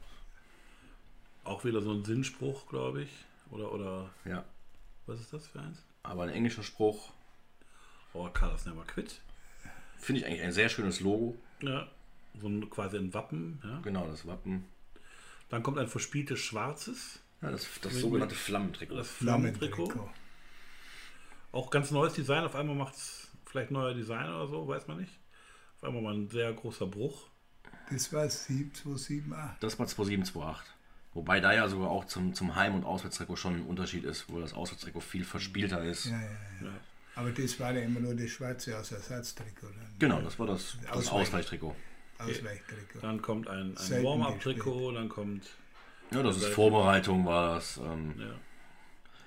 Auch 1.43 1.63
wieder 1.65 1.82
so 1.82 1.91
ein 1.91 2.03
Sinnspruch, 2.03 2.67
glaube 2.67 3.03
ich. 3.03 3.09
Oder, 3.51 3.71
oder 3.71 4.09
Ja, 4.26 4.43
was 5.05 5.19
ist 5.19 5.32
das 5.34 5.47
für 5.47 5.59
eins? 5.59 5.84
aber 6.03 6.23
ein 6.23 6.30
englischer 6.30 6.63
Spruch. 6.63 7.11
Oh, 8.13 8.28
Carlos 8.30 8.65
Never 8.65 8.84
Quit. 8.86 9.19
Finde 9.97 10.21
ich 10.21 10.28
eigentlich 10.28 10.41
ein 10.43 10.51
sehr 10.51 10.69
schönes 10.69 10.99
Logo. 10.99 11.36
Ja. 11.61 11.88
So 12.39 12.47
ein, 12.47 12.69
quasi 12.69 12.97
ein 12.97 13.13
Wappen. 13.13 13.59
Ja. 13.63 13.80
Genau, 13.82 14.07
das 14.07 14.26
Wappen. 14.28 14.65
Dann 15.49 15.63
kommt 15.63 15.78
ein 15.80 15.88
verspieltes 15.88 16.39
schwarzes. 16.39 17.19
Ja, 17.41 17.51
das, 17.51 17.67
das 17.82 17.93
sogenannte 17.95 18.36
Flammentrikot. 18.36 18.95
Das. 18.95 19.09
Flammentrikot. 19.09 20.09
Auch 21.51 21.69
ganz 21.69 21.91
neues 21.91 22.13
Design. 22.13 22.43
Auf 22.43 22.55
einmal 22.55 22.76
macht 22.76 22.95
es 22.95 23.30
vielleicht 23.55 23.71
neuer 23.71 23.93
Design 23.93 24.27
oder 24.29 24.47
so, 24.47 24.67
weiß 24.67 24.87
man 24.87 24.97
nicht. 24.97 25.13
Auf 25.77 25.85
einmal 25.85 26.01
mal 26.01 26.13
ein 26.13 26.29
sehr 26.29 26.51
großer 26.53 26.87
Bruch. 26.87 27.29
Das 27.89 28.11
war 28.11 28.29
7278. 28.29 29.59
Das 29.59 29.79
war 29.79 29.87
2728. 29.87 30.73
Wobei 31.13 31.39
da 31.39 31.53
ja 31.53 31.69
sogar 31.69 31.89
auch 31.89 32.05
zum, 32.05 32.33
zum 32.33 32.55
Heim- 32.55 32.75
und 32.75 32.83
Auswärtstrikot 32.83 33.37
schon 33.37 33.55
ein 33.55 33.65
Unterschied 33.65 34.03
ist, 34.03 34.25
wo 34.27 34.41
das 34.41 34.53
Auswärtstrikot 34.53 34.99
viel 34.99 35.23
verspielter 35.23 35.81
ist. 35.83 36.07
Ja, 36.07 36.11
ja, 36.11 36.21
ja. 36.61 36.67
Ja. 36.67 36.73
Aber 37.15 37.31
das 37.31 37.57
war 37.61 37.71
ja 37.71 37.81
immer 37.81 38.01
nur 38.01 38.13
das 38.13 38.29
Schwarze 38.29 38.77
aus 38.77 38.91
Ersatztrikot. 38.91 39.69
Genau, 39.99 40.19
das 40.21 40.37
war 40.37 40.47
das, 40.47 40.77
das 40.81 40.91
Ausweich. 40.91 41.21
Ausweichtrikot. 41.21 41.75
Ausweichtrikot. 42.17 42.99
Dann 43.01 43.21
kommt 43.21 43.47
ein, 43.47 43.77
ein 43.77 44.03
Warm-Up-Trikot, 44.03 44.91
dann 44.91 45.07
kommt. 45.07 45.47
Ja, 46.11 46.21
das 46.21 46.37
ist. 46.37 46.47
Vorbereitung, 46.47 47.25
war 47.25 47.55
das. 47.55 47.77
Ähm, 47.77 48.15
Ja. 48.19 48.33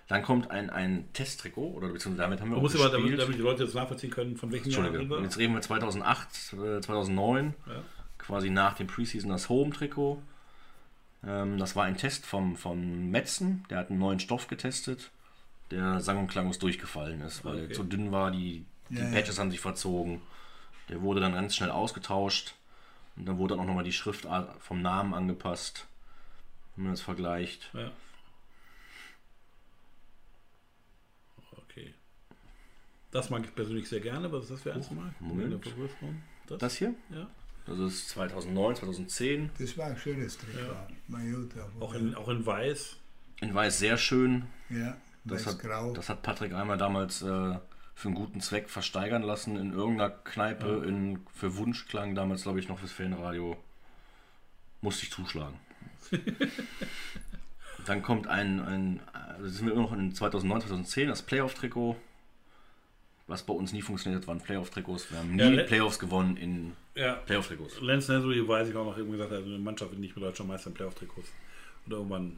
Dann 0.08 0.22
kommt 0.22 0.50
ein, 0.50 0.70
ein 0.70 1.06
Testtrikot, 1.12 1.72
oder 1.74 1.88
beziehungsweise 1.88 2.22
damit 2.22 2.40
haben 2.40 2.48
wir 2.48 2.54
Du 2.54 2.58
auch 2.58 2.62
musst 2.62 2.76
aber, 2.76 2.88
damit, 2.88 3.18
damit 3.18 3.36
die 3.36 3.42
Leute 3.42 3.64
jetzt 3.64 3.74
nachvollziehen 3.74 4.10
können, 4.10 4.36
von 4.38 4.50
welchem 4.50 4.70
Jahr 4.70 4.78
Entschuldige, 4.86 5.14
rüber. 5.14 5.22
jetzt 5.22 5.36
reden 5.38 5.52
wir 5.54 5.60
2008, 5.60 6.54
äh, 6.54 6.80
2009, 6.80 7.54
Ja. 7.66 7.82
quasi 8.16 8.48
nach 8.48 8.74
dem 8.74 8.86
Preseason 8.86 9.30
das 9.30 9.50
Home-Trikot. 9.50 10.22
Ähm, 11.26 11.58
das 11.58 11.76
war 11.76 11.84
ein 11.84 11.98
Test 11.98 12.24
vom, 12.24 12.56
von 12.56 13.10
Metzen, 13.10 13.66
der 13.68 13.78
hat 13.78 13.90
einen 13.90 13.98
neuen 13.98 14.18
Stoff 14.18 14.48
getestet, 14.48 15.10
der 15.70 16.00
sang- 16.00 16.16
und 16.18 16.28
klanglos 16.28 16.58
durchgefallen 16.58 17.20
ist, 17.20 17.44
weil 17.44 17.56
Okay. 17.56 17.66
er 17.68 17.72
zu 17.74 17.82
dünn 17.84 18.10
war, 18.10 18.30
die, 18.30 18.64
die 18.88 18.94
Ja, 18.96 19.04
ja. 19.04 19.10
Patches 19.10 19.38
haben 19.38 19.50
sich 19.50 19.60
verzogen. 19.60 20.22
Der 20.88 21.02
wurde 21.02 21.20
dann 21.20 21.34
ganz 21.34 21.54
schnell 21.54 21.70
ausgetauscht 21.70 22.54
und 23.16 23.26
dann 23.26 23.36
wurde 23.36 23.54
dann 23.56 23.62
auch 23.64 23.66
nochmal 23.68 23.84
die 23.84 23.92
Schriftart 23.92 24.56
vom 24.62 24.80
Namen 24.80 25.12
angepasst, 25.12 25.86
wenn 26.76 26.84
man 26.84 26.94
das 26.94 27.02
vergleicht. 27.02 27.68
Ja. 27.74 27.90
Okay. 31.58 31.92
Das 33.10 33.30
mag 33.30 33.42
ich 33.44 33.54
persönlich 33.54 33.88
sehr 33.88 34.00
gerne. 34.00 34.30
Was 34.30 34.44
ist 34.44 34.50
das 34.50 34.62
für 34.62 34.74
eins 34.74 34.90
mal? 34.90 35.14
Moment. 35.20 35.64
Das? 36.46 36.58
Das 36.58 36.76
hier, 36.76 36.94
ja. 37.10 37.26
das 37.66 37.78
ist 37.78 38.08
2009, 38.10 38.76
2010. 38.76 39.50
Das 39.58 39.76
war 39.78 39.86
ein 39.86 39.96
schönes 39.96 40.36
Trikot. 40.38 40.58
Ja. 40.58 40.86
Majuta. 41.08 41.68
Auch 41.80 41.94
in, 41.94 42.14
auch 42.14 42.28
in 42.28 42.44
weiß. 42.44 42.96
In 43.40 43.54
weiß 43.54 43.78
sehr 43.78 43.96
schön, 43.96 44.44
Ja, 44.68 44.96
Das 45.24 45.46
hat, 45.46 45.54
weiß-grau. 45.54 45.92
das 45.92 46.08
hat 46.08 46.22
Patrick 46.22 46.52
einmal 46.52 46.76
damals 46.76 47.22
äh, 47.22 47.58
für 47.94 48.08
einen 48.08 48.14
guten 48.14 48.40
Zweck 48.40 48.68
versteigern 48.68 49.22
lassen 49.22 49.56
in 49.56 49.72
irgendeiner 49.72 50.10
Kneipe 50.10 50.84
in, 50.86 51.20
für 51.34 51.56
Wunschklang, 51.56 52.14
damals 52.14 52.42
glaube 52.42 52.60
ich 52.60 52.68
noch 52.68 52.78
fürs 52.78 52.92
Fanradio. 52.92 53.56
Musste 54.80 55.04
ich 55.04 55.10
zuschlagen. 55.10 55.58
Dann 57.86 58.02
kommt 58.02 58.26
ein, 58.26 58.60
ein 58.60 59.00
das 59.40 59.54
sind 59.54 59.66
wir 59.66 59.72
immer 59.72 59.82
noch 59.82 59.92
in 59.92 60.14
2009, 60.14 60.60
2010, 60.62 61.08
das 61.08 61.22
Playoff-Trikot. 61.22 61.96
Was 63.28 63.42
bei 63.42 63.52
uns 63.52 63.72
nie 63.72 63.82
funktioniert 63.82 64.22
hat, 64.22 64.28
waren 64.28 64.40
Playoff-Trikots. 64.40 65.10
Wir 65.10 65.18
haben 65.18 65.36
nie 65.36 65.56
Ja, 65.56 65.62
Playoffs 65.64 65.98
gewonnen 65.98 66.36
in 66.36 66.72
Ja, 66.94 67.14
Playoff-Trikots. 67.14 67.80
Lance 67.80 68.12
Nasri 68.12 68.46
weiß 68.46 68.68
ich 68.70 68.74
auch 68.74 68.86
noch 68.86 68.98
eben 68.98 69.12
gesagt, 69.12 69.30
also 69.30 69.46
eine 69.46 69.58
Mannschaft 69.58 69.90
wird 69.90 70.00
nicht 70.00 70.16
mit 70.16 70.24
deutscher 70.24 70.44
Meister 70.44 70.68
im 70.68 70.74
Playoff-Trikots. 70.74 71.28
Und 71.86 71.92
irgendwann 71.92 72.36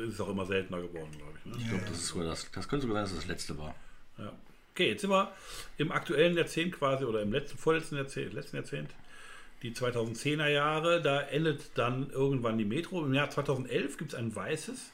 ist 0.00 0.14
es 0.14 0.20
auch 0.20 0.28
immer 0.28 0.46
seltener 0.46 0.80
geworden, 0.80 1.10
glaube 1.18 1.32
ich. 1.38 1.44
Ne? 1.44 1.56
Ich 1.58 1.68
glaube, 1.68 1.84
das, 1.88 1.98
ist 1.98 2.06
sogar 2.06 2.26
das, 2.26 2.50
das 2.50 2.68
könnte 2.68 2.86
sogar 2.86 3.04
sein, 3.04 3.16
dass 3.16 3.24
das 3.24 3.28
letzte 3.28 3.58
war. 3.58 3.74
Ja. 4.16 4.32
Okay, 4.72 4.90
jetzt 4.90 5.02
sind 5.02 5.10
wir 5.10 5.32
im 5.76 5.92
aktuellen 5.92 6.36
Jahrzehnt 6.36 6.72
quasi 6.72 7.04
oder 7.04 7.20
im 7.20 7.32
letzten, 7.32 7.58
vorletzten 7.58 7.96
Jahrzehnt, 7.96 8.32
letzten 8.32 8.56
Jahrzehnt, 8.56 8.90
die 9.62 9.72
2010er 9.72 10.48
Jahre. 10.48 11.02
Da 11.02 11.20
endet 11.20 11.76
dann 11.76 12.10
irgendwann 12.10 12.56
die 12.58 12.64
Metro. 12.64 13.04
Im 13.04 13.12
Jahr 13.12 13.28
2011 13.28 13.98
gibt 13.98 14.12
es 14.12 14.18
ein 14.18 14.34
weißes 14.34 14.92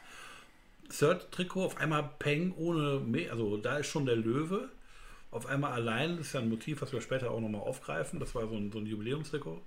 Third-Trikot, 0.98 1.66
auf 1.66 1.76
einmal 1.76 2.10
Peng 2.18 2.54
ohne, 2.56 2.98
Me 2.98 3.30
also 3.30 3.58
da 3.58 3.78
ist 3.78 3.88
schon 3.88 4.06
der 4.06 4.16
Löwe. 4.16 4.70
Auf 5.30 5.46
einmal 5.46 5.72
allein, 5.72 6.16
das 6.16 6.28
ist 6.28 6.32
ja 6.32 6.40
ein 6.40 6.48
Motiv, 6.48 6.80
was 6.80 6.92
wir 6.92 7.00
später 7.00 7.30
auch 7.30 7.40
nochmal 7.40 7.60
aufgreifen. 7.60 8.18
Das 8.18 8.34
war 8.34 8.48
so 8.48 8.56
ein, 8.56 8.72
so 8.72 8.78
ein 8.78 8.86
Jubiläumstrikot. 8.86 9.60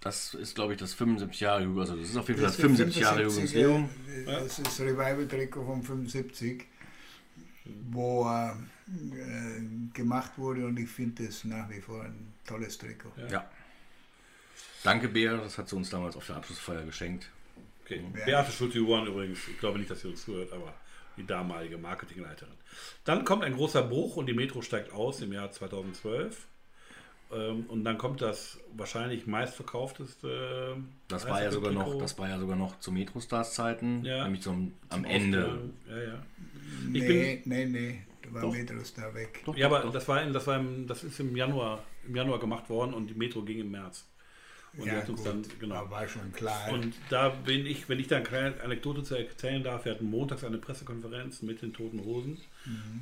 Das 0.00 0.34
ist, 0.34 0.54
glaube 0.54 0.74
ich, 0.74 0.78
das 0.78 0.92
75 0.94 1.40
Jahre 1.40 1.62
Jubiläum. 1.62 1.80
Also 1.80 1.96
das 1.96 2.10
ist 2.10 2.16
auf 2.16 2.28
jeden 2.28 2.40
Fall 2.40 2.48
das 2.48 2.56
ist 2.56 2.60
75 2.62 3.02
Jahre 3.02 3.18
75, 3.30 3.52
Jubiläum. 3.54 3.88
äh, 4.08 4.24
Das 4.24 4.58
ist 4.58 4.66
das 4.66 4.80
Revival-Trikot 4.80 5.64
von 5.64 5.82
75, 5.82 6.64
wo 7.90 8.28
äh, 8.28 8.50
äh, 8.50 9.62
gemacht 9.94 10.32
wurde 10.36 10.66
und 10.66 10.78
ich 10.78 10.90
finde 10.90 11.24
es 11.24 11.44
nach 11.44 11.70
wie 11.70 11.80
vor 11.80 12.02
ein 12.04 12.34
tolles 12.46 12.76
Trikot. 12.76 13.12
Ja. 13.16 13.26
Ja. 13.28 13.50
Danke, 14.82 15.08
Bär. 15.08 15.38
Das 15.38 15.56
hat 15.56 15.68
sie 15.68 15.76
uns 15.76 15.88
damals 15.88 16.16
auf 16.16 16.26
der 16.26 16.36
Abschlussfeier 16.36 16.84
geschenkt. 16.84 17.30
Okay. 17.84 18.02
Ja. 18.18 18.24
Beate 18.24 18.52
Schulte-Johann 18.52 19.06
übrigens, 19.06 19.38
ich 19.48 19.58
glaube 19.58 19.78
nicht, 19.78 19.90
dass 19.90 20.00
sie 20.02 20.08
uns 20.08 20.24
zuhört, 20.24 20.52
aber 20.52 20.74
die 21.16 21.26
damalige 21.26 21.78
Marketingleiterin. 21.78 22.54
Dann 23.04 23.24
kommt 23.24 23.44
ein 23.44 23.54
großer 23.54 23.82
Bruch 23.82 24.16
und 24.16 24.26
die 24.26 24.34
Metro 24.34 24.62
steigt 24.62 24.92
aus 24.92 25.20
im 25.20 25.32
Jahr 25.32 25.50
2012. 25.50 26.46
Ähm, 27.32 27.64
Und 27.68 27.84
dann 27.84 27.98
kommt 27.98 28.20
das 28.20 28.58
wahrscheinlich 28.76 29.26
meistverkaufteste. 29.26 30.76
Das 31.08 31.28
war 31.28 31.42
ja 31.42 31.50
sogar 31.50 31.72
noch, 31.72 31.98
das 31.98 32.18
war 32.18 32.28
ja 32.28 32.38
sogar 32.38 32.56
noch 32.56 32.78
zu 32.80 32.92
Metrostars-Zeiten, 32.92 34.04
Ja. 34.04 34.24
nämlich 34.24 34.42
zum, 34.42 34.74
am 34.90 35.02
Zum 35.02 35.10
Ende. 35.10 35.58
Ja, 35.88 35.96
ja. 36.02 36.22
Nee, 36.88 37.00
bin- 37.06 37.42
nee, 37.44 37.64
nee, 37.66 38.00
da 38.22 38.34
war 38.34 38.42
Doch. 38.42 38.52
Metros 38.52 38.94
da 38.94 39.12
weg. 39.14 39.40
Doch, 39.44 39.56
ja, 39.56 39.68
doch, 39.68 39.76
aber 39.76 39.86
doch. 39.86 39.92
das 39.92 40.06
war, 40.08 40.22
in, 40.22 40.32
das 40.32 40.46
war 40.46 40.58
im, 40.58 40.86
das 40.86 41.02
ist 41.04 41.18
im 41.20 41.34
Januar, 41.36 41.82
im 42.06 42.14
Januar 42.16 42.38
gemacht 42.38 42.68
worden 42.68 42.94
und 42.94 43.08
die 43.08 43.14
Metro 43.14 43.42
ging 43.42 43.60
im 43.60 43.70
März. 43.70 44.06
Und 44.76 44.86
die 44.86 44.90
hat 44.90 45.08
uns 45.08 45.22
gut, 45.22 45.26
dann, 45.26 45.42
genau. 45.60 45.84
da 45.84 45.90
war 45.90 46.08
schon 46.08 46.32
klar. 46.32 46.72
Und 46.72 46.94
da 47.08 47.28
bin 47.28 47.66
ich, 47.66 47.88
wenn 47.88 48.00
ich 48.00 48.08
da 48.08 48.16
eine 48.16 48.24
kleine 48.24 48.60
Anekdote 48.60 49.02
zu 49.02 49.14
erzählen 49.14 49.62
darf, 49.62 49.84
wir 49.84 49.92
hatten 49.92 50.10
montags 50.10 50.42
eine 50.44 50.58
Pressekonferenz 50.58 51.42
mit 51.42 51.62
den 51.62 51.72
Toten 51.72 52.04
Hosen. 52.04 52.38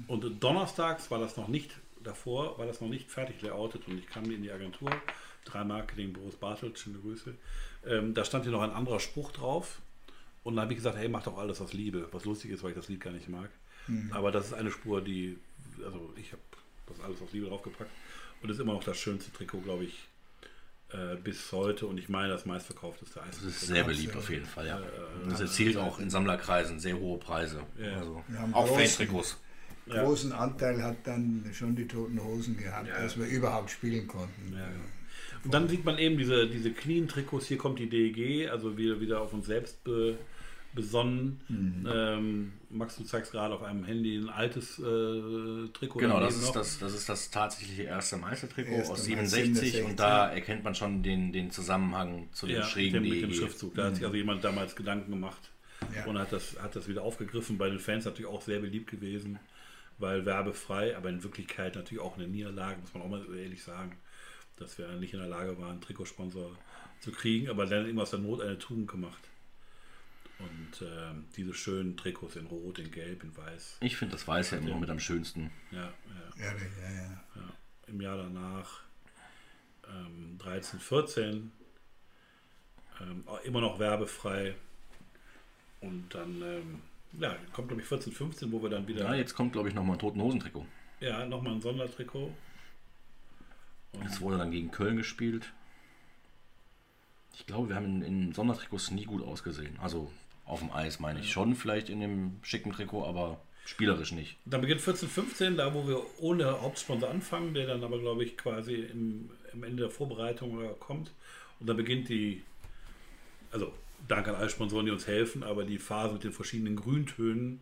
Und 0.07 0.43
donnerstags 0.43 1.11
war 1.11 1.19
das 1.19 1.37
noch 1.37 1.49
nicht, 1.49 1.71
davor 2.03 2.59
war 2.59 2.67
das 2.67 2.81
noch 2.81 2.89
nicht 2.89 3.11
fertig 3.11 3.41
layoutet 3.43 3.87
und 3.89 3.99
ich 3.99 4.07
kam 4.07 4.31
in 4.31 4.43
die 4.43 4.51
Agentur, 4.51 4.91
drei 5.45 5.65
Marketing, 5.65 6.13
Boris 6.13 6.37
Bartelt, 6.37 6.79
schöne 6.79 6.99
Grüße. 6.99 7.35
Ähm, 7.87 8.15
da 8.15 8.25
stand 8.25 8.45
hier 8.45 8.53
noch 8.53 8.63
ein 8.63 8.71
anderer 8.71 9.01
Spruch 9.01 9.33
drauf. 9.33 9.81
Und 10.45 10.57
dann 10.57 10.65
habe 10.65 10.73
ich 10.73 10.79
gesagt, 10.79 10.97
hey, 10.99 11.09
mach 11.09 11.23
doch 11.23 11.39
alles 11.39 11.61
aus 11.61 11.73
Liebe. 11.73 12.09
Was 12.11 12.25
lustig 12.25 12.51
ist, 12.51 12.63
weil 12.63 12.71
ich 12.71 12.77
das 12.77 12.89
Lied 12.89 13.01
gar 13.01 13.13
nicht 13.13 13.29
mag. 13.29 13.49
Aber 14.13 14.31
das 14.33 14.47
ist 14.47 14.55
eine 14.55 14.71
Spur, 14.71 15.01
die, 15.01 15.39
also 15.85 16.13
ich 16.17 16.33
habe 16.33 16.43
das 16.87 17.01
alles 17.01 17.23
aus 17.23 17.33
Liebe 17.33 17.47
draufgepackt. 17.47 17.91
Und 18.41 18.49
das 18.49 18.57
ist 18.57 18.63
immer 18.63 18.75
noch 18.75 18.85
das 18.85 18.99
schönste 18.99 19.33
Trikot, 19.33 19.61
glaube 19.61 19.85
ich, 19.85 20.09
äh, 20.93 21.17
bis 21.17 21.51
heute. 21.53 21.87
Und 21.87 21.99
ich 21.99 22.09
meine, 22.09 22.29
das 22.33 22.47
meistverkaufteste 22.47 23.23
Eis. 23.23 23.37
Das 23.37 23.45
ist 23.45 23.61
sehr 23.63 23.85
beliebt 23.85 24.17
auf 24.17 24.29
jeden 24.31 24.47
Fall, 24.47 24.67
ja. 24.67 24.81
Und 25.23 25.33
das 25.33 25.41
erzielt 25.41 25.77
auch 25.77 25.99
in 25.99 26.11
Sammlerkreisen 26.11 26.79
sehr 26.81 26.99
hohe 26.99 27.19
Preise. 27.19 27.63
Ja. 27.81 27.99
Also, 27.99 28.23
auch 28.53 28.77
Fan-Trikots. 28.77 29.39
Ja. 29.87 30.05
großen 30.05 30.33
Anteil 30.33 30.81
hat 30.83 30.99
dann 31.05 31.45
schon 31.53 31.75
die 31.75 31.89
Toten 31.89 32.23
Hosen 32.23 32.57
gehabt, 32.57 32.87
Ja. 32.89 33.03
dass 33.03 33.19
wir 33.19 33.27
überhaupt 33.27 33.71
spielen 33.71 34.07
konnten. 34.07 34.53
Ja, 34.53 34.61
ja. 34.61 34.67
Und 35.45 35.53
dann 35.53 35.69
sieht 35.69 35.85
man 35.85 35.99
eben 35.99 36.17
diese, 36.19 36.47
diese 36.49 36.71
clean 36.71 37.09
Trikots, 37.09 37.47
hier 37.47 37.59
kommt 37.59 37.81
die 37.81 37.89
DEG, 37.89 38.49
also 38.49 38.77
wieder, 38.77 39.01
wieder 39.01 39.21
auf 39.21 39.33
uns 39.33 39.47
selbst 39.47 39.83
be, 39.83 40.17
besonnen. 40.75 41.41
Mhm. 41.49 41.89
Ähm, 41.93 42.53
Max, 42.71 42.97
du 42.97 43.05
zeigst 43.05 43.33
gerade 43.33 43.55
auf 43.55 43.63
einem 43.63 43.85
Handy 43.85 44.17
ein 44.17 44.29
altes 44.29 44.79
äh, 44.79 45.69
Trikot. 45.73 45.99
Genau, 45.99 46.21
das 46.21 46.37
ist 46.37 46.47
noch. 46.47 46.53
das, 46.55 46.79
das 46.79 46.95
ist 46.95 47.09
das 47.09 47.31
tatsächliche 47.31 47.83
erste 47.83 48.17
Meistertrikot 48.17 48.71
Erste 48.73 48.93
aus 48.93 48.99
Meister 49.09 49.27
67 49.27 49.73
67. 49.73 49.85
und 49.85 50.01
da 50.01 50.31
erkennt 50.31 50.65
man 50.65 50.75
schon 50.75 51.03
den, 51.03 51.33
den 51.33 51.51
Zusammenhang 51.51 52.29
zu 52.33 52.47
dem 52.47 52.57
ja, 52.57 52.63
schrägen 52.65 53.03
mit, 53.03 53.11
dem, 53.11 53.15
mit 53.15 53.23
dem 53.23 53.31
DEG. 53.31 53.39
Schriftzug. 53.39 53.75
Da 53.75 53.85
hat 53.87 53.97
sich 53.97 54.05
also 54.05 54.17
jemand 54.17 54.43
damals 54.45 54.75
Gedanken 54.75 55.11
gemacht 55.11 55.51
Ja. 55.95 56.07
und 56.07 56.19
hat 56.19 56.33
das, 56.33 56.57
hat 56.61 56.75
das 56.75 56.89
wieder 56.89 57.03
aufgegriffen. 57.03 57.59
Bei 57.59 57.69
den 57.69 57.79
Fans 57.79 58.05
natürlich 58.05 58.31
auch 58.31 58.43
sehr 58.43 58.61
beliebt 58.61 58.91
gewesen, 58.91 59.39
weil 59.99 60.25
werbefrei, 60.25 60.97
aber 60.97 61.11
in 61.11 61.23
Wirklichkeit 61.23 61.75
natürlich 61.75 62.03
auch 62.03 62.17
eine 62.17 62.27
Niederlage, 62.29 62.81
muss 62.81 62.95
man 62.95 63.03
auch 63.03 63.09
mal 63.09 63.25
ehrlich 63.37 63.63
sagen, 63.63 63.97
dass 64.57 64.79
wir 64.79 64.89
nicht 64.93 65.13
in 65.13 65.21
der 65.21 65.29
Lage 65.29 65.59
waren, 65.59 65.73
einen 65.73 65.81
Trikotsponsor 65.81 66.57
zu 67.01 67.11
kriegen, 67.11 67.51
aber 67.51 67.67
dann 67.67 67.89
immer 67.89 68.03
aus 68.03 68.11
der 68.11 68.21
Not 68.21 68.41
eine 68.41 68.59
Tugend 68.59 68.89
gemacht. 68.89 69.29
Und 70.39 70.83
ähm, 70.83 71.27
diese 71.37 71.55
schönen 71.55 71.97
Trikots 71.97 72.37
in 72.37 72.47
Rot, 72.47 72.79
in 72.79 72.91
Gelb, 72.91 73.23
in 73.23 73.37
Weiß. 73.37 73.77
Ich 73.81 73.97
finde 73.97 74.13
das 74.13 74.27
Weiß 74.27 74.51
ja 74.51 74.59
immer 74.59 74.77
mit 74.77 74.91
am 74.91 74.99
schönsten. 74.99 75.51
Ja, 75.71 75.79
ja, 76.39 76.45
Ja, 76.45 76.53
ja, 76.53 76.91
ja. 76.91 77.21
ja. 77.37 77.53
Im 77.87 78.01
Jahr 78.01 78.17
danach 78.17 78.81
ähm, 79.89 80.37
13, 80.39 80.81
14 80.81 81.53
ähm, 83.01 83.23
auch 83.27 83.41
immer 83.43 83.61
noch 83.61 83.79
werbefrei. 83.79 84.55
Und 85.81 86.13
dann 86.15 86.43
ähm, 86.43 86.81
ja, 87.21 87.37
kommt 87.53 87.69
glaube 87.69 87.83
ich 87.83 87.89
14, 87.89 88.13
15, 88.13 88.51
wo 88.53 88.63
wir 88.63 88.71
dann 88.71 88.87
wieder 88.89 89.05
Ja, 89.05 89.15
jetzt 89.15 89.35
kommt, 89.35 89.53
glaube 89.53 89.69
ich, 89.69 89.75
nochmal 89.75 89.97
ein 89.97 90.01
Toten 90.01 90.21
Hosen-Trikot. 90.21 90.67
ja, 91.01 91.25
nochmal 91.27 91.53
ein 91.55 91.61
Sondertrikot. 91.61 92.33
Das 94.03 94.21
wurde 94.21 94.39
dann 94.39 94.51
gegen 94.51 94.71
Köln 94.71 94.97
gespielt. 94.97 95.53
Ich 97.35 97.47
glaube, 97.47 97.69
wir 97.69 97.77
haben 97.77 97.85
in, 97.87 98.03
in 98.03 98.33
Sondertrikots 98.33 98.91
nie 98.91 99.05
gut 99.05 99.23
ausgesehen. 99.23 99.79
Also 99.81 100.11
auf 100.45 100.61
dem 100.61 100.73
Eis 100.73 101.01
meine 101.01 101.21
ich 101.21 101.31
schon, 101.31 101.55
vielleicht 101.55 101.89
in 101.89 102.01
dem 102.01 102.39
schicken 102.43 102.73
Trikot, 102.73 103.05
aber 103.05 103.41
spielerisch 103.65 104.13
nicht. 104.13 104.37
Dann 104.45 104.61
beginnt 104.61 104.81
14, 104.81 105.09
15, 105.09 105.57
da 105.57 105.73
wo 105.75 105.87
wir 105.87 106.03
ohne 106.21 106.61
Hauptsponsor 106.63 107.11
anfangen, 107.11 107.55
der 107.55 107.67
dann 107.67 107.85
aber, 107.85 107.99
glaube 107.99 108.25
ich, 108.25 108.37
quasi 108.37 108.75
im, 108.75 109.31
im 109.53 109.63
Ende 109.63 109.83
der 109.85 109.91
Vorbereitung 109.91 110.59
kommt. 110.81 111.13
Und 111.61 111.69
dann 111.69 111.77
beginnt 111.77 112.09
die, 112.09 112.43
also 113.53 113.73
danke 114.09 114.31
an 114.31 114.37
alle 114.37 114.51
Sponsoren, 114.51 114.87
die 114.87 114.93
uns 114.93 115.07
helfen, 115.07 115.43
aber 115.43 115.65
die 115.65 115.79
Phase 115.79 116.15
mit 116.15 116.25
den 116.25 116.33
verschiedenen 116.33 116.77
Grüntönen, 116.77 117.61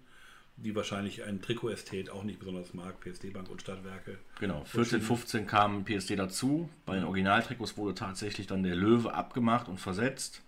die 0.57 0.75
wahrscheinlich 0.75 1.25
ein 1.25 1.41
Trikotästhet 1.41 2.11
auch 2.11 2.23
nicht 2.23 2.39
besonders 2.39 2.75
mag, 2.75 3.01
PSD 3.01 3.31
Bank 3.31 3.51
und 3.51 3.61
Stadtwerke. 3.61 4.19
Genau, 4.41 4.65
14, 4.65 5.01
15 5.01 5.47
kam 5.47 5.85
PSD 5.85 6.17
dazu. 6.17 6.69
Bei 6.87 6.95
den 6.95 7.05
Originaltrikots 7.05 7.77
wurde 7.77 7.95
tatsächlich 7.95 8.47
dann 8.47 8.63
der 8.63 8.75
Löwe 8.75 9.15
abgemacht 9.15 9.69
und 9.69 9.79
versetzt. 9.79 10.43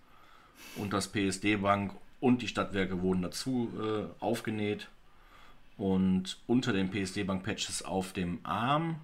Und 0.76 0.92
das 0.92 1.08
PSD-Bank 1.08 1.92
und 2.22 2.40
die 2.40 2.48
Stadtwerke 2.48 3.02
wurden 3.02 3.22
dazu 3.22 3.70
äh, 3.78 4.22
aufgenäht. 4.22 4.88
Und 5.76 6.38
unter 6.46 6.72
den 6.72 6.90
PSD-Bank-Patches 6.90 7.82
auf 7.82 8.12
dem 8.12 8.38
Arm 8.44 9.00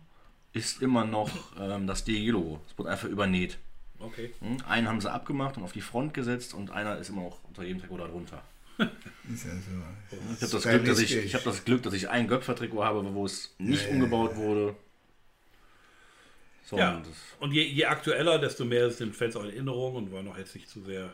ist 0.53 0.81
immer 0.83 1.05
noch 1.05 1.31
ähm, 1.59 1.87
das 1.89 2.05
DEG-Logo. 2.05 2.61
Es 2.69 2.79
wurde 2.79 2.91
einfach 2.91 3.09
übernäht. 3.09 3.59
Okay. 3.99 4.33
Hm, 4.41 4.59
Einen 4.69 4.87
haben 4.87 5.01
sie 5.01 5.11
abgemacht 5.11 5.57
und 5.57 5.65
auf 5.65 5.73
die 5.73 5.81
Front 5.81 6.15
gesetzt 6.15 6.55
und 6.55 6.71
einer 6.71 6.97
ist 6.99 7.09
immer 7.09 7.23
noch 7.23 7.43
unter 7.49 7.65
jedem 7.65 7.81
Trikot 7.81 7.99
darunter. 7.99 8.43
Ist 8.79 9.45
ja 9.45 9.51
so. 9.51 10.17
Ich 10.37 10.43
habe 10.43 10.53
das, 10.53 10.63
Glück, 10.63 10.85
dass 10.85 10.99
ich, 11.01 11.35
hab 11.35 11.43
das 11.43 11.65
Glück, 11.65 11.83
dass 11.83 11.95
ich 11.95 12.09
ein 12.09 12.29
Göpfer-Trikot 12.29 12.85
habe, 12.85 13.13
wo 13.13 13.27
es 13.27 13.53
nicht 13.59 13.83
Ja, 13.83 13.89
ja, 13.89 13.95
umgebaut 13.95 14.37
wurde. 14.37 14.77
So, 16.63 16.79
Ja, 16.79 17.03
und 17.41 17.53
je, 17.53 17.65
je 17.65 17.87
aktueller, 17.87 18.39
desto 18.39 18.65
mehr 18.65 18.87
ist 18.87 19.01
den 19.01 19.13
Fans 19.13 19.35
auch 19.35 19.43
in 19.43 19.51
Erinnerung 19.51 19.97
und 19.97 20.13
wollen 20.13 20.29
auch 20.29 20.39
jetzt 20.39 20.55
nicht 20.55 20.69
zu 20.69 20.81
sehr 20.83 21.13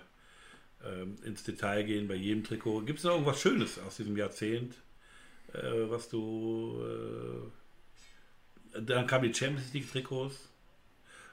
ähm, 0.87 1.17
ins 1.25 1.43
Detail 1.45 1.83
gehen 1.85 2.09
bei 2.09 2.15
jedem 2.15 2.45
Trikot. 2.45 2.83
Gibt 2.83 2.99
es 2.99 3.05
noch 3.05 3.13
irgendwas 3.13 3.41
Schönes 3.41 3.79
aus 3.79 3.97
diesem 3.97 4.17
Jahrzehnt, 4.17 4.75
äh, 5.53 5.59
was 5.89 6.09
du. 6.09 6.81
Äh, 8.75 8.81
dann 8.81 9.07
kamen 9.07 9.31
die 9.31 9.35
Champions 9.35 9.73
League-Trikots. 9.73 10.49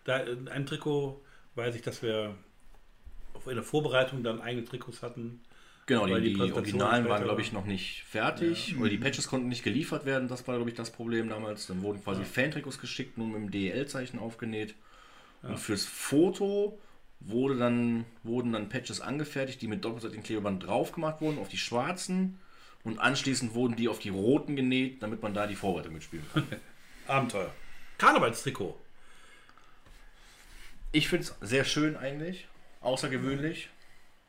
Da, 0.03 0.19
äh, 0.19 0.35
ein 0.51 0.65
Trikot 0.65 1.21
weiß 1.55 1.75
ich, 1.75 1.81
dass 1.81 2.01
wir 2.03 2.35
auf- 3.33 3.47
in 3.47 3.55
der 3.55 3.63
Vorbereitung 3.63 4.23
dann 4.23 4.41
eigene 4.41 4.65
Trikots 4.65 5.01
hatten. 5.01 5.41
Genau, 5.87 6.05
die, 6.05 6.33
die 6.33 6.53
Originalen 6.53 7.09
waren, 7.09 7.23
glaube 7.23 7.41
ich, 7.41 7.51
noch 7.51 7.65
nicht 7.65 8.03
fertig. 8.03 8.77
Oder 8.79 8.89
die 8.89 8.97
Patches 8.97 9.27
konnten 9.27 9.49
nicht 9.49 9.63
geliefert 9.63 10.05
werden. 10.05 10.27
Das 10.27 10.47
war, 10.47 10.55
glaube 10.55 10.69
ich, 10.69 10.75
das 10.75 10.91
Problem 10.91 11.27
damals. 11.27 11.67
Dann 11.67 11.81
wurden 11.81 12.01
quasi 12.03 12.23
Fan-Trikots 12.23 12.79
geschickt 12.79 13.17
und 13.17 13.31
mit 13.31 13.41
dem 13.41 13.51
DEL-Zeichen 13.51 14.19
aufgenäht. 14.19 14.75
Und 15.41 15.57
fürs 15.57 15.85
Foto 15.85 16.79
wurde 17.21 17.57
dann, 17.57 18.05
wurden 18.23 18.51
dann 18.53 18.69
Patches 18.69 18.99
angefertigt, 19.01 19.61
die 19.61 19.67
mit 19.67 19.83
doppelseitigen 19.85 20.23
Klebeband 20.23 20.65
drauf 20.65 20.91
gemacht 20.91 21.21
wurden, 21.21 21.39
auf 21.39 21.49
die 21.49 21.57
schwarzen. 21.57 22.39
Und 22.83 22.97
anschließend 22.99 23.53
wurden 23.53 23.75
die 23.75 23.87
auf 23.89 23.99
die 23.99 24.09
roten 24.09 24.55
genäht, 24.55 25.03
damit 25.03 25.21
man 25.21 25.33
da 25.33 25.45
die 25.47 25.55
Vorbereitung 25.55 25.93
mitspielen 25.93 26.25
kann. 26.33 26.47
Abenteuer. 27.07 27.53
Karnevalstrikot. 27.99 28.75
Ich 30.91 31.07
finde 31.07 31.25
es 31.25 31.35
sehr 31.49 31.63
schön 31.63 31.95
eigentlich. 31.95 32.47
Außergewöhnlich. 32.81 33.69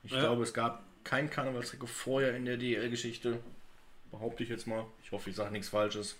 Ich 0.04 0.12
Ja. 0.12 0.20
glaube, 0.20 0.42
es 0.42 0.52
gab 0.52 0.84
kein 1.04 1.30
Karnevalstrikot 1.30 1.86
vorher 1.86 2.36
in 2.36 2.44
der 2.44 2.56
DEL-Geschichte. 2.58 3.40
Behaupte 4.10 4.42
ich 4.42 4.50
jetzt 4.50 4.66
mal. 4.66 4.84
Ich 5.02 5.10
hoffe, 5.12 5.30
ich 5.30 5.36
sage 5.36 5.50
nichts 5.52 5.68
Falsches. 5.70 6.16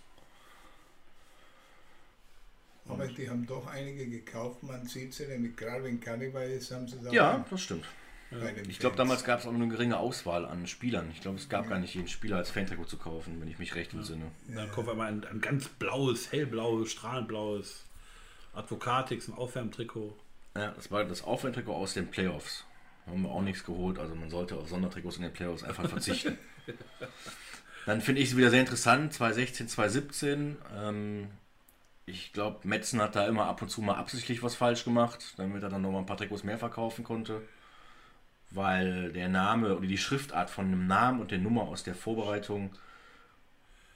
Aber 2.89 3.07
die 3.07 3.31
haben 3.31 3.47
doch 3.47 3.67
einige 3.67 4.07
gekauft. 4.07 4.63
Man 4.63 4.87
sieht 4.87 5.15
sie 5.15 5.27
nämlich 5.27 5.57
gerade, 5.57 5.85
wenn 5.85 6.01
Karneval 6.01 6.51
ist, 6.51 6.71
haben 6.73 6.89
sie 6.89 6.97
es 6.97 7.13
Ja, 7.13 7.45
das 7.49 7.63
stimmt. 7.63 7.85
Ich 8.69 8.79
glaube, 8.79 8.97
damals 8.97 9.25
gab 9.25 9.41
es 9.41 9.47
auch 9.47 9.53
nur 9.53 9.63
eine 9.63 9.71
geringe 9.71 9.99
Auswahl 9.99 10.47
an 10.47 10.67
Spielern. 10.67 11.11
Ich 11.13 11.21
glaube, 11.21 11.37
es 11.37 11.49
gab 11.51 11.69
gar 11.69 11.79
nicht 11.79 11.95
jeden 11.95 12.09
Spieler 12.09 12.39
als 12.39 12.51
Fantrikot 12.51 12.87
zu 12.87 12.97
kaufen, 12.97 13.41
wenn 13.41 13.49
ich 13.49 13.59
mich 13.59 13.75
recht 13.75 13.93
entsinne. 13.93 14.25
Dann 14.49 14.71
kommt 14.71 14.89
einmal 14.89 15.09
ein, 15.09 15.25
ein 15.25 15.41
ganz 15.41 15.69
blaues, 15.69 16.33
hellblaues, 16.33 16.91
strahlenblaues 16.91 17.85
Advocatix, 18.55 19.29
ein 19.29 19.35
Aufwärmtrikot. 19.35 20.17
Ja, 20.57 20.71
das 20.71 20.91
war 20.91 21.05
das 21.05 21.23
Aufwärmtrikot 21.23 21.75
aus 21.75 21.95
den 21.95 22.09
Playoffs. 22.09 22.65
Da 23.05 23.13
haben 23.13 23.23
wir 23.23 23.31
auch 23.31 23.43
nichts 23.43 23.65
geholt, 23.65 23.99
also 23.99 24.15
man 24.15 24.31
sollte 24.31 24.57
auf 24.57 24.69
Sondertrikots 24.69 25.17
in 25.17 25.23
den 25.23 25.33
Playoffs 25.33 25.63
einfach 25.63 25.89
verzichten. 25.89 26.39
Dann 27.87 28.01
finde 28.01 28.21
ich 28.21 28.31
es 28.31 28.37
wieder 28.37 28.51
sehr 28.51 28.61
interessant, 28.61 29.13
2016, 29.13 29.69
2017. 29.69 30.57
Ähm, 30.75 31.29
ich 32.07 32.33
glaube, 32.33 32.67
Metzen 32.67 33.01
hat 33.01 33.15
da 33.17 33.27
immer 33.27 33.47
ab 33.47 33.63
und 33.63 33.69
zu 33.71 33.81
mal 33.83 33.95
absichtlich 33.97 34.43
was 34.43 34.55
falsch 34.55 34.85
gemacht, 34.85 35.35
damit 35.37 35.63
er 35.63 35.69
dann 35.69 35.83
nochmal 35.83 36.01
ein 36.03 36.07
paar 36.07 36.17
Trikots 36.17 36.45
mehr 36.45 36.59
verkaufen 36.59 37.05
konnte. 37.05 37.43
Weil 38.51 39.13
der 39.13 39.29
Name 39.29 39.77
oder 39.77 39.87
die 39.87 39.97
Schriftart 39.99 40.51
von 40.51 40.67
einem 40.67 40.87
Namen 40.87 41.21
und 41.21 41.31
der 41.31 41.39
Nummer 41.39 41.63
aus 41.63 41.85
der 41.85 41.95
Vorbereitung, 41.95 42.71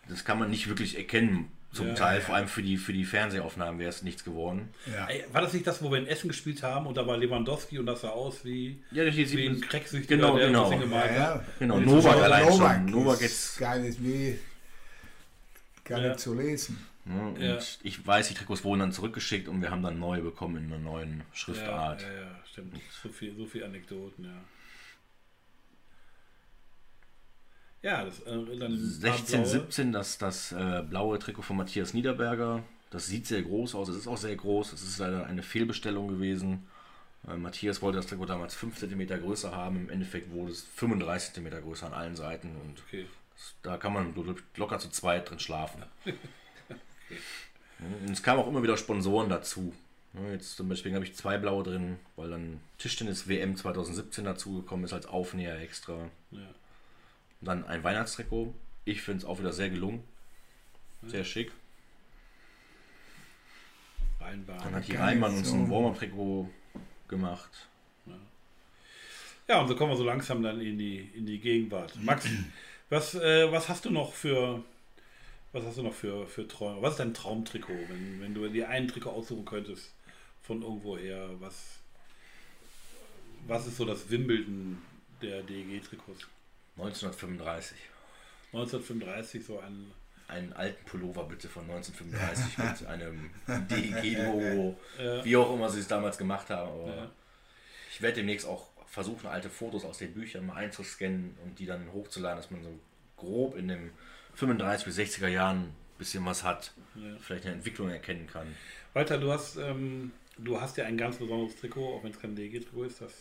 das 0.09 0.25
kann 0.25 0.39
man 0.39 0.51
nicht 0.51 0.69
wirklich 0.69 0.97
erkennen. 0.97 1.51
Zum 1.73 1.89
Ja, 1.89 1.95
Teil, 1.95 2.19
ja. 2.21 2.25
vor 2.25 2.37
allem 2.37 2.49
für 2.49 2.63
die, 2.63 2.79
für 2.79 2.95
die 2.95 3.05
Fernsehaufnahmen 3.05 3.79
wäre 3.79 3.91
es 3.91 4.01
nichts 4.03 4.25
geworden. 4.25 4.71
Ja. 4.91 5.09
Ey, 5.09 5.25
war 5.33 5.43
das 5.43 5.53
nicht 5.53 5.67
das, 5.67 5.83
wo 5.83 5.91
wir 5.91 5.99
in 5.99 6.07
Essen 6.07 6.29
gespielt 6.29 6.63
haben 6.63 6.87
und 6.87 6.97
da 6.97 7.07
war 7.07 7.19
Lewandowski 7.19 7.79
und 7.79 7.85
das 7.85 8.01
sah 8.01 8.11
aus 8.11 8.45
wie, 8.47 8.83
Ja, 8.93 9.05
das 9.05 9.15
hier 9.15 9.29
wie 9.33 9.47
ein 9.49 9.57
sieht 9.57 9.69
Krecksüchtiger, 9.69 10.17
Genau, 10.17 10.39
der 10.39 10.47
genau. 10.47 10.71
Ja, 10.73 10.79
hat? 11.01 11.17
ja. 11.17 11.45
Genau, 11.59 11.81
Novak 11.81 12.17
allein 12.17 12.47
Novak 12.47 12.77
schon. 12.77 12.87
Novak 12.87 13.15
ist 13.21 13.23
jetzt. 13.23 13.59
gar 13.59 13.79
nicht 13.79 14.03
wie 14.03 14.39
gar 15.85 16.01
Ja. 16.01 16.09
nicht 16.11 16.21
zu 16.21 16.33
lesen. 16.35 16.79
Ne, 17.09 17.29
und 17.29 17.41
Ja. 17.41 17.59
ich 17.85 18.05
weiß, 18.05 18.29
die 18.29 18.35
Trikots 18.35 18.65
wurden 18.65 18.81
dann 18.81 18.93
zurückgeschickt 18.93 19.47
und 19.47 19.63
wir 19.63 19.71
haben 19.71 19.83
dann 19.83 19.99
neue 19.99 20.23
bekommen 20.23 20.57
in 20.57 20.65
einer 20.73 20.79
neuen 20.83 21.19
Ja, 21.21 21.25
Schriftart. 21.33 22.03
ja, 22.03 22.13
ja, 22.13 22.41
stimmt. 22.51 22.75
So 23.03 23.09
viel, 23.09 23.37
so 23.37 23.47
viel 23.47 23.63
Anekdoten, 23.65 24.25
ja. 24.25 24.43
Ja, 27.83 28.05
das 28.05 28.19
äh, 28.21 28.57
dann 28.59 28.77
16, 28.77 29.43
blaue. 29.43 29.47
17 29.47 29.93
das, 29.93 30.19
das 30.19 30.51
äh, 30.51 30.83
blaue 30.83 31.19
Trikot 31.21 31.43
von 31.43 31.57
Matthias 31.57 31.95
Niederberger. 31.95 32.65
Das 32.91 33.07
sieht 33.07 33.27
sehr 33.29 33.43
groß 33.43 33.77
aus, 33.77 33.89
es 33.89 33.97
ist 33.97 34.09
auch 34.09 34.17
sehr 34.17 34.35
groß. 34.35 34.73
Es 34.73 34.83
ist 34.83 34.99
leider 34.99 35.27
eine 35.27 35.45
Fehlbestellung 35.45 36.09
gewesen. 36.09 36.67
Äh, 37.29 37.37
Matthias 37.37 37.83
wollte 37.83 37.99
das 37.99 38.07
Trikot 38.09 38.27
damals 38.27 38.57
5 38.57 38.79
cm 38.79 39.07
größer 39.21 39.55
haben. 39.55 39.77
Im 39.77 39.91
Endeffekt 39.91 40.33
wurde 40.33 40.51
es 40.51 40.63
35 40.63 41.35
cm 41.35 41.63
größer 41.63 41.87
an 41.87 41.93
allen 41.93 42.17
Seiten 42.17 42.57
und 42.57 42.83
Okay. 42.89 43.07
das, 43.37 43.55
da 43.63 43.77
kann 43.77 43.93
man 43.93 44.13
locker 44.57 44.81
zu 44.81 44.89
zweit 44.91 45.31
drin 45.31 45.39
schlafen. 45.39 45.85
Und 47.79 48.11
es 48.11 48.23
kamen 48.23 48.41
auch 48.41 48.49
immer 48.49 48.63
wieder 48.63 48.77
Sponsoren 48.77 49.29
dazu. 49.29 49.73
Ja, 50.15 50.33
Jetzt 50.33 50.57
zum 50.57 50.69
Beispiel 50.69 50.95
habe 50.95 51.05
ich 51.05 51.15
zwei 51.15 51.39
blaue 51.39 51.63
drin, 51.63 51.99
weil 52.17 52.31
dann 52.31 52.61
Tischtennis 52.79 53.29
WM 53.29 53.57
2017 53.57 54.25
dazugekommen 54.25 54.85
ist 54.85 54.93
als 54.93 55.07
Aufnäher 55.07 55.61
extra. 55.61 56.11
Ja. 56.31 56.41
Dann 57.41 57.65
ein 57.65 57.85
Weihnachtstrikot. 57.85 58.55
Ich 58.85 59.03
finde 59.03 59.19
es 59.19 59.25
auch 59.25 59.39
wieder 59.39 59.53
sehr 59.53 59.69
gelungen. 59.69 60.03
Sehr 61.07 61.25
schick. 61.25 61.53
Rheinbahn. 64.21 64.59
Dann 64.63 64.75
hat 64.75 64.89
die 64.89 64.93
nicht 64.93 65.23
uns 65.23 65.53
ein 65.53 65.71
Warm-Up-Trikot 65.71 66.51
gemacht. 67.09 67.69
Ja, 69.49 69.61
und 69.61 69.69
so 69.69 69.77
kommen 69.77 69.93
wir 69.93 69.97
so 69.97 70.05
langsam 70.05 70.43
dann 70.43 70.61
in 70.61 70.77
die, 70.79 71.11
in 71.15 71.25
die 71.25 71.39
Gegenwart. 71.39 71.95
Max, 72.03 72.27
was, 72.91 73.15
äh, 73.15 73.51
was 73.53 73.69
hast 73.69 73.85
du 73.85 73.91
noch 73.91 74.13
für 74.13 74.65
was 75.57 75.65
hast 75.65 75.79
du 75.79 75.83
noch 75.83 75.95
für, 75.95 76.27
für 76.27 76.47
Träume? 76.47 76.83
Was 76.83 76.93
ist 76.93 77.01
dein 77.01 77.15
Traumtrikot, 77.15 77.73
wenn, 77.89 78.21
wenn 78.21 78.35
du 78.35 78.47
dir 78.49 78.69
ein 78.69 78.87
Trikot 78.89 79.11
aussuchen 79.11 79.45
könntest 79.45 79.93
von 80.43 80.63
irgendwoher? 80.63 81.29
Was, 81.41 81.79
was 83.47 83.67
ist 83.67 83.77
so 83.77 83.85
das 83.85 84.09
Wimbledon 84.11 84.79
der 85.23 85.43
DEG-Trikots? 85.43 86.27
1935. 86.77 87.77
1935 88.53 89.45
so 89.45 89.59
ein 89.61 89.91
Einen 90.29 90.53
alten 90.53 90.85
Pullover 90.87 91.25
bitte 91.25 91.49
von 91.49 91.63
1935 91.71 92.59
mit 92.81 92.87
einem 92.87 93.31
DEG-Logo. 93.71 94.77
äh, 94.99 95.25
Wie 95.25 95.37
auch 95.37 95.53
immer 95.55 95.71
sie 95.71 95.81
es 95.81 95.89
damals 95.89 96.19
gemacht 96.19 96.51
haben. 96.51 96.69
Aber 96.71 96.97
Ja. 96.97 97.11
ich 97.91 98.03
werde 98.03 98.17
demnächst 98.17 98.47
auch 98.47 98.69
versuchen, 98.89 99.27
alte 99.27 99.51
Fotos 99.51 99.85
aus 99.85 99.99
den 99.99 100.13
Büchern 100.15 100.47
mal 100.47 100.57
einzuscannen 100.57 101.37
und 101.45 101.59
die 101.59 101.67
dann 101.67 101.93
hochzuladen, 101.93 102.39
dass 102.39 102.51
man 102.51 102.63
so 102.63 102.79
grob 103.17 103.57
in 103.57 103.69
den 103.69 103.91
35 104.37 104.87
bis 104.87 104.99
60er 104.99 105.29
Jahren 105.29 105.59
ein 105.59 105.75
bisschen 105.99 106.25
was 106.25 106.45
hat. 106.45 106.73
Ja. 106.95 107.17
Vielleicht 107.21 107.47
eine 107.47 107.55
Entwicklung 107.55 107.89
erkennen 107.89 108.27
kann. 108.27 108.55
Walter, 108.93 109.19
du 109.19 109.33
hast, 109.33 109.57
ähm, 109.57 110.13
du 110.39 110.61
hast 110.61 110.77
ja 110.77 110.85
ein 110.85 110.97
ganz 110.97 111.17
besonderes 111.17 111.57
Trikot, 111.57 111.97
auch 111.97 112.05
wenn 112.05 112.13
es 112.13 112.21
kein 112.21 112.37
DEG-Trikot 112.37 112.85
ist, 112.85 113.01
das, 113.01 113.13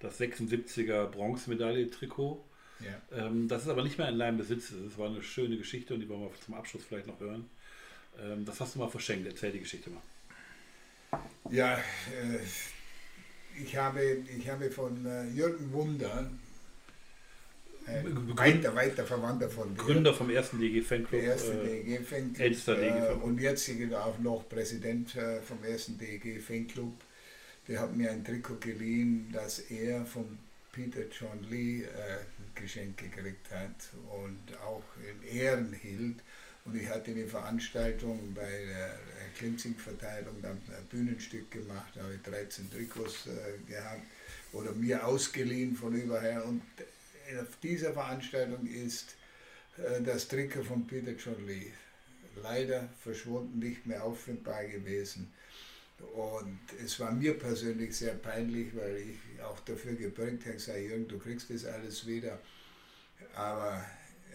das 0.00 0.20
76er 0.20 1.06
Bronzemedaille-Trikot. 1.06 2.44
Ja. 2.80 3.26
Ähm, 3.26 3.48
das 3.48 3.62
ist 3.62 3.68
aber 3.68 3.82
nicht 3.82 3.98
mehr 3.98 4.08
in 4.08 4.18
deinem 4.18 4.38
Besitz. 4.38 4.72
Das 4.84 4.98
war 4.98 5.08
eine 5.08 5.22
schöne 5.22 5.56
Geschichte 5.56 5.94
und 5.94 6.00
die 6.00 6.08
wollen 6.08 6.22
wir 6.22 6.30
zum 6.44 6.54
Abschluss 6.54 6.84
vielleicht 6.84 7.06
noch 7.06 7.20
hören. 7.20 7.48
Ähm, 8.20 8.44
das 8.44 8.60
hast 8.60 8.74
du 8.74 8.78
mal 8.78 8.88
verschenkt. 8.88 9.26
Erzähl 9.26 9.52
die 9.52 9.60
Geschichte 9.60 9.90
mal. 9.90 10.02
Ja, 11.50 11.74
äh, 11.76 12.38
ich, 13.62 13.76
habe, 13.76 14.02
ich 14.36 14.48
habe 14.48 14.70
von 14.70 15.04
äh, 15.04 15.28
Jürgen 15.30 15.72
Wunder, 15.72 16.30
Begründ- 18.04 18.38
weiter, 18.38 18.74
weiter 18.74 19.04
Verwandter 19.06 19.48
von 19.50 19.72
mir, 19.72 19.78
Gründer 19.78 20.14
vom 20.14 20.30
ersten 20.30 20.58
DEG-Fanclub. 20.60 21.10
der 21.10 21.22
erste 21.22 21.52
Äh, 21.52 21.82
DEG-Fanclub 21.84 22.40
ältester 22.40 22.78
äh, 22.78 22.80
DEG-Fanclub. 22.82 23.24
und 23.24 23.40
jetziger 23.40 24.04
auch 24.04 24.18
noch 24.18 24.48
Präsident 24.48 25.16
äh, 25.16 25.40
vom 25.42 25.62
ersten 25.64 25.98
DEG-Fanclub. 25.98 26.92
Der 27.68 27.80
hat 27.80 27.94
mir 27.96 28.10
ein 28.10 28.24
Trikot 28.24 28.56
geliehen, 28.60 29.28
das 29.32 29.58
er 29.70 30.04
von 30.06 30.38
Peter 30.72 31.00
John 31.10 31.44
Lee 31.50 31.82
äh, 31.82 31.88
geschenkt 32.54 32.98
gekriegt 32.98 33.50
hat 33.50 33.90
und 34.24 34.56
auch 34.64 34.82
in 35.08 35.36
Ehren 35.38 35.72
hielt. 35.72 36.16
Und 36.64 36.76
ich 36.76 36.88
hatte 36.88 37.10
eine 37.12 37.26
Veranstaltung 37.26 38.32
bei 38.34 38.42
der 38.42 38.86
äh, 38.88 39.38
Klimzing-Verteilung, 39.38 40.36
dann 40.42 40.52
ein 40.68 40.86
Bühnenstück 40.90 41.50
gemacht, 41.50 41.92
da 41.94 42.02
habe 42.02 42.14
ich 42.14 42.22
13 42.22 42.70
Trikots 42.70 43.26
äh, 43.26 43.70
gehabt 43.70 44.02
oder 44.52 44.72
mir 44.72 45.06
ausgeliehen 45.06 45.74
von 45.76 45.94
überher. 45.94 46.44
Und 46.44 46.60
auf 47.40 47.56
dieser 47.62 47.92
Veranstaltung 47.92 48.66
ist 48.66 49.16
äh, 49.78 50.02
das 50.02 50.28
Trikot 50.28 50.64
von 50.64 50.86
Peter 50.86 51.12
John 51.12 51.46
Lee 51.46 51.72
leider 52.42 52.88
verschwunden, 53.02 53.58
nicht 53.58 53.86
mehr 53.86 54.04
auffindbar 54.04 54.64
gewesen. 54.64 55.32
Und 56.14 56.60
es 56.84 57.00
war 57.00 57.10
mir 57.10 57.36
persönlich 57.36 57.96
sehr 57.96 58.14
peinlich, 58.14 58.74
weil 58.76 58.98
ich 58.98 59.42
auch 59.42 59.58
dafür 59.60 59.94
gebürgt 59.94 60.44
habe, 60.44 60.54
gesagt, 60.54 60.78
Jürgen, 60.78 61.08
du 61.08 61.18
kriegst 61.18 61.50
das 61.50 61.64
alles 61.64 62.06
wieder. 62.06 62.38
Aber 63.34 63.84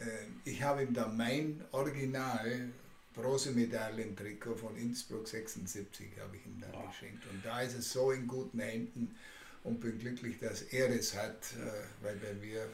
äh, 0.02 0.50
ich 0.50 0.62
habe 0.62 0.84
ihm 0.84 0.94
da 0.94 1.08
mein 1.08 1.64
Original 1.72 2.70
Bronzemedaillentrikot 3.14 4.56
von 4.56 4.76
Innsbruck 4.76 5.28
76 5.28 6.08
habe 6.20 6.36
ich 6.36 6.46
ihm 6.46 6.60
dann 6.60 6.74
Wow. 6.74 6.88
geschenkt. 6.90 7.24
Und 7.32 7.46
da 7.46 7.62
ist 7.62 7.76
es 7.78 7.92
so 7.94 8.12
in 8.12 8.28
guten 8.28 8.60
Händen 8.60 9.16
und 9.64 9.80
bin 9.80 10.00
glücklich, 10.00 10.40
dass 10.40 10.62
er 10.64 10.90
es 10.90 11.16
hat, 11.16 11.38
äh, 11.58 12.04
weil 12.04 12.16
bei 12.18 12.34
mir 12.34 12.66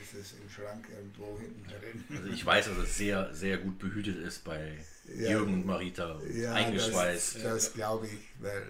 ist 0.00 0.14
es 0.20 0.34
im 0.40 0.48
Schrank 0.48 0.86
irgendwo 0.94 1.38
hinten 1.40 1.64
drin. 1.64 2.04
Also 2.16 2.28
ich 2.30 2.44
weiß, 2.46 2.66
dass 2.66 2.78
es 2.78 2.96
sehr, 2.96 3.34
sehr 3.34 3.58
gut 3.58 3.78
behütet 3.78 4.18
ist 4.18 4.44
bei 4.44 4.78
Ja. 5.16 5.30
Jürgen 5.30 5.54
und 5.54 5.66
Marita. 5.66 6.20
eingeschweißt. 6.54 7.36
Das, 7.36 7.42
das 7.42 7.72
glaube 7.74 8.06
ich. 8.06 8.18
Weil, 8.40 8.62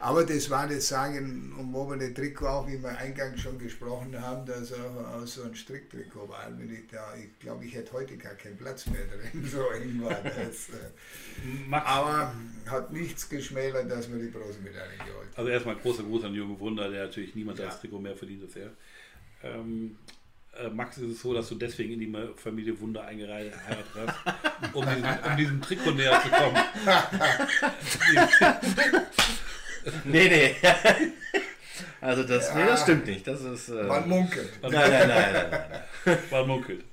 aber 0.00 0.24
das 0.24 0.48
war 0.48 0.66
das 0.66 0.88
Sagen 0.88 1.52
um 1.58 1.74
obere 1.74 2.12
Trikot 2.12 2.46
auch, 2.46 2.66
wie 2.66 2.82
wir 2.82 2.96
eingangs 2.96 3.40
schon 3.42 3.58
gesprochen 3.58 4.18
haben, 4.20 4.46
dass 4.46 4.70
er 4.70 4.84
aus 5.14 5.34
so 5.34 5.42
ein 5.42 5.54
Stricktrikot 5.54 6.26
war. 6.28 6.48
Wenn 6.56 6.72
ich 6.72 6.86
da, 6.90 7.14
ich 7.14 7.38
glaube, 7.38 7.64
ich 7.66 7.74
hätte 7.74 7.92
heute 7.92 8.16
gar 8.16 8.32
keinen 8.34 8.56
Platz 8.56 8.86
mehr 8.86 9.02
drin, 9.04 9.44
so 9.50 9.68
eng 9.70 10.02
war 10.02 10.14
das. 10.22 10.70
äh. 10.70 11.74
Aber 11.74 12.34
hat 12.66 12.90
nichts 12.92 13.28
geschmälert, 13.28 13.90
dass 13.90 14.10
wir 14.10 14.18
die 14.18 14.28
Bronzemedaille 14.28 14.96
geholt 14.98 15.28
haben. 15.28 15.36
also 15.36 15.50
erstmal 15.50 15.76
großer 15.76 16.02
Gruß 16.02 16.24
an 16.24 16.34
Jürgen 16.34 16.58
Wunder, 16.58 16.90
der 16.90 17.04
natürlich 17.04 17.34
niemand 17.34 17.58
Ja. 17.58 17.66
das 17.66 17.80
Trikot 17.80 17.98
mehr 18.00 18.16
verdient 18.16 18.42
als 18.44 18.56
er. 18.56 18.70
Ähm, 19.42 19.96
äh, 20.56 20.68
Max, 20.70 20.96
ist 20.98 21.10
es 21.12 21.20
so, 21.20 21.34
dass 21.34 21.48
du 21.48 21.54
deswegen 21.56 21.92
in 21.92 22.00
die 22.00 22.12
Familie 22.36 22.78
Wunder 22.80 23.04
eingeheiratet 23.04 23.84
hast, 23.94 24.74
um 24.74 24.84
diesem, 24.84 25.04
um 25.04 25.36
diesem 25.36 25.60
Trikot 25.62 25.90
näher 25.92 26.20
zu 26.22 26.28
kommen. 26.30 26.56
Nee, 30.04 30.28
nee. 30.28 30.54
Also 32.02 32.22
das, 32.24 32.48
Ja. 32.48 32.54
nee, 32.56 32.66
das 32.66 32.82
stimmt 32.82 33.06
nicht. 33.06 33.26
Das 33.26 33.42
ist. 33.42 33.68
Äh, 33.68 33.82
Man 33.84 34.08
munkelt. 34.08 34.48
nein, 34.62 34.72
nein, 34.72 34.90
nein, 34.90 35.32
nein, 35.32 35.64
nein. 36.04 36.18
War 36.30 36.46
munkelt. 36.52 36.84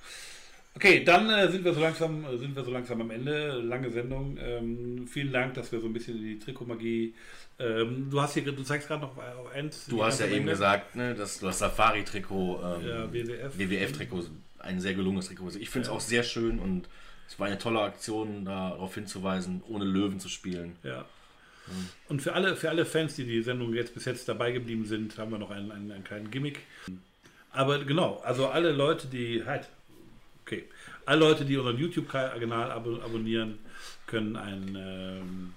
Okay, 0.76 1.04
dann 1.04 1.30
äh, 1.30 1.50
sind 1.52 1.64
wir 1.66 1.74
so 1.74 1.80
langsam, 1.80 2.24
äh, 2.26 2.38
sind 2.38 2.56
wir 2.56 2.64
so 2.64 2.72
langsam 2.72 3.02
am 3.02 3.10
Ende. 3.12 3.54
Lange 3.62 3.90
Sendung. 3.90 4.38
Ähm, 4.40 5.08
vielen 5.08 5.32
Dank, 5.34 5.54
dass 5.56 5.72
wir 5.72 5.80
so 5.80 5.88
ein 5.88 5.94
bisschen 5.94 6.18
in 6.18 6.24
die 6.24 6.40
Trikotmagie. 6.40 7.16
Ähm, 7.60 8.08
du 8.12 8.22
hast 8.22 8.34
hier, 8.34 8.44
du 8.44 8.64
zeigst 8.64 8.88
gerade 8.88 9.02
noch 9.02 9.18
auf 9.18 9.52
eins. 9.56 9.86
Du 9.88 10.04
hast 10.04 10.20
ja 10.20 10.28
eben 10.28 10.46
gesagt, 10.46 10.96
ne, 10.96 11.16
dass 11.16 11.40
du 11.40 11.48
das 11.48 11.60
Safari-Trikot, 11.60 12.60
ähm, 12.82 12.88
Ja, 12.88 13.12
WWF. 13.14 13.58
WWF-Trikot, 13.58 14.26
ein 14.60 14.80
sehr 14.80 14.94
gelungenes 14.94 15.28
Trikot. 15.28 15.48
ist. 15.50 15.56
Ich 15.56 15.70
finde 15.70 15.84
es 15.84 15.88
Ja. 15.90 15.94
auch 15.96 16.02
sehr 16.02 16.24
schön 16.24 16.60
und 16.60 16.88
Es 17.30 17.38
war 17.40 17.48
eine 17.48 17.58
tolle 17.58 17.82
Aktion, 17.82 18.46
darauf 18.46 18.94
hinzuweisen, 18.96 19.62
ohne 19.68 19.84
Löwen 19.84 20.18
zu 20.20 20.30
spielen. 20.30 20.76
Ja. 20.84 21.04
Und 22.10 22.22
für 22.22 22.34
alle, 22.34 22.56
für 22.56 22.70
alle 22.70 22.86
Fans, 22.86 23.16
die 23.16 23.26
die 23.26 23.42
Sendung 23.42 23.74
jetzt 23.74 23.94
bis 23.94 24.06
jetzt 24.06 24.28
dabei 24.30 24.52
geblieben 24.52 24.86
sind, 24.86 25.18
haben 25.18 25.32
wir 25.32 25.38
noch 25.38 25.52
einen, 25.52 25.72
einen, 25.72 25.92
einen 25.92 26.04
kleinen 26.04 26.32
Gimmick. 26.32 26.60
Aber 27.52 27.84
genau, 27.84 28.18
also 28.24 28.48
alle 28.48 28.72
Leute, 28.72 29.08
die 29.08 29.44
halt, 29.46 29.68
okay, 30.46 30.66
alle 31.06 31.20
Leute, 31.20 31.46
die 31.46 31.58
unseren 31.58 31.78
YouTube-Kanal 31.78 32.72
abo 32.72 32.98
abonnieren, 32.98 33.60
können 34.06 34.36
ein, 34.36 34.76
ähm, 34.78 35.54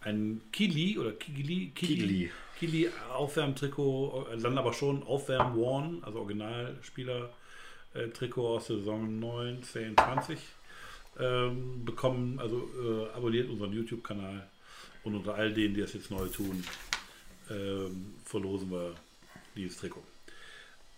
ein 0.00 0.40
Kili 0.52 0.98
oder 0.98 1.12
Kili, 1.12 1.72
Kili. 1.74 2.30
Kili 2.58 2.88
Aufwärmtrikot, 3.12 4.28
äh, 4.32 4.38
dann 4.38 4.56
aber 4.56 4.72
schon 4.72 5.02
Aufwärm 5.02 5.58
One, 5.58 5.98
also 6.02 6.20
Originalspieler 6.20 7.30
äh, 7.94 8.40
aus 8.40 8.66
der 8.66 8.76
Saison 8.78 9.18
19, 9.18 9.96
20 9.96 10.38
ähm, 11.18 11.84
bekommen. 11.84 12.38
Also 12.38 12.68
äh, 12.82 13.16
abonniert 13.16 13.48
unseren 13.50 13.72
YouTube-Kanal 13.72 14.48
und 15.06 15.14
unter 15.14 15.34
all 15.34 15.52
denen, 15.52 15.74
die 15.74 15.80
das 15.80 15.92
jetzt 15.94 16.10
neu 16.10 16.26
tun, 16.28 16.64
ähm, 17.50 18.14
verlosen 18.24 18.70
wir 18.70 18.94
dieses 19.54 19.78
Trikot. 19.78 20.02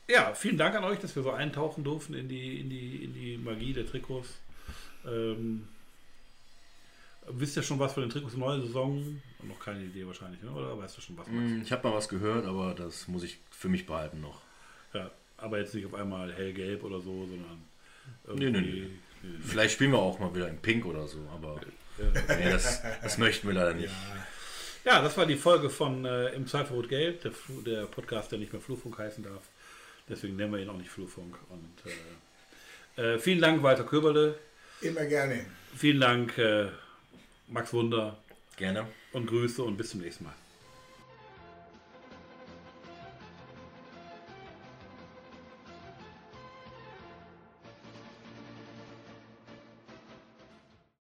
Ja, 0.09 0.33
vielen 0.35 0.57
Dank 0.57 0.75
an 0.75 0.85
euch, 0.85 0.99
dass 0.99 1.15
wir 1.15 1.23
so 1.23 1.31
eintauchen 1.31 1.85
durften 1.85 2.15
in 2.15 2.29
die, 2.29 2.61
in 2.61 2.71
die, 2.71 3.05
in 3.05 3.13
die 3.15 3.37
Magie 3.37 3.75
der 3.75 3.87
Trikots. 3.87 4.31
Ähm, 5.07 5.69
wisst 7.29 7.57
ihr 7.57 7.63
schon 7.63 7.79
was 7.79 7.93
von 7.93 8.03
den 8.03 8.11
Trikots 8.11 8.33
der 8.33 8.41
neuen 8.41 8.63
Saison? 8.63 9.21
Noch 9.43 9.61
keine 9.61 9.85
Idee 9.85 10.07
wahrscheinlich, 10.07 10.43
ne? 10.43 10.51
oder 10.51 10.79
weißt 10.79 10.97
du 10.97 11.01
schon 11.03 11.19
was? 11.19 11.27
Hm, 11.27 11.61
Ich 11.63 11.71
habe 11.71 11.87
mal 11.87 11.95
was 11.95 12.09
gehört, 12.09 12.47
aber 12.47 12.75
das 12.75 13.07
muss 13.09 13.23
ich 13.23 13.39
für 13.51 13.69
mich 13.69 13.85
behalten 13.87 14.23
noch. 14.23 14.41
Ja, 14.95 15.11
aber 15.37 15.59
jetzt 15.59 15.75
nicht 15.75 15.85
auf 15.85 15.95
einmal 15.95 16.33
hellgelb 16.33 16.83
oder 16.83 17.01
so, 17.01 17.27
sondern 17.27 17.63
Nee, 18.35 18.51
nee, 18.51 18.59
irgendwie. 18.59 18.91
Vielleicht 19.43 19.75
spielen 19.75 19.91
wir 19.93 19.99
auch 19.99 20.19
mal 20.19 20.35
wieder 20.35 20.49
in 20.49 20.59
Pink 20.59 20.87
oder 20.87 21.07
so, 21.07 21.19
aber. 21.35 21.61
Nee, 22.38 22.51
das, 22.51 22.82
das 23.03 23.18
möchten 23.18 23.46
wir 23.49 23.55
leider 23.55 23.74
nicht. 23.74 23.92
Ja, 24.84 25.03
das 25.03 25.16
war 25.16 25.26
die 25.26 25.36
Folge 25.36 25.68
von 25.70 26.05
äh, 26.05 26.28
Im 26.30 26.46
Zweifel 26.46 26.74
Rot 26.76 26.88
Gelb, 26.88 27.22
der, 27.22 27.32
Flu- 27.32 27.62
der 27.62 27.86
Podcast, 27.86 28.32
der 28.32 28.38
nicht 28.38 28.53
mehr 28.53 28.62
Flurfunk 28.62 28.99
heißen 28.99 29.22
darf. 29.24 29.42
Deswegen 30.09 30.36
nennen 30.36 30.53
wir 30.53 30.61
ihn 30.61 30.68
auch 30.70 30.76
nicht 30.78 30.90
Flurfunk. 30.90 31.36
Und 31.51 31.82
äh, 32.96 33.14
äh, 33.14 33.18
vielen 33.18 33.40
Dank, 33.40 33.62
Walter 33.62 33.84
Köberle. 33.84 34.38
Immer 34.80 35.05
gerne. 35.05 35.44
Vielen 35.76 36.01
Dank, 36.01 36.38
äh, 36.38 36.68
Max 37.49 37.72
Wunder. 37.72 38.16
Gerne. 38.57 38.86
Und 39.12 39.26
Grüße 39.26 39.62
und 39.62 39.76
bis 39.76 39.90
zum 39.90 40.01
nächsten 40.01 40.24
Mal. 40.24 40.34